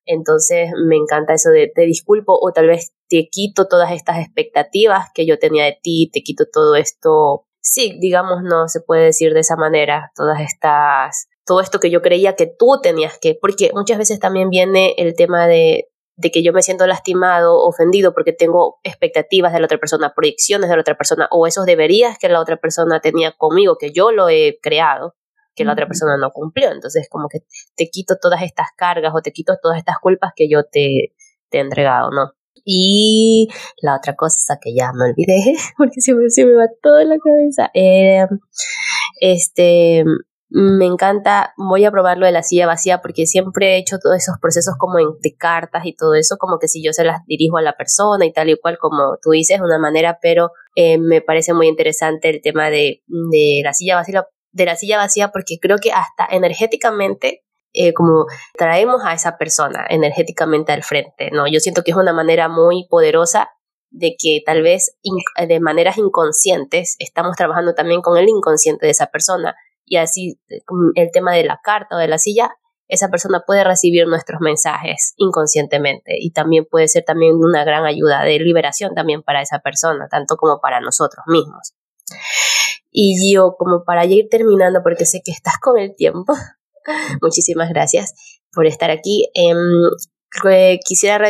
Entonces 0.07 0.70
me 0.86 0.96
encanta 0.96 1.34
eso 1.34 1.50
de 1.50 1.70
te 1.74 1.82
disculpo 1.82 2.38
o 2.40 2.52
tal 2.52 2.68
vez 2.68 2.92
te 3.09 3.28
quito 3.30 3.66
todas 3.66 3.90
estas 3.92 4.18
expectativas 4.18 5.09
que 5.14 5.26
yo 5.26 5.38
tenía 5.38 5.64
de 5.64 5.78
ti, 5.82 6.11
te 6.12 6.22
quito 6.22 6.44
todo 6.52 6.74
esto, 6.74 7.46
sí, 7.61 7.96
digamos, 8.00 8.42
no 8.42 8.68
se 8.68 8.80
puede 8.80 9.05
decir 9.05 9.32
de 9.32 9.40
esa 9.40 9.57
manera, 9.57 10.12
todas 10.14 10.40
estas, 10.40 11.28
todo 11.46 11.61
esto 11.61 11.80
que 11.80 11.90
yo 11.90 12.02
creía 12.02 12.36
que 12.36 12.46
tú 12.46 12.80
tenías 12.82 13.18
que, 13.18 13.36
porque 13.40 13.70
muchas 13.74 13.98
veces 13.98 14.20
también 14.20 14.50
viene 14.50 14.94
el 14.98 15.14
tema 15.14 15.46
de 15.46 15.88
de 16.16 16.30
que 16.30 16.42
yo 16.42 16.52
me 16.52 16.62
siento 16.62 16.86
lastimado, 16.86 17.62
ofendido 17.64 18.14
porque 18.14 18.32
tengo 18.32 18.78
expectativas 18.82 19.52
de 19.52 19.61
la 19.61 19.66
otra 19.66 19.78
persona, 19.78 20.12
proyecciones 20.14 20.70
de 20.70 20.76
la 20.76 20.80
otra 20.82 20.96
persona 20.96 21.28
o 21.30 21.46
esos 21.46 21.66
deberías 21.66 22.18
que 22.18 22.28
la 22.28 22.40
otra 22.40 22.57
persona 22.57 23.00
tenía 23.00 23.32
conmigo, 23.32 23.76
que 23.78 23.92
yo 23.92 24.12
lo 24.12 24.28
he 24.28 24.59
creado, 24.62 25.14
que 25.55 25.64
la 25.64 25.72
otra 25.72 25.86
persona 25.86 26.16
no 26.16 26.30
cumplió. 26.30 26.70
Entonces, 26.72 27.09
como 27.11 27.28
que 27.28 27.40
te 27.76 27.88
quito 27.90 28.16
todas 28.20 28.42
estas 28.42 28.68
cargas 28.76 29.12
o 29.14 29.20
te 29.22 29.32
quito 29.32 29.55
todas 29.62 29.78
estas 29.78 29.96
culpas 30.00 30.32
que 30.34 30.48
yo 30.48 30.64
te, 30.64 31.14
te 31.50 31.59
he 31.59 31.61
entregado, 31.61 32.11
¿no? 32.11 32.32
Y 32.64 33.48
la 33.82 33.96
otra 33.96 34.14
cosa 34.16 34.59
que 34.61 34.74
ya 34.74 34.92
me 34.94 35.11
olvidé, 35.11 35.55
porque 35.76 36.00
se 36.00 36.14
me, 36.14 36.30
se 36.30 36.44
me 36.46 36.55
va 36.55 36.66
toda 36.82 37.05
la 37.05 37.16
cabeza, 37.18 37.70
eh, 37.74 38.26
este, 39.20 40.05
me 40.57 40.86
encanta, 40.86 41.52
voy 41.57 41.84
a 41.84 41.90
probar 41.90 42.16
lo 42.16 42.26
de 42.26 42.32
la 42.32 42.44
silla 42.44 42.66
vacía 42.66 43.02
porque 43.02 43.26
siempre 43.26 43.74
he 43.74 43.78
hecho 43.78 43.98
todos 43.98 44.16
esos 44.16 44.36
procesos 44.40 44.76
como 44.78 45.00
en, 45.00 45.09
de 45.20 45.34
cartas 45.34 45.84
y 45.84 45.96
todo 45.96 46.14
eso, 46.14 46.36
como 46.38 46.59
que 46.61 46.68
si 46.68 46.80
yo 46.80 46.92
se 46.92 47.02
las 47.02 47.26
dirijo 47.26 47.57
a 47.57 47.62
la 47.62 47.76
persona 47.76 48.24
y 48.24 48.32
tal 48.32 48.50
y 48.50 48.57
cual, 48.57 48.78
como 48.78 49.18
tú 49.20 49.30
dices, 49.30 49.59
de 49.59 49.64
una 49.64 49.78
manera, 49.78 50.18
pero 50.22 50.52
eh, 50.76 50.98
me 50.98 51.20
parece 51.20 51.55
muy 51.55 51.66
interesante 51.66 52.30
el 52.30 52.40
tema 52.40 52.70
de, 52.70 53.02
de, 53.09 53.62
la 53.64 53.74
silla 53.74 53.96
vacía, 53.96 54.26
de 54.55 54.64
la 54.64 54.76
silla 54.76 54.96
vacía 54.96 55.28
porque 55.32 55.59
creo 55.61 55.78
que 55.78 55.92
hasta 55.92 56.26
energéticamente 56.30 57.42
eh, 57.76 57.92
como 57.92 58.26
traemos 58.57 59.02
a 59.05 59.14
esa 59.14 59.36
persona 59.36 59.84
energéticamente 59.90 60.70
al 60.70 60.84
frente, 60.84 61.30
¿no? 61.32 61.48
Yo 61.48 61.59
siento 61.59 61.82
que 61.82 61.90
es 61.90 61.96
una 61.96 62.12
manera 62.12 62.48
muy 62.48 62.86
poderosa 62.88 63.50
de 63.90 64.14
que 64.16 64.42
tal 64.46 64.62
vez 64.62 64.96
de 65.48 65.61
maneras 65.61 65.98
inconscientes 65.98 66.94
estamos 67.00 67.36
trabajando 67.36 67.74
también 67.74 68.00
con 68.00 68.16
el 68.16 68.28
inconsciente 68.28 68.86
de 68.86 68.92
esa 68.92 69.07
persona 69.07 69.57
y 69.84 69.96
así 69.96 70.40
eh, 70.48 70.61
el 70.94 71.11
tema 71.11 71.34
de 71.34 71.44
la 71.44 71.61
carta 71.64 71.96
o 71.96 71.98
de 71.98 72.07
la 72.07 72.18
silla, 72.18 72.52
esa 72.86 73.09
persona 73.09 73.42
puede 73.44 73.64
recibir 73.64 74.07
nuestros 74.07 74.40
mensajes 74.40 75.14
inconscientemente 75.16 76.14
y 76.20 76.30
también 76.30 76.66
puede 76.70 76.86
ser 76.86 77.02
también 77.05 77.34
una 77.34 77.64
gran 77.64 77.86
ayuda 77.86 78.22
de 78.22 78.38
liberación 78.38 78.94
también 78.94 79.24
para 79.24 79.42
esa 79.42 79.59
persona, 79.59 80.07
tanto 80.09 80.36
como 80.36 80.61
para 80.61 80.80
nosotros 80.80 81.24
mismos. 81.26 81.74
Y 82.90 83.32
yo, 83.32 83.57
como 83.59 83.84
para 83.84 84.05
ir 84.05 84.28
terminando, 84.30 84.80
porque 84.82 85.05
sé 85.05 85.20
que 85.24 85.32
estás 85.32 85.55
con 85.61 85.78
el 85.78 85.94
tiempo, 85.96 86.34
muchísimas 87.22 87.68
gracias 87.70 88.14
por 88.52 88.66
estar 88.66 88.90
aquí. 88.90 89.28
Em, 89.34 89.90
quisiera 90.84 91.28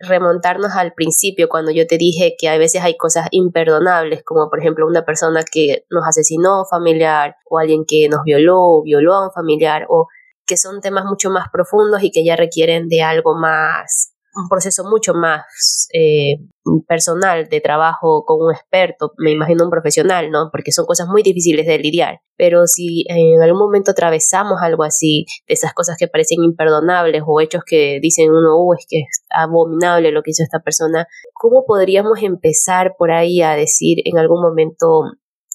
remontarnos 0.00 0.72
al 0.72 0.92
principio 0.92 1.48
cuando 1.48 1.70
yo 1.70 1.86
te 1.86 1.98
dije 1.98 2.36
que 2.38 2.48
a 2.48 2.58
veces 2.58 2.82
hay 2.82 2.96
cosas 2.96 3.28
imperdonables, 3.30 4.22
como 4.24 4.50
por 4.50 4.60
ejemplo 4.60 4.86
una 4.86 5.04
persona 5.04 5.42
que 5.50 5.84
nos 5.90 6.06
asesinó 6.06 6.64
familiar 6.68 7.36
o 7.48 7.58
alguien 7.58 7.84
que 7.86 8.08
nos 8.08 8.20
violó 8.24 8.60
o 8.60 8.82
violó 8.82 9.14
a 9.14 9.26
un 9.26 9.32
familiar 9.32 9.86
o 9.88 10.06
que 10.46 10.56
son 10.56 10.80
temas 10.80 11.04
mucho 11.04 11.30
más 11.30 11.48
profundos 11.52 12.02
y 12.02 12.10
que 12.10 12.24
ya 12.24 12.36
requieren 12.36 12.88
de 12.88 13.02
algo 13.02 13.34
más 13.34 14.15
un 14.36 14.48
proceso 14.48 14.84
mucho 14.84 15.14
más 15.14 15.88
eh, 15.92 16.36
personal 16.86 17.48
de 17.48 17.60
trabajo 17.60 18.24
con 18.26 18.42
un 18.42 18.54
experto, 18.54 19.12
me 19.16 19.30
imagino 19.30 19.64
un 19.64 19.70
profesional, 19.70 20.30
¿no? 20.30 20.50
Porque 20.52 20.72
son 20.72 20.84
cosas 20.84 21.08
muy 21.08 21.22
difíciles 21.22 21.66
de 21.66 21.78
lidiar. 21.78 22.20
Pero 22.36 22.66
si 22.66 23.04
en 23.08 23.42
algún 23.42 23.58
momento 23.58 23.92
atravesamos 23.92 24.60
algo 24.60 24.84
así, 24.84 25.24
de 25.48 25.54
esas 25.54 25.72
cosas 25.72 25.96
que 25.98 26.08
parecen 26.08 26.44
imperdonables 26.44 27.22
o 27.26 27.40
hechos 27.40 27.62
que 27.64 27.98
dicen 28.00 28.30
uno, 28.30 28.56
uh, 28.58 28.74
es 28.74 28.86
que 28.88 29.00
es 29.00 29.24
abominable 29.30 30.12
lo 30.12 30.22
que 30.22 30.32
hizo 30.32 30.42
esta 30.42 30.60
persona, 30.60 31.08
¿cómo 31.32 31.64
podríamos 31.66 32.22
empezar 32.22 32.94
por 32.98 33.10
ahí 33.10 33.40
a 33.40 33.56
decir 33.56 33.98
en 34.04 34.18
algún 34.18 34.42
momento 34.42 35.02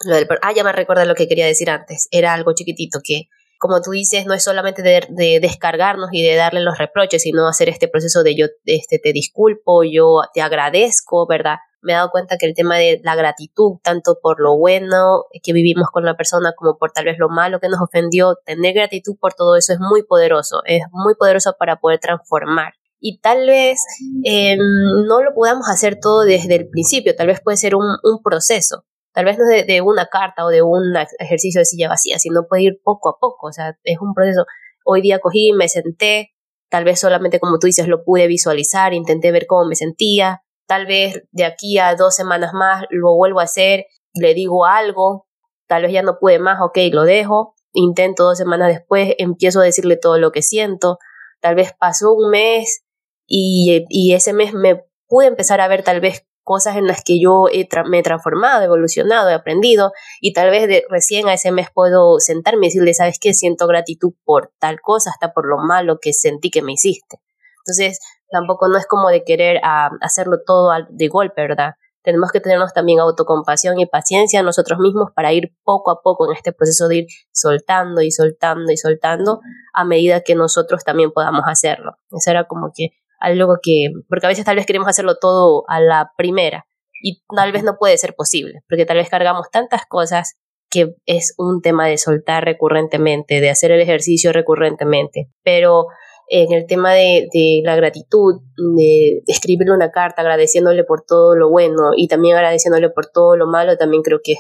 lo 0.06 0.16
del... 0.16 0.28
Ah, 0.42 0.54
ya 0.56 0.64
me 0.64 0.72
recuerdo 0.72 1.06
lo 1.06 1.16
que 1.16 1.28
quería 1.28 1.46
decir 1.46 1.70
antes, 1.70 2.08
era 2.12 2.34
algo 2.34 2.54
chiquitito 2.54 3.00
que 3.04 3.28
como 3.62 3.80
tú 3.80 3.92
dices, 3.92 4.26
no 4.26 4.34
es 4.34 4.44
solamente 4.44 4.82
de, 4.82 5.40
descargarnos 5.40 6.10
y 6.12 6.24
de 6.24 6.36
darle 6.36 6.62
los 6.62 6.80
reproches, 6.80 7.22
sino 7.22 7.48
hacer 7.48 7.70
este 7.70 7.88
proceso 7.88 8.24
de 8.24 8.36
yo 8.36 8.48
este, 8.66 8.98
te 8.98 9.14
disculpo, 9.14 9.84
yo 9.84 10.22
te 10.34 10.42
agradezco, 10.42 11.28
¿verdad? 11.28 11.58
Me 11.84 11.94
he 11.94 11.96
dado 11.96 12.10
cuenta 12.10 12.38
que 12.38 12.48
el 12.48 12.56
tema 12.56 12.78
de 12.78 13.00
la 13.04 13.14
gratitud, 13.16 13.78
tanto 13.84 14.18
por 14.20 14.42
lo 14.42 14.58
bueno 14.58 15.26
que 15.44 15.54
vivimos 15.54 15.90
con 15.94 16.06
la 16.06 16.18
persona 16.18 16.54
como 16.58 16.80
por 16.80 16.92
tal 16.92 17.06
vez 17.06 17.20
lo 17.20 17.30
malo 17.30 17.60
que 17.60 17.70
nos 17.70 17.82
ofendió, 17.82 18.36
tener 18.46 18.74
gratitud 18.74 19.16
por 19.20 19.36
todo 19.36 19.56
eso 19.56 19.74
es 19.74 19.80
muy 19.80 20.02
poderoso, 20.02 20.64
es 20.66 20.82
muy 20.92 21.14
poderoso 21.14 21.54
para 21.60 21.76
poder 21.76 22.00
transformar 22.00 22.74
y 23.00 23.20
tal 23.20 23.46
vez 23.46 23.80
em, 24.24 24.60
no 25.08 25.22
lo 25.22 25.34
podamos 25.36 25.70
hacer 25.70 26.00
todo 26.02 26.24
desde 26.24 26.56
el 26.56 26.68
principio, 26.68 27.16
tal 27.16 27.28
vez 27.28 27.42
puede 27.42 27.58
ser 27.58 27.76
un, 27.76 27.86
un 28.04 28.24
proceso. 28.24 28.86
Tal 29.14 29.26
vez 29.26 29.38
no 29.38 29.46
de, 29.46 29.64
de 29.64 29.82
una 29.82 30.08
carta 30.08 30.46
o 30.46 30.50
de 30.50 30.62
un 30.62 30.94
ejercicio 31.20 31.60
de 31.60 31.66
silla 31.66 31.90
vacía, 31.90 32.18
sino 32.20 32.48
puede 32.48 32.64
ir 32.64 32.82
poco 32.84 33.10
a 33.10 33.18
poco. 33.20 33.48
O 33.48 33.52
sea, 33.52 33.78
es 33.84 33.98
un 34.00 34.14
proceso. 34.14 34.46
Hoy 34.86 35.02
día 35.02 35.20
cogí, 35.20 35.52
me 35.54 35.68
senté, 35.68 36.34
tal 36.70 36.86
vez 36.86 37.00
solamente 37.00 37.40
como 37.40 37.60
tú 37.60 37.68
dices 37.68 37.88
lo 37.88 38.04
pude 38.04 38.28
visualizar, 38.28 38.94
intenté 38.94 39.32
ver 39.32 39.46
cómo 39.46 39.66
me 39.66 39.76
sentía. 39.76 40.44
Tal 40.68 40.86
vez 40.86 41.24
de 41.32 41.44
aquí 41.44 41.78
a 41.78 41.96
dos 41.96 42.16
semanas 42.16 42.54
más 42.54 42.86
lo 42.90 43.14
vuelvo 43.16 43.42
a 43.42 43.44
hacer, 43.44 43.86
le 44.14 44.34
digo 44.34 44.66
algo, 44.66 45.28
tal 45.68 45.84
vez 45.84 45.92
ya 45.92 46.02
no 46.02 46.18
pude 46.20 46.40
más, 46.40 46.60
ok, 46.62 46.78
lo 46.92 47.04
dejo. 47.04 47.56
Intento 47.74 48.24
dos 48.24 48.38
semanas 48.38 48.70
después, 48.70 49.14
empiezo 49.18 49.60
a 49.60 49.66
decirle 49.66 49.98
todo 49.98 50.18
lo 50.18 50.32
que 50.32 50.42
siento. 50.42 50.98
Tal 51.42 51.56
vez 51.56 51.74
pasó 51.78 52.14
un 52.14 52.30
mes 52.30 52.84
y, 53.28 53.86
y 53.90 54.14
ese 54.14 54.34
mes 54.34 54.54
me 54.54 54.84
pude 55.08 55.28
empezar 55.28 55.60
a 55.60 55.68
ver 55.68 55.84
tal 55.84 56.00
vez 56.00 56.26
cosas 56.44 56.78
en 56.78 56.88
las 56.88 57.04
que 57.04 57.20
yo 57.20 57.46
me 57.86 58.00
he 58.00 58.04
transformado, 58.04 58.64
evolucionado, 58.64 59.30
he 59.30 59.34
aprendido 59.34 59.92
y 60.20 60.34
tal 60.34 60.50
vez 60.50 60.84
recién 60.90 61.28
a 61.28 61.34
ese 61.34 61.52
mes 61.52 61.68
puedo 61.74 62.20
sentarme 62.20 62.66
y 62.66 62.70
decirle, 62.70 62.94
¿sabes 62.94 63.18
qué? 63.20 63.34
Siento 63.34 63.68
gratitud 63.68 64.14
por 64.24 64.52
tal 64.60 64.82
cosa, 64.82 65.12
hasta 65.12 65.34
por 65.34 65.48
lo 65.48 65.58
malo 65.58 66.00
que 66.02 66.14
sentí 66.14 66.50
que 66.50 66.62
me 66.62 66.74
hiciste. 66.74 67.20
Entonces, 67.66 68.00
tampoco 68.30 68.68
no 68.68 68.78
es 68.78 68.88
como 68.88 69.10
de 69.10 69.24
querer 69.24 69.60
ah, 69.64 69.92
hacerlo 70.02 70.40
todo 70.46 70.72
de 70.90 71.08
golpe, 71.08 71.42
¿verdad? 71.42 71.76
Tenemos 72.04 72.32
que 72.32 72.40
tenernos 72.40 72.74
también 72.74 73.00
autocompasión 73.00 73.80
y 73.80 73.86
paciencia 73.86 74.42
nosotros 74.42 74.80
mismos 74.80 75.12
para 75.16 75.34
ir 75.34 75.54
poco 75.64 75.92
a 75.92 76.02
poco 76.02 76.28
en 76.28 76.36
este 76.36 76.52
proceso 76.52 76.88
de 76.88 76.98
ir 76.98 77.08
soltando 77.32 78.02
y 78.02 78.10
soltando 78.10 78.72
y 78.72 78.78
soltando 78.78 79.42
a 79.74 79.86
medida 79.86 80.22
que 80.22 80.34
nosotros 80.34 80.84
también 80.84 81.12
podamos 81.12 81.44
hacerlo. 81.46 81.98
Eso 82.10 82.32
era 82.32 82.46
como 82.46 82.72
que 82.76 82.90
algo 83.22 83.58
que, 83.62 83.92
porque 84.10 84.26
a 84.26 84.30
veces 84.30 84.46
tal 84.46 84.56
vez 84.56 84.66
queremos 84.66 84.88
hacerlo 84.88 85.16
todo 85.20 85.64
a 85.68 85.80
la 85.80 86.12
primera 86.18 86.66
y 87.02 87.22
tal 87.36 87.52
vez 87.52 87.64
no 87.64 87.78
puede 87.80 87.98
ser 87.98 88.16
posible, 88.16 88.62
porque 88.68 88.86
tal 88.86 88.98
vez 88.98 89.10
cargamos 89.10 89.50
tantas 89.52 89.86
cosas 89.88 90.36
que 90.70 90.96
es 91.06 91.34
un 91.38 91.62
tema 91.62 91.88
de 91.88 91.98
soltar 91.98 92.46
recurrentemente, 92.46 93.42
de 93.42 93.50
hacer 93.50 93.72
el 93.72 93.82
ejercicio 93.82 94.32
recurrentemente, 94.32 95.30
pero 95.44 95.88
en 96.28 96.54
el 96.54 96.66
tema 96.66 96.94
de, 96.94 97.28
de, 97.34 97.62
la 97.64 97.76
gratitud, 97.76 98.42
de 98.78 99.22
escribirle 99.28 99.74
una 99.74 99.92
carta 99.92 100.22
agradeciéndole 100.22 100.86
por 100.86 101.04
todo 101.06 101.36
lo 101.36 101.50
bueno 101.50 101.92
y 101.96 102.08
también 102.08 102.38
agradeciéndole 102.38 102.90
por 102.90 103.08
todo 103.08 103.36
lo 103.36 103.48
malo, 103.48 103.76
también 103.76 104.02
creo 104.02 104.20
que, 104.24 104.36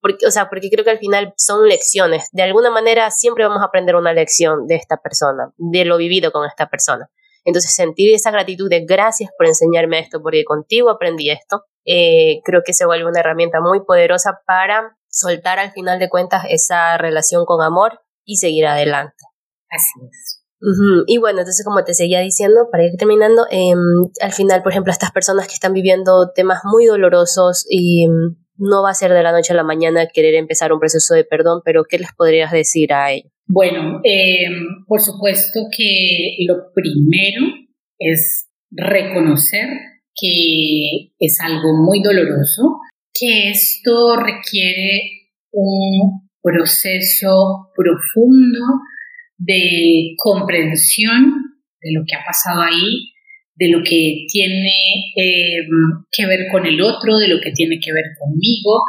porque, 0.00 0.26
o 0.26 0.32
sea, 0.32 0.50
porque 0.50 0.68
creo 0.68 0.84
que 0.84 0.90
al 0.90 0.98
final 0.98 1.32
son 1.36 1.68
lecciones. 1.68 2.28
De 2.32 2.42
alguna 2.42 2.70
manera 2.70 3.10
siempre 3.12 3.46
vamos 3.46 3.62
a 3.62 3.66
aprender 3.66 3.94
una 3.94 4.12
lección 4.12 4.66
de 4.66 4.74
esta 4.74 4.96
persona, 4.96 5.52
de 5.56 5.84
lo 5.84 5.96
vivido 5.96 6.32
con 6.32 6.44
esta 6.44 6.68
persona. 6.68 7.08
Entonces 7.44 7.74
sentir 7.74 8.14
esa 8.14 8.30
gratitud 8.30 8.68
de 8.70 8.84
gracias 8.84 9.30
por 9.36 9.46
enseñarme 9.46 9.98
esto, 9.98 10.20
porque 10.22 10.44
contigo 10.44 10.90
aprendí 10.90 11.30
esto, 11.30 11.64
eh, 11.84 12.40
creo 12.44 12.62
que 12.64 12.72
se 12.72 12.86
vuelve 12.86 13.08
una 13.08 13.20
herramienta 13.20 13.60
muy 13.60 13.84
poderosa 13.84 14.40
para 14.46 14.96
soltar 15.08 15.58
al 15.58 15.72
final 15.72 15.98
de 15.98 16.08
cuentas 16.08 16.44
esa 16.48 16.96
relación 16.98 17.44
con 17.44 17.62
amor 17.62 18.00
y 18.24 18.36
seguir 18.36 18.66
adelante. 18.66 19.16
Así 19.68 20.06
es. 20.08 20.42
Y 21.08 21.18
bueno, 21.18 21.40
entonces 21.40 21.64
como 21.64 21.82
te 21.82 21.92
seguía 21.92 22.20
diciendo, 22.20 22.68
para 22.70 22.84
ir 22.84 22.92
terminando, 22.96 23.46
em, 23.50 23.78
al 24.20 24.32
final, 24.32 24.62
por 24.62 24.70
ejemplo, 24.70 24.92
estas 24.92 25.10
personas 25.10 25.48
que 25.48 25.54
están 25.54 25.72
viviendo 25.72 26.30
temas 26.32 26.60
muy 26.64 26.86
dolorosos 26.86 27.66
y 27.68 28.04
em, 28.04 28.36
no 28.58 28.82
va 28.84 28.90
a 28.90 28.94
ser 28.94 29.12
de 29.12 29.24
la 29.24 29.32
noche 29.32 29.52
a 29.52 29.56
la 29.56 29.64
mañana 29.64 30.06
querer 30.06 30.34
empezar 30.34 30.72
un 30.72 30.78
proceso 30.78 31.14
de 31.14 31.24
perdón, 31.24 31.62
pero 31.64 31.82
¿qué 31.88 31.98
les 31.98 32.12
podrías 32.16 32.52
decir 32.52 32.92
a 32.92 33.10
ellos? 33.10 33.31
Bueno, 33.46 34.00
em, 34.04 34.84
por 34.86 35.00
supuesto 35.00 35.66
que 35.76 36.36
lo 36.46 36.72
primero 36.74 37.46
es 37.98 38.48
reconocer 38.70 39.68
que 40.14 41.12
es 41.18 41.40
algo 41.40 41.76
muy 41.84 42.02
doloroso, 42.02 42.80
que 43.12 43.50
esto 43.50 44.16
requiere 44.16 45.28
un 45.52 46.28
proceso 46.42 47.70
profundo 47.76 48.60
de 49.38 50.14
comprensión 50.16 51.52
de 51.80 51.92
lo 51.92 52.04
que 52.06 52.14
ha 52.14 52.24
pasado 52.24 52.62
ahí, 52.62 53.12
de 53.54 53.68
lo 53.70 53.82
que 53.82 54.26
tiene 54.28 55.12
em, 55.16 56.04
que 56.10 56.26
ver 56.26 56.46
con 56.50 56.66
el 56.66 56.80
otro, 56.80 57.18
de 57.18 57.28
lo 57.28 57.40
que 57.40 57.52
tiene 57.52 57.78
que 57.80 57.92
ver 57.92 58.04
conmigo 58.18 58.82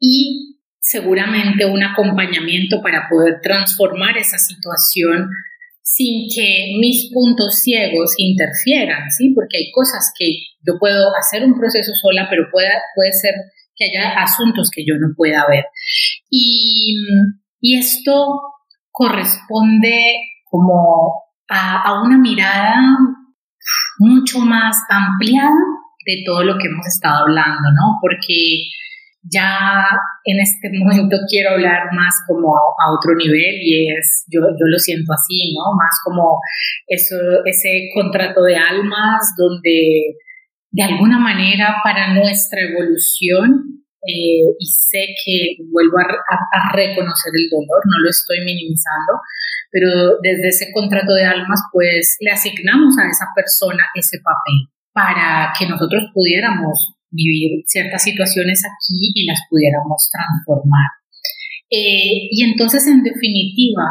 y 0.00 0.57
seguramente 0.88 1.66
un 1.66 1.82
acompañamiento 1.82 2.80
para 2.82 3.08
poder 3.10 3.40
transformar 3.42 4.16
esa 4.16 4.38
situación 4.38 5.28
sin 5.82 6.28
que 6.34 6.78
mis 6.80 7.12
puntos 7.12 7.60
ciegos 7.60 8.14
interfieran, 8.16 9.10
¿sí? 9.10 9.32
Porque 9.34 9.58
hay 9.58 9.70
cosas 9.70 10.10
que 10.18 10.32
yo 10.66 10.78
puedo 10.80 11.10
hacer 11.14 11.44
un 11.44 11.58
proceso 11.58 11.92
sola, 12.00 12.26
pero 12.30 12.44
puede, 12.50 12.70
puede 12.94 13.12
ser 13.12 13.34
que 13.76 13.84
haya 13.84 14.22
asuntos 14.22 14.70
que 14.74 14.84
yo 14.86 14.94
no 14.98 15.08
pueda 15.14 15.44
ver. 15.46 15.64
Y, 16.30 16.94
y 17.60 17.78
esto 17.78 18.40
corresponde 18.90 20.00
como 20.50 21.22
a, 21.50 21.82
a 21.82 22.02
una 22.02 22.16
mirada 22.16 22.80
mucho 23.98 24.38
más 24.38 24.78
ampliada 24.88 25.50
de 26.06 26.22
todo 26.24 26.44
lo 26.44 26.56
que 26.56 26.68
hemos 26.68 26.86
estado 26.86 27.24
hablando, 27.24 27.72
¿no? 27.72 27.98
Porque 28.00 28.70
ya 29.22 29.84
en 30.24 30.40
este 30.40 30.70
momento 30.78 31.16
quiero 31.28 31.50
hablar 31.50 31.90
más 31.92 32.14
como 32.26 32.54
a, 32.54 32.92
otro 32.92 33.14
nivel 33.16 33.60
y 33.60 33.90
es, 33.90 34.24
yo, 34.28 34.40
yo, 34.40 34.66
lo 34.66 34.78
siento 34.78 35.12
así, 35.12 35.54
¿no? 35.54 35.74
Más 35.76 36.00
como 36.04 36.40
eso, 36.86 37.16
ese 37.44 37.90
contrato 37.94 38.42
de 38.42 38.56
almas 38.56 39.34
donde 39.36 40.16
de 40.70 40.82
alguna 40.82 41.18
manera 41.18 41.76
para 41.82 42.14
nuestra 42.14 42.60
evolución, 42.60 43.84
eh, 44.06 44.46
y 44.58 44.66
sé 44.66 45.06
que 45.24 45.56
vuelvo 45.72 45.98
a, 45.98 46.04
a, 46.04 46.76
reconocer 46.76 47.32
el 47.34 47.50
dolor, 47.50 47.82
no 47.84 47.98
lo 48.04 48.10
estoy 48.10 48.38
minimizando, 48.44 49.18
pero 49.70 50.18
desde 50.22 50.48
ese 50.48 50.72
contrato 50.72 51.14
de 51.14 51.24
almas 51.24 51.60
pues 51.72 52.16
le 52.20 52.30
asignamos 52.30 52.96
a 52.98 53.08
esa 53.10 53.26
persona 53.34 53.84
ese 53.94 54.18
papel 54.22 54.70
para 54.92 55.52
que 55.58 55.66
nosotros 55.66 56.04
pudiéramos 56.14 56.97
vivir 57.10 57.62
ciertas 57.66 58.02
situaciones 58.02 58.62
aquí 58.64 59.12
y 59.14 59.26
las 59.26 59.40
pudiéramos 59.50 60.10
transformar. 60.10 60.88
Eh, 61.70 62.28
y 62.30 62.44
entonces, 62.44 62.86
en 62.86 63.02
definitiva, 63.02 63.84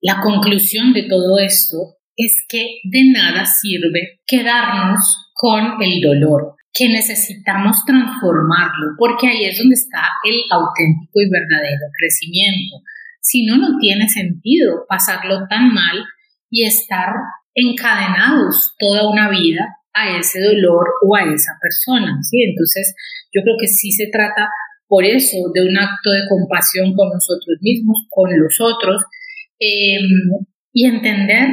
la 0.00 0.20
conclusión 0.20 0.92
de 0.92 1.04
todo 1.04 1.38
esto 1.38 1.96
es 2.16 2.44
que 2.48 2.80
de 2.84 3.10
nada 3.10 3.44
sirve 3.44 4.20
quedarnos 4.26 5.00
con 5.34 5.82
el 5.82 6.00
dolor, 6.00 6.54
que 6.72 6.88
necesitamos 6.88 7.84
transformarlo, 7.86 8.94
porque 8.98 9.28
ahí 9.28 9.44
es 9.46 9.58
donde 9.58 9.74
está 9.74 10.02
el 10.24 10.42
auténtico 10.50 11.20
y 11.20 11.30
verdadero 11.30 11.86
crecimiento. 11.98 12.76
Si 13.20 13.46
no, 13.46 13.56
no 13.56 13.78
tiene 13.80 14.08
sentido 14.08 14.84
pasarlo 14.88 15.46
tan 15.48 15.72
mal 15.72 16.04
y 16.50 16.64
estar 16.64 17.08
encadenados 17.54 18.74
toda 18.78 19.08
una 19.08 19.30
vida 19.30 19.76
a 19.94 20.18
ese 20.18 20.40
dolor 20.40 20.86
o 21.06 21.16
a 21.16 21.22
esa 21.22 21.52
persona, 21.60 22.18
¿sí? 22.22 22.42
Entonces, 22.42 22.94
yo 23.32 23.42
creo 23.42 23.56
que 23.58 23.68
sí 23.68 23.92
se 23.92 24.08
trata 24.12 24.48
por 24.88 25.04
eso 25.04 25.36
de 25.54 25.66
un 25.66 25.78
acto 25.78 26.10
de 26.10 26.28
compasión 26.28 26.94
con 26.94 27.08
nosotros 27.08 27.58
mismos, 27.60 28.06
con 28.10 28.30
los 28.38 28.60
otros, 28.60 29.02
em, 29.58 30.44
y 30.72 30.86
entender, 30.86 31.48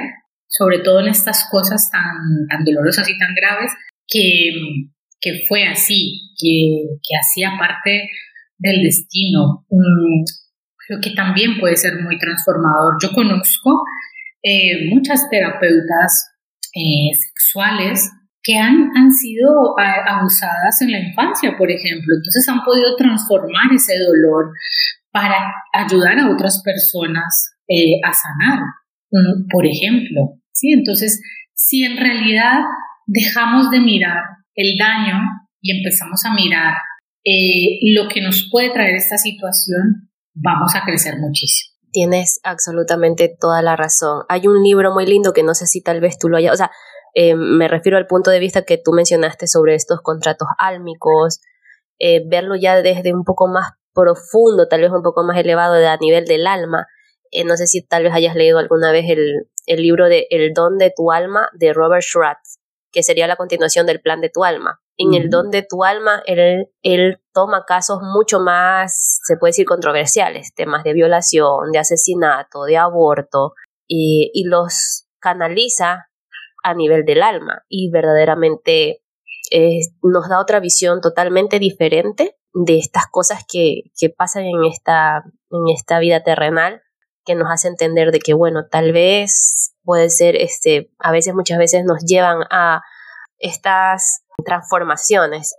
sobre 0.47 0.79
todo 0.79 0.99
en 1.01 1.07
estas 1.07 1.47
cosas 1.49 1.89
tan, 1.91 2.47
tan 2.49 2.65
dolorosas 2.65 3.07
y 3.09 3.17
tan 3.17 3.33
graves, 3.35 3.71
que, 4.07 4.51
que 5.21 5.43
fue 5.47 5.65
así, 5.65 6.33
que, 6.37 6.97
que 7.01 7.15
hacía 7.15 7.51
parte 7.57 8.09
del 8.57 8.83
destino. 8.83 9.65
creo 10.87 10.99
que 10.99 11.11
también 11.11 11.59
puede 11.59 11.77
ser 11.77 12.01
muy 12.01 12.17
transformador. 12.17 12.95
Yo 13.01 13.11
conozco 13.11 13.83
eh, 14.43 14.89
muchas 14.89 15.29
terapeutas 15.29 16.31
eh, 16.73 17.15
sexuales 17.17 18.09
que 18.43 18.57
han, 18.57 18.89
han 18.95 19.11
sido 19.11 19.75
abusadas 19.77 20.81
en 20.81 20.91
la 20.91 20.99
infancia, 20.99 21.55
por 21.57 21.69
ejemplo. 21.69 22.15
Entonces 22.15 22.47
han 22.49 22.63
podido 22.63 22.95
transformar 22.95 23.71
ese 23.73 23.93
dolor 23.99 24.51
para 25.11 25.53
ayudar 25.73 26.19
a 26.19 26.31
otras 26.31 26.61
personas 26.63 27.55
eh, 27.67 27.99
a 28.03 28.11
sanar, 28.13 28.59
mm, 29.11 29.47
por 29.51 29.65
ejemplo. 29.65 30.39
¿sí? 30.51 30.71
Entonces, 30.71 31.21
si 31.53 31.83
en 31.83 31.97
realidad 31.97 32.61
dejamos 33.05 33.69
de 33.69 33.79
mirar 33.79 34.23
el 34.55 34.77
daño 34.77 35.19
y 35.61 35.77
empezamos 35.77 36.25
a 36.25 36.33
mirar 36.33 36.73
eh, 37.23 37.79
lo 37.93 38.07
que 38.09 38.21
nos 38.21 38.49
puede 38.51 38.71
traer 38.71 38.95
esta 38.95 39.17
situación, 39.17 40.09
vamos 40.33 40.75
a 40.75 40.83
crecer 40.83 41.15
muchísimo. 41.19 41.71
Tienes 41.91 42.39
absolutamente 42.43 43.29
toda 43.39 43.61
la 43.61 43.75
razón. 43.75 44.23
Hay 44.29 44.47
un 44.47 44.63
libro 44.63 44.93
muy 44.93 45.05
lindo 45.05 45.33
que 45.33 45.43
no 45.43 45.53
sé 45.53 45.67
si 45.67 45.83
tal 45.83 45.99
vez 45.99 46.17
tú 46.17 46.29
lo 46.29 46.37
hayas, 46.37 46.53
o 46.53 46.57
sea, 46.57 46.71
eh, 47.13 47.35
me 47.35 47.67
refiero 47.67 47.97
al 47.97 48.07
punto 48.07 48.31
de 48.31 48.39
vista 48.39 48.63
que 48.63 48.77
tú 48.77 48.91
mencionaste 48.91 49.47
sobre 49.47 49.75
estos 49.75 50.01
contratos 50.01 50.47
álmicos, 50.57 51.41
eh, 51.99 52.23
verlo 52.27 52.55
ya 52.55 52.81
desde 52.81 53.13
un 53.13 53.23
poco 53.23 53.47
más 53.47 53.71
profundo, 53.93 54.67
tal 54.67 54.81
vez 54.81 54.91
un 54.91 55.03
poco 55.03 55.23
más 55.23 55.37
elevado 55.37 55.75
a 55.87 55.97
nivel 55.97 56.25
del 56.25 56.47
alma. 56.47 56.87
Eh, 57.31 57.43
no 57.43 57.55
sé 57.57 57.67
si 57.67 57.85
tal 57.85 58.03
vez 58.03 58.13
hayas 58.13 58.35
leído 58.35 58.59
alguna 58.59 58.91
vez 58.91 59.05
el, 59.09 59.49
el 59.65 59.81
libro 59.81 60.07
de 60.07 60.27
El 60.29 60.53
don 60.53 60.77
de 60.77 60.91
tu 60.95 61.11
alma 61.11 61.49
de 61.53 61.73
Robert 61.73 62.03
Schratz, 62.03 62.59
que 62.91 63.03
sería 63.03 63.27
la 63.27 63.35
continuación 63.35 63.85
del 63.85 64.01
plan 64.01 64.21
de 64.21 64.29
tu 64.29 64.43
alma. 64.43 64.81
En 64.97 65.13
el 65.13 65.29
don 65.29 65.49
de 65.49 65.63
tu 65.63 65.83
alma, 65.83 66.21
él, 66.25 66.67
él 66.83 67.21
toma 67.33 67.63
casos 67.65 67.99
mucho 68.01 68.39
más, 68.39 69.19
se 69.23 69.37
puede 69.37 69.49
decir, 69.49 69.65
controversiales, 69.65 70.53
temas 70.53 70.83
de 70.83 70.93
violación, 70.93 71.71
de 71.71 71.79
asesinato, 71.79 72.65
de 72.65 72.77
aborto, 72.77 73.53
y, 73.87 74.29
y 74.33 74.43
los 74.43 75.07
canaliza 75.19 76.10
a 76.63 76.73
nivel 76.73 77.05
del 77.05 77.23
alma 77.23 77.63
y 77.67 77.89
verdaderamente 77.89 79.03
eh, 79.51 79.79
nos 80.01 80.29
da 80.29 80.39
otra 80.39 80.59
visión 80.59 81.01
totalmente 81.01 81.59
diferente 81.59 82.37
de 82.53 82.77
estas 82.77 83.07
cosas 83.07 83.43
que, 83.51 83.91
que 83.97 84.09
pasan 84.09 84.43
en 84.43 84.63
esta, 84.65 85.23
en 85.49 85.73
esta 85.73 85.99
vida 85.99 86.23
terrenal 86.23 86.81
que 87.23 87.35
nos 87.35 87.51
hace 87.51 87.67
entender 87.67 88.11
de 88.11 88.19
que 88.19 88.33
bueno 88.33 88.67
tal 88.69 88.91
vez 88.91 89.75
puede 89.83 90.09
ser 90.09 90.35
este 90.35 90.91
a 90.97 91.11
veces 91.11 91.33
muchas 91.35 91.59
veces 91.59 91.83
nos 91.85 92.03
llevan 92.03 92.39
a 92.49 92.81
estas 93.37 94.23
transformaciones 94.43 95.55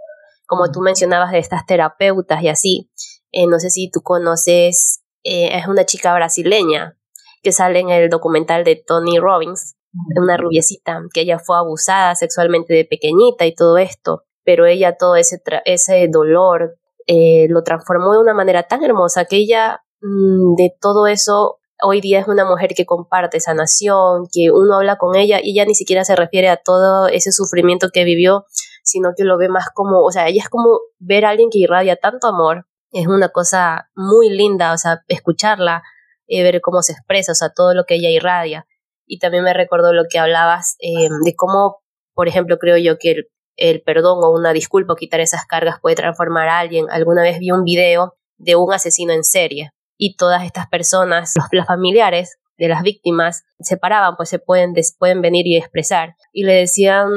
como 0.52 0.70
tú 0.70 0.80
mencionabas 0.80 1.32
de 1.32 1.38
estas 1.38 1.64
terapeutas 1.64 2.42
y 2.42 2.50
así, 2.50 2.90
eh, 3.32 3.46
no 3.46 3.58
sé 3.58 3.70
si 3.70 3.90
tú 3.90 4.02
conoces, 4.02 5.02
eh, 5.24 5.56
es 5.56 5.66
una 5.66 5.86
chica 5.86 6.12
brasileña 6.12 6.98
que 7.42 7.52
sale 7.52 7.78
en 7.78 7.88
el 7.88 8.10
documental 8.10 8.62
de 8.62 8.76
Tony 8.76 9.18
Robbins, 9.18 9.76
una 10.16 10.36
rubiecita, 10.36 11.02
que 11.12 11.22
ella 11.22 11.38
fue 11.38 11.56
abusada 11.56 12.14
sexualmente 12.14 12.74
de 12.74 12.84
pequeñita 12.84 13.46
y 13.46 13.54
todo 13.54 13.78
esto, 13.78 14.24
pero 14.44 14.66
ella 14.66 14.96
todo 14.96 15.16
ese, 15.16 15.42
ese 15.64 16.08
dolor 16.08 16.76
eh, 17.06 17.46
lo 17.48 17.62
transformó 17.62 18.12
de 18.12 18.20
una 18.20 18.34
manera 18.34 18.64
tan 18.64 18.82
hermosa 18.84 19.24
que 19.24 19.36
ella 19.36 19.82
mm, 20.00 20.54
de 20.56 20.74
todo 20.80 21.06
eso 21.06 21.58
hoy 21.82 22.00
día 22.00 22.20
es 22.20 22.28
una 22.28 22.44
mujer 22.44 22.74
que 22.76 22.86
comparte 22.86 23.40
sanación, 23.40 24.26
que 24.32 24.50
uno 24.50 24.76
habla 24.76 24.96
con 24.96 25.16
ella 25.16 25.40
y 25.42 25.52
ella 25.52 25.64
ni 25.64 25.74
siquiera 25.74 26.04
se 26.04 26.16
refiere 26.16 26.48
a 26.48 26.56
todo 26.56 27.08
ese 27.08 27.32
sufrimiento 27.32 27.88
que 27.92 28.04
vivió, 28.04 28.46
sino 28.84 29.10
que 29.16 29.24
lo 29.24 29.36
ve 29.36 29.48
más 29.48 29.66
como, 29.74 30.02
o 30.02 30.10
sea, 30.10 30.28
ella 30.28 30.42
es 30.42 30.48
como 30.48 30.80
ver 30.98 31.24
a 31.24 31.30
alguien 31.30 31.50
que 31.50 31.58
irradia 31.58 31.96
tanto 31.96 32.28
amor, 32.28 32.66
es 32.92 33.06
una 33.06 33.30
cosa 33.30 33.90
muy 33.94 34.30
linda, 34.30 34.72
o 34.72 34.78
sea, 34.78 35.02
escucharla, 35.08 35.82
eh, 36.28 36.42
ver 36.42 36.60
cómo 36.60 36.82
se 36.82 36.92
expresa, 36.92 37.32
o 37.32 37.34
sea, 37.34 37.50
todo 37.50 37.74
lo 37.74 37.84
que 37.84 37.94
ella 37.94 38.10
irradia. 38.10 38.66
Y 39.12 39.18
también 39.18 39.44
me 39.44 39.52
recordó 39.52 39.92
lo 39.92 40.04
que 40.08 40.18
hablabas 40.18 40.76
eh, 40.80 41.10
de 41.22 41.34
cómo, 41.36 41.82
por 42.14 42.28
ejemplo, 42.28 42.56
creo 42.56 42.78
yo 42.78 42.96
que 42.98 43.14
el, 43.56 43.82
perdón 43.82 44.24
o 44.24 44.30
una 44.30 44.54
disculpa 44.54 44.94
o 44.94 44.96
quitar 44.96 45.20
esas 45.20 45.44
cargas 45.44 45.80
puede 45.82 45.96
transformar 45.96 46.48
a 46.48 46.60
alguien. 46.60 46.86
Alguna 46.90 47.20
vez 47.20 47.38
vi 47.38 47.50
un 47.50 47.62
video 47.62 48.14
de 48.38 48.56
un 48.56 48.72
asesino 48.72 49.12
en 49.12 49.22
serie 49.22 49.72
y 49.98 50.16
todas 50.16 50.44
estas 50.44 50.66
personas, 50.66 51.34
los, 51.52 51.66
familiares 51.66 52.38
de 52.56 52.68
las 52.68 52.82
víctimas, 52.82 53.44
se 53.60 53.76
paraban, 53.76 54.16
pues 54.16 54.30
se 54.30 54.38
pueden, 54.38 54.72
pueden 54.98 55.20
venir 55.20 55.46
y 55.46 55.58
expresar. 55.58 56.14
Y 56.32 56.44
le 56.44 56.54
decían, 56.54 57.10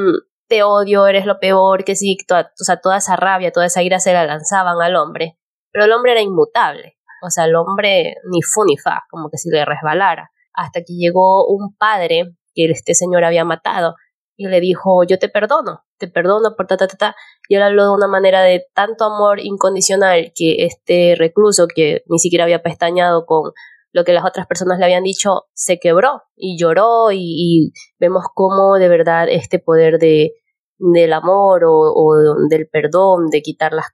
te 0.48 0.64
odio, 0.64 1.06
eres 1.06 1.24
lo 1.24 1.40
peor, 1.40 1.82
que 1.82 1.96
sí, 1.96 2.18
toda, 2.28 2.52
o 2.60 2.64
sea, 2.64 2.76
toda 2.76 2.98
esa 2.98 3.16
rabia, 3.16 3.52
toda 3.52 3.64
esa 3.64 3.82
ira 3.82 4.00
se 4.00 4.12
la 4.12 4.26
lanzaban 4.26 4.82
al 4.82 4.96
hombre. 4.96 5.38
Pero 5.72 5.86
el 5.86 5.92
hombre 5.92 6.12
era 6.12 6.20
inmutable. 6.20 6.98
O 7.22 7.30
sea, 7.30 7.46
el 7.46 7.56
hombre 7.56 8.16
ni 8.30 8.42
fu 8.42 8.66
ni 8.66 8.76
fa, 8.76 9.04
como 9.08 9.30
que 9.30 9.38
si 9.38 9.48
le 9.48 9.64
resbalara. 9.64 10.30
Hasta 10.56 10.80
que 10.80 10.94
llegó 10.94 11.46
un 11.46 11.76
padre 11.76 12.34
que 12.54 12.64
este 12.64 12.94
señor 12.94 13.24
había 13.24 13.44
matado 13.44 13.94
y 14.36 14.48
le 14.48 14.60
dijo, 14.60 15.04
yo 15.04 15.18
te 15.18 15.28
perdono, 15.28 15.84
te 15.98 16.08
perdono 16.08 16.54
por 16.56 16.66
ta, 16.66 16.76
ta, 16.76 16.86
ta, 16.88 16.96
ta. 16.96 17.16
Y 17.48 17.54
él 17.54 17.62
habló 17.62 17.84
de 17.84 17.90
una 17.90 18.08
manera 18.08 18.42
de 18.42 18.66
tanto 18.74 19.04
amor 19.04 19.40
incondicional 19.40 20.32
que 20.34 20.64
este 20.64 21.14
recluso, 21.16 21.66
que 21.68 22.02
ni 22.06 22.18
siquiera 22.18 22.44
había 22.44 22.62
pestañado 22.62 23.24
con 23.24 23.52
lo 23.92 24.04
que 24.04 24.12
las 24.12 24.26
otras 24.26 24.46
personas 24.46 24.78
le 24.78 24.84
habían 24.84 25.04
dicho, 25.04 25.44
se 25.54 25.78
quebró 25.78 26.22
y 26.36 26.58
lloró 26.58 27.12
y, 27.12 27.72
vemos 27.98 28.24
cómo 28.34 28.76
de 28.76 28.88
verdad 28.88 29.26
este 29.30 29.58
poder 29.58 29.98
de, 29.98 30.32
del 30.78 31.14
amor 31.14 31.62
o, 31.64 32.14
del 32.50 32.68
perdón, 32.68 33.30
de 33.30 33.40
quitar 33.40 33.72
las, 33.72 33.86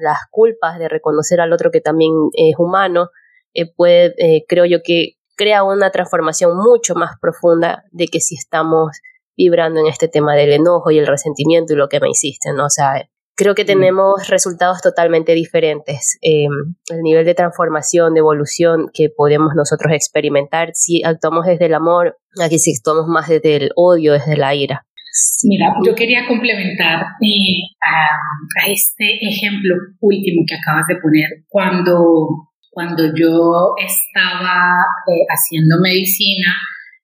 las 0.00 0.18
culpas, 0.30 0.78
de 0.78 0.88
reconocer 0.88 1.42
al 1.42 1.52
otro 1.52 1.70
que 1.70 1.82
también 1.82 2.12
es 2.32 2.54
humano, 2.58 3.10
eh, 3.52 3.70
puede, 3.70 4.14
eh, 4.16 4.44
creo 4.48 4.64
yo 4.64 4.78
que 4.82 5.16
crea 5.40 5.64
una 5.64 5.90
transformación 5.90 6.54
mucho 6.54 6.94
más 6.94 7.12
profunda 7.18 7.84
de 7.92 8.08
que 8.08 8.20
si 8.20 8.34
estamos 8.34 9.00
vibrando 9.34 9.80
en 9.80 9.86
este 9.86 10.06
tema 10.06 10.34
del 10.34 10.52
enojo 10.52 10.90
y 10.90 10.98
el 10.98 11.06
resentimiento 11.06 11.72
y 11.72 11.76
lo 11.76 11.88
que 11.88 11.98
me 11.98 12.10
hiciste, 12.10 12.52
¿no? 12.52 12.66
O 12.66 12.68
sea, 12.68 13.08
creo 13.34 13.54
que 13.54 13.64
tenemos 13.64 14.28
resultados 14.28 14.82
totalmente 14.82 15.32
diferentes. 15.32 16.18
Em, 16.20 16.52
el 16.90 17.00
nivel 17.00 17.24
de 17.24 17.34
transformación, 17.34 18.12
de 18.12 18.20
evolución 18.20 18.90
que 18.92 19.08
podemos 19.08 19.54
nosotros 19.56 19.94
experimentar 19.94 20.72
si 20.74 21.02
actuamos 21.02 21.46
desde 21.46 21.64
el 21.66 21.74
amor, 21.74 22.18
aquí 22.38 22.58
si 22.58 22.74
actuamos 22.76 23.06
más 23.08 23.26
desde 23.30 23.56
el 23.56 23.70
odio, 23.76 24.12
desde 24.12 24.36
la 24.36 24.54
ira. 24.54 24.84
Mira, 25.44 25.72
yo 25.86 25.94
quería 25.94 26.26
complementar 26.28 27.00
eh, 27.00 27.64
a, 27.82 28.68
este 28.68 29.18
ejemplo 29.22 29.74
último 30.00 30.44
que 30.46 30.54
acabas 30.54 30.86
de 30.86 30.96
poner. 30.96 31.46
Cuando, 31.48 32.49
cuando 32.70 33.04
yo 33.14 33.74
estaba 33.76 34.84
eh, 35.06 35.26
haciendo 35.28 35.80
medicina, 35.82 36.54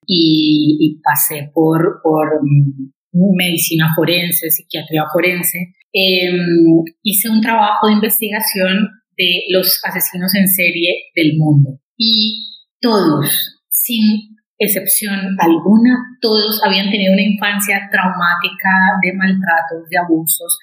y, 0.07 1.01
pasé 1.03 1.51
por, 1.53 2.01
por 2.03 2.41
mm, 2.43 3.37
medicina 3.37 3.89
forense, 3.95 4.51
psiquiatría 4.51 5.05
forense. 5.13 5.75
Em, 5.93 6.85
hice 7.03 7.31
un 7.31 7.41
trabajo 7.41 7.87
de 7.87 7.95
investigación 7.95 8.89
de 9.17 9.45
los 9.51 9.81
asesinos 9.85 10.35
en 10.35 10.47
serie 10.47 11.05
del 11.15 11.39
mundo 11.39 11.81
y 11.97 12.45
todos, 12.81 13.63
sin 13.71 14.37
excepción 14.59 15.37
alguna, 15.39 15.97
todos 16.21 16.63
habían 16.65 16.91
tenido 16.91 17.13
una 17.13 17.23
infancia 17.23 17.89
traumática 17.91 18.71
de 19.03 19.13
maltratos, 19.15 19.89
de 19.89 19.99
abusos, 19.99 20.59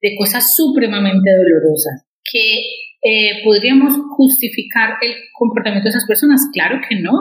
de 0.00 0.16
cosas 0.16 0.56
supremamente 0.56 1.30
dolorosas 1.30 2.04
que 2.30 2.62
eh, 3.00 3.42
¿Podríamos 3.44 3.94
justificar 4.16 4.96
el 5.00 5.14
comportamiento 5.38 5.84
de 5.84 5.90
esas 5.90 6.06
personas? 6.06 6.40
Claro 6.52 6.80
que 6.88 6.96
no. 6.96 7.12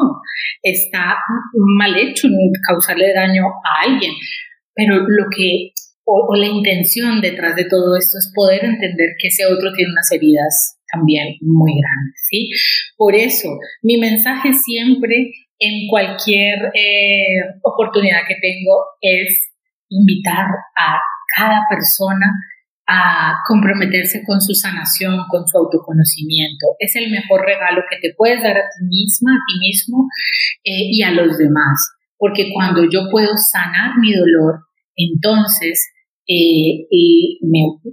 Está 0.63 1.17
mal 1.53 1.95
hecho 1.95 2.27
causarle 2.67 3.13
daño 3.13 3.43
a 3.45 3.89
alguien. 3.89 4.11
Pero 4.73 4.97
lo 4.97 5.25
que, 5.35 5.71
o, 6.03 6.35
la 6.35 6.47
intención 6.47 7.21
detrás 7.21 7.55
de 7.55 7.65
todo 7.65 7.95
esto 7.95 8.17
es 8.17 8.31
poder 8.33 8.65
entender 8.65 9.09
que 9.19 9.27
ese 9.27 9.45
otro 9.45 9.71
tiene 9.73 9.91
unas 9.91 10.11
heridas 10.11 10.79
también 10.91 11.35
muy 11.41 11.73
grandes, 11.73 12.27
¿sí? 12.29 12.49
Por 12.95 13.13
eso, 13.13 13.49
mi 13.81 13.97
mensaje 13.97 14.53
siempre 14.53 15.31
en 15.59 15.87
cualquier 15.89 16.71
eh, 16.73 17.41
oportunidad 17.61 18.21
que 18.27 18.35
tengo 18.41 18.85
es 19.01 19.51
invitar 19.89 20.45
a 20.77 20.97
cada 21.35 21.59
persona 21.69 22.25
a 22.87 23.43
comprometerse 23.45 24.23
con 24.25 24.39
su 24.41 24.53
sanación, 24.55 25.25
con 25.29 25.45
su 25.45 25.57
autoconocimiento. 25.57 26.67
Es 26.79 26.95
el 26.95 27.11
mejor 27.11 27.45
regalo 27.45 27.81
que 27.89 27.97
te 28.01 28.15
puedes 28.15 28.41
dar 28.41 28.57
a 28.57 28.61
ti 28.61 28.85
misma, 28.87 29.33
a 29.33 29.43
ti 29.45 29.59
mismo 29.59 30.07
eh, 30.63 30.87
y 30.89 31.03
a 31.03 31.11
los 31.11 31.37
demás. 31.37 31.77
Porque 32.17 32.49
cuando 32.53 32.89
yo 32.89 33.09
puedo 33.11 33.35
sanar 33.35 33.99
mi 33.99 34.13
dolor, 34.13 34.61
entonces 34.95 35.91
eh, 36.27 36.87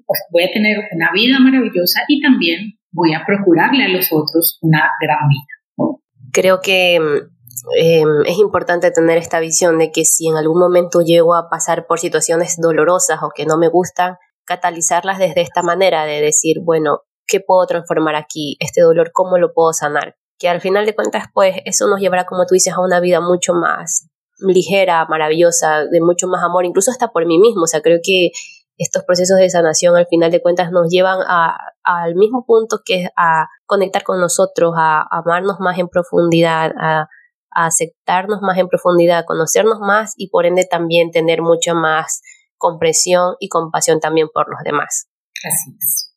pues, 0.07 0.21
voy 0.33 0.45
a 0.45 0.53
tener 0.53 0.79
una 0.93 1.13
vida 1.13 1.39
maravillosa 1.41 2.03
y 2.09 2.21
también 2.21 2.79
voy 2.93 3.15
a 3.15 3.25
procurarle 3.27 3.85
a 3.85 3.89
los 3.89 4.13
otros 4.13 4.59
una 4.63 4.83
gran 5.01 5.29
vida. 5.29 5.91
Creo 6.33 6.61
que 6.61 6.95
em, 6.95 8.23
es 8.27 8.39
importante 8.39 8.91
tener 8.91 9.19
esta 9.19 9.41
visión 9.41 9.79
de 9.79 9.91
que 9.91 10.05
si 10.05 10.29
en 10.29 10.37
algún 10.37 10.59
momento 10.59 11.01
llego 11.03 11.35
a 11.35 11.49
pasar 11.49 11.87
por 11.87 11.99
situaciones 11.99 12.57
dolorosas 12.61 13.21
o 13.23 13.31
que 13.35 13.47
no 13.47 13.59
me 13.59 13.69
gustan, 13.69 14.17
catalizarlas 14.45 15.19
desde 15.19 15.41
esta 15.41 15.63
manera 15.63 16.05
de 16.05 16.21
decir, 16.21 16.59
bueno, 16.63 17.01
¿qué 17.27 17.41
puedo 17.41 17.67
transformar 17.67 18.15
aquí? 18.17 18.57
Este 18.61 18.81
dolor, 18.81 19.11
¿cómo 19.13 19.39
lo 19.39 19.53
puedo 19.53 19.73
sanar? 19.73 20.17
Que 20.39 20.49
al 20.49 20.61
final 20.61 20.87
de 20.87 20.95
cuentas, 20.95 21.25
pues 21.33 21.57
eso 21.65 21.89
nos 21.89 22.01
llevará, 22.01 22.27
como 22.27 22.45
tú 22.47 22.55
dices, 22.55 22.75
a 22.75 22.81
una 22.81 23.01
vida 23.01 23.21
mucho 23.21 23.55
más 23.55 24.09
ligera, 24.39 25.07
maravillosa, 25.07 25.85
de 25.85 26.01
mucho 26.01 26.27
más 26.27 26.43
amor, 26.43 26.65
incluso 26.65 26.91
hasta 26.91 27.09
por 27.09 27.27
mí 27.27 27.39
mismo. 27.39 27.63
O 27.63 27.67
sea, 27.67 27.81
creo 27.81 27.99
que 28.03 28.31
estos 28.77 29.05
procesos 29.05 29.39
de 29.39 29.49
sanación 29.49 29.97
al 29.97 30.07
final 30.07 30.31
de 30.31 30.43
cuentas 30.43 30.73
nos 30.73 30.89
llevan 30.91 31.21
al 31.85 32.15
mismo 32.17 32.45
punto 32.45 32.81
que 32.85 33.05
es 33.05 33.09
a 33.17 33.47
conectar 33.67 34.03
con 34.03 34.21
nosotros, 34.21 34.75
a, 34.77 35.07
amarnos 35.11 35.61
más 35.61 35.79
en 35.79 35.89
profundidad, 35.89 36.73
a, 36.79 37.09
a 37.51 37.67
aceptarnos 37.67 38.41
más 38.43 38.59
en 38.59 38.69
profundidad, 38.69 39.19
a 39.19 39.25
conocernos 39.25 39.79
más 39.81 40.15
y 40.17 40.29
por 40.29 40.47
ende 40.47 40.67
también 40.69 41.13
tener 41.13 41.41
mucho 41.41 41.75
más 41.75 42.21
comprensión 42.65 43.35
y 43.41 43.49
compasión 43.49 44.01
también 44.01 44.29
por 44.33 44.49
los 44.49 44.61
demás. 44.65 45.09
Así 45.45 45.77
es. 45.79 46.11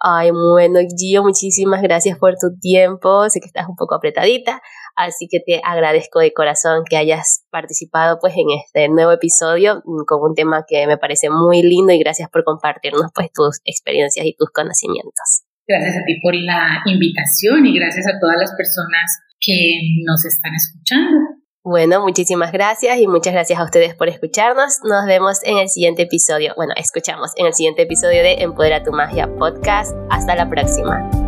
Ay, 0.00 0.30
bueno, 0.30 0.80
Gio, 0.98 1.22
muchísimas 1.22 1.82
gracias 1.82 2.18
por 2.18 2.34
tu 2.34 2.58
tiempo. 2.60 3.28
Sé 3.30 3.40
que 3.40 3.46
estás 3.46 3.68
un 3.68 3.76
poco 3.76 3.94
apretadita, 3.94 4.60
así 4.96 5.26
que 5.30 5.40
te 5.40 5.60
agradezco 5.64 6.20
de 6.20 6.32
corazón 6.32 6.82
que 6.88 6.96
hayas 6.96 7.44
participado 7.50 8.18
pues 8.20 8.34
en 8.34 8.46
este 8.62 8.88
nuevo 8.88 9.12
episodio 9.12 9.82
mm, 9.84 10.04
con 10.06 10.20
un 10.22 10.34
tema 10.34 10.64
que 10.66 10.86
me 10.86 10.98
parece 10.98 11.30
muy 11.30 11.62
lindo 11.62 11.92
y 11.92 11.98
gracias 11.98 12.28
por 12.28 12.44
compartirnos 12.44 13.10
pues 13.14 13.30
tus 13.32 13.60
experiencias 13.64 14.26
y 14.26 14.34
tus 14.36 14.50
conocimientos. 14.50 15.44
Gracias 15.66 15.96
a 15.96 16.04
ti 16.04 16.20
por 16.22 16.34
la 16.34 16.82
invitación 16.86 17.64
y 17.66 17.78
gracias 17.78 18.06
a 18.06 18.18
todas 18.20 18.36
las 18.38 18.52
personas 18.56 19.06
que 19.40 19.78
nos 20.04 20.24
están 20.24 20.52
escuchando. 20.54 21.43
Bueno, 21.64 22.02
muchísimas 22.02 22.52
gracias 22.52 22.98
y 22.98 23.06
muchas 23.06 23.32
gracias 23.32 23.58
a 23.58 23.64
ustedes 23.64 23.94
por 23.94 24.08
escucharnos. 24.08 24.80
Nos 24.84 25.06
vemos 25.06 25.42
en 25.44 25.56
el 25.56 25.70
siguiente 25.70 26.02
episodio. 26.02 26.52
Bueno, 26.56 26.74
escuchamos 26.76 27.30
en 27.36 27.46
el 27.46 27.54
siguiente 27.54 27.82
episodio 27.82 28.22
de 28.22 28.42
Empodera 28.42 28.82
tu 28.82 28.92
Magia 28.92 29.34
Podcast. 29.38 29.96
Hasta 30.10 30.34
la 30.36 30.50
próxima. 30.50 31.23